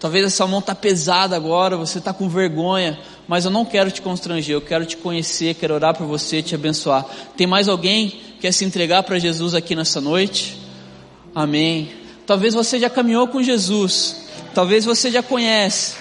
Talvez 0.00 0.24
essa 0.24 0.46
mão 0.46 0.60
está 0.60 0.74
pesada 0.74 1.36
agora, 1.36 1.76
você 1.76 1.98
está 1.98 2.14
com 2.14 2.28
vergonha, 2.28 2.98
mas 3.28 3.44
eu 3.44 3.50
não 3.50 3.64
quero 3.64 3.90
te 3.90 4.00
constranger, 4.00 4.54
eu 4.54 4.60
quero 4.62 4.86
te 4.86 4.96
conhecer, 4.96 5.54
quero 5.54 5.74
orar 5.74 5.94
por 5.94 6.06
você, 6.06 6.42
te 6.42 6.54
abençoar. 6.54 7.04
Tem 7.36 7.46
mais 7.46 7.68
alguém 7.68 8.08
que 8.08 8.32
quer 8.40 8.52
se 8.52 8.64
entregar 8.64 9.02
para 9.02 9.18
Jesus 9.18 9.54
aqui 9.54 9.76
nessa 9.76 10.00
noite? 10.00 10.61
Amém. 11.34 11.90
Talvez 12.26 12.52
você 12.52 12.78
já 12.78 12.90
caminhou 12.90 13.26
com 13.26 13.42
Jesus, 13.42 14.16
talvez 14.54 14.84
você 14.84 15.10
já 15.10 15.22
conhece, 15.22 15.94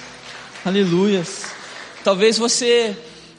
aleluias. 0.65 1.45
Talvez 2.03 2.38
você 2.38 2.95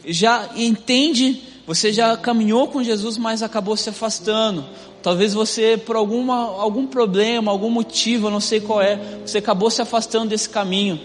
já 0.07 0.49
entende, 0.57 1.43
você 1.66 1.93
já 1.93 2.16
caminhou 2.16 2.68
com 2.68 2.82
Jesus, 2.82 3.18
mas 3.18 3.43
acabou 3.43 3.76
se 3.76 3.90
afastando. 3.90 4.64
Talvez 5.03 5.34
você, 5.34 5.76
por 5.76 5.97
alguma, 5.97 6.34
algum 6.34 6.86
problema, 6.86 7.51
algum 7.51 7.70
motivo, 7.70 8.28
eu 8.28 8.30
não 8.30 8.40
sei 8.40 8.61
qual 8.61 8.80
é, 8.80 8.99
você 9.24 9.38
acabou 9.38 9.70
se 9.70 9.82
afastando 9.82 10.30
desse 10.30 10.49
caminho, 10.49 11.01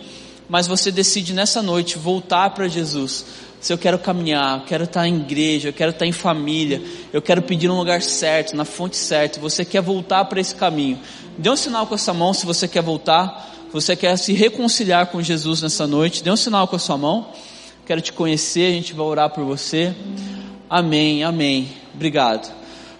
mas 0.47 0.67
você 0.67 0.91
decide 0.91 1.33
nessa 1.33 1.61
noite 1.61 1.97
voltar 1.97 2.51
para 2.51 2.67
Jesus. 2.67 3.25
Se 3.59 3.73
eu 3.73 3.77
quero 3.77 3.97
caminhar, 3.97 4.59
eu 4.59 4.65
quero 4.65 4.83
estar 4.83 5.07
em 5.07 5.15
igreja, 5.15 5.69
eu 5.69 5.73
quero 5.73 5.91
estar 5.91 6.05
em 6.05 6.11
família, 6.11 6.81
eu 7.11 7.21
quero 7.21 7.41
pedir 7.41 7.69
um 7.69 7.77
lugar 7.77 8.01
certo, 8.01 8.55
na 8.55 8.65
fonte 8.65 8.95
certa, 8.95 9.39
você 9.39 9.65
quer 9.65 9.81
voltar 9.81 10.25
para 10.25 10.39
esse 10.39 10.53
caminho. 10.53 10.99
Dê 11.37 11.49
um 11.49 11.55
sinal 11.55 11.87
com 11.87 11.95
essa 11.95 12.13
mão 12.13 12.33
se 12.33 12.45
você 12.45 12.67
quer 12.67 12.83
voltar, 12.83 13.67
você 13.71 13.95
quer 13.95 14.15
se 14.17 14.33
reconciliar 14.33 15.07
com 15.07 15.21
Jesus 15.21 15.61
nessa 15.61 15.87
noite, 15.87 16.23
dê 16.23 16.31
um 16.31 16.37
sinal 16.37 16.67
com 16.67 16.75
a 16.75 16.79
sua 16.79 16.97
mão. 16.97 17.31
Quero 17.85 18.01
te 18.01 18.13
conhecer, 18.13 18.69
a 18.69 18.73
gente 18.73 18.93
vai 18.93 19.05
orar 19.05 19.29
por 19.29 19.43
você. 19.43 19.93
Amém, 20.69 21.23
amém. 21.23 21.69
Obrigado. 21.95 22.53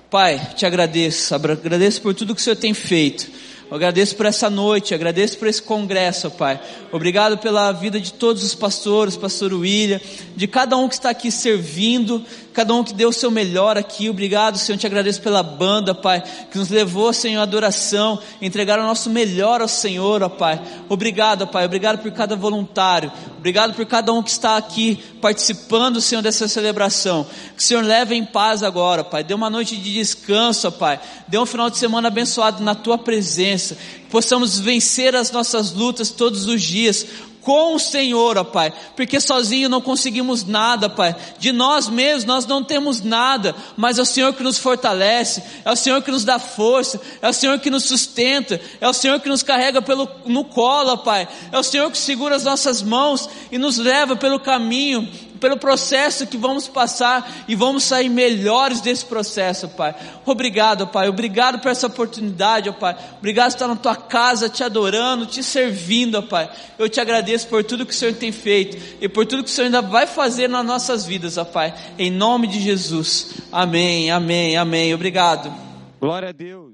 Pai, 0.10 0.40
te 0.56 0.66
agradeço, 0.66 1.36
agradeço 1.36 2.02
por 2.02 2.16
tudo 2.16 2.34
que 2.34 2.40
o 2.40 2.44
Senhor 2.44 2.56
tem 2.56 2.74
feito. 2.74 3.30
Eu 3.70 3.76
agradeço 3.76 4.16
por 4.16 4.26
essa 4.26 4.50
noite, 4.50 4.94
agradeço 4.94 5.38
por 5.38 5.46
esse 5.46 5.62
congresso, 5.62 6.32
Pai. 6.32 6.58
Obrigado 6.90 7.38
pela 7.38 7.74
vida 7.74 8.00
de 8.00 8.14
todos 8.14 8.42
os 8.42 8.56
pastores, 8.56 9.18
pastor 9.18 9.54
William, 9.54 10.00
de 10.38 10.48
cada 10.48 10.78
um 10.78 10.88
que 10.88 10.94
está 10.94 11.10
aqui 11.10 11.30
servindo, 11.30 12.24
cada 12.54 12.74
um 12.74 12.82
que 12.82 12.94
deu 12.94 13.10
o 13.10 13.14
seu 13.14 13.30
melhor 13.30 13.78
aqui. 13.78 14.10
Obrigado, 14.10 14.58
Senhor, 14.58 14.78
te 14.78 14.88
agradeço 14.88 15.22
pela 15.22 15.44
banda, 15.44 15.94
Pai, 15.94 16.24
que 16.50 16.58
nos 16.58 16.70
levou, 16.70 17.12
Senhor, 17.12 17.42
à 17.42 17.44
adoração, 17.44 18.20
entregar 18.42 18.80
o 18.80 18.84
nosso 18.84 19.10
melhor 19.10 19.62
ao 19.62 19.68
Senhor, 19.68 20.24
ó 20.24 20.30
Pai. 20.30 20.62
Obrigado, 20.88 21.46
Pai, 21.46 21.66
obrigado 21.66 22.02
por 22.02 22.12
cada 22.12 22.38
voluntário, 22.38 23.12
obrigado 23.48 23.74
por 23.74 23.86
cada 23.86 24.12
um 24.14 24.22
que 24.22 24.30
está 24.30 24.58
aqui 24.58 25.00
participando, 25.22 26.02
Senhor, 26.02 26.22
dessa 26.22 26.48
celebração. 26.48 27.26
Que 27.56 27.62
o 27.62 27.66
Senhor 27.66 27.84
leve 27.84 28.16
em 28.16 28.26
paz 28.26 28.64
agora, 28.64 29.04
Pai. 29.04 29.24
Dê 29.24 29.34
uma 29.34 29.50
noite 29.50 29.76
de 29.76 29.94
descanso, 29.94 30.72
Pai. 30.72 31.00
Dê 31.28 31.38
um 31.38 31.46
final 31.46 31.70
de 31.70 31.78
semana 31.78 32.08
abençoado 32.08 32.64
na 32.64 32.76
Tua 32.76 32.98
presença 32.98 33.18
presença, 33.38 33.78
possamos 34.10 34.60
vencer 34.60 35.16
as 35.16 35.32
nossas 35.32 35.74
lutas 35.74 36.10
todos 36.10 36.48
os 36.48 36.62
dias 36.62 37.06
com 37.48 37.76
o 37.76 37.80
Senhor, 37.80 38.38
ó 38.38 38.44
Pai, 38.44 38.74
porque 38.94 39.22
sozinho 39.22 39.70
não 39.70 39.80
conseguimos 39.80 40.44
nada, 40.44 40.90
Pai. 40.90 41.16
De 41.40 41.54
nós 41.54 41.88
mesmos 41.88 42.26
nós 42.26 42.46
não 42.46 42.62
temos 42.62 43.00
nada, 43.00 43.56
mas 43.78 43.98
é 43.98 44.02
o 44.02 44.06
Senhor 44.06 44.34
que 44.34 44.44
nos 44.44 44.58
fortalece, 44.58 45.42
é 45.64 45.72
o 45.72 45.76
Senhor 45.78 46.02
que 46.02 46.12
nos 46.12 46.26
dá 46.26 46.40
força, 46.40 47.00
é 47.22 47.30
o 47.30 47.32
Senhor 47.32 47.58
que 47.60 47.70
nos 47.70 47.86
sustenta, 47.86 48.60
é 48.82 48.90
o 48.90 48.92
Senhor 48.92 49.22
que 49.22 49.30
nos 49.30 49.44
carrega 49.44 49.82
pelo 49.82 50.10
no 50.26 50.44
colo, 50.44 50.98
Pai. 50.98 51.26
É 51.50 51.58
o 51.58 51.64
Senhor 51.64 51.90
que 51.90 51.98
segura 51.98 52.36
as 52.36 52.44
nossas 52.44 52.82
mãos 52.82 53.30
e 53.50 53.58
nos 53.58 53.78
leva 53.78 54.18
pelo 54.18 54.42
caminho 54.42 55.10
pelo 55.38 55.58
processo 55.58 56.28
que 56.28 56.38
vamos 56.38 56.68
passar 56.68 57.46
e 57.48 57.56
vamos 57.56 57.84
sair 57.84 58.10
melhores 58.10 58.82
desse 58.82 59.06
processo, 59.06 59.68
Pai. 59.70 59.96
Obrigado, 60.26 60.88
Pai. 60.88 61.08
Obrigado 61.08 61.60
por 61.60 61.72
essa 61.72 61.88
oportunidade, 61.88 62.70
ó 62.70 62.74
Pai. 62.74 62.96
Obrigado 63.18 63.52
por 63.52 63.56
estar 63.56 63.68
na 63.68 63.76
tua 63.76 63.96
casa 63.96 64.50
te 64.50 64.64
adorando, 64.64 65.26
te 65.26 65.44
servindo, 65.44 66.16
ó 66.16 66.22
Pai. 66.22 66.50
Eu 66.78 66.90
te 66.90 67.00
agradeço 67.00 67.48
por 67.48 67.64
tudo 67.64 67.86
que 67.86 67.94
o 67.94 67.96
Senhor 67.96 68.14
tem 68.16 68.32
feito 68.32 68.78
e 69.02 69.08
por 69.08 69.26
tudo 69.26 69.44
que 69.44 69.50
o 69.50 69.54
Senhor 69.54 69.66
ainda 69.68 69.82
vai 69.82 70.08
fazer 70.08 70.48
nas 70.48 70.66
nossas 70.66 71.06
vidas, 71.06 71.38
ó 71.38 71.46
Pai. 71.46 71.74
Em 71.98 72.12
nome 72.12 72.48
de 72.48 72.60
Jesus. 72.60 73.36
Amém, 73.52 74.12
amém, 74.12 74.58
amém. 74.58 74.94
Obrigado. 74.94 75.54
Glória 76.00 76.30
a 76.30 76.32
Deus. 76.32 76.67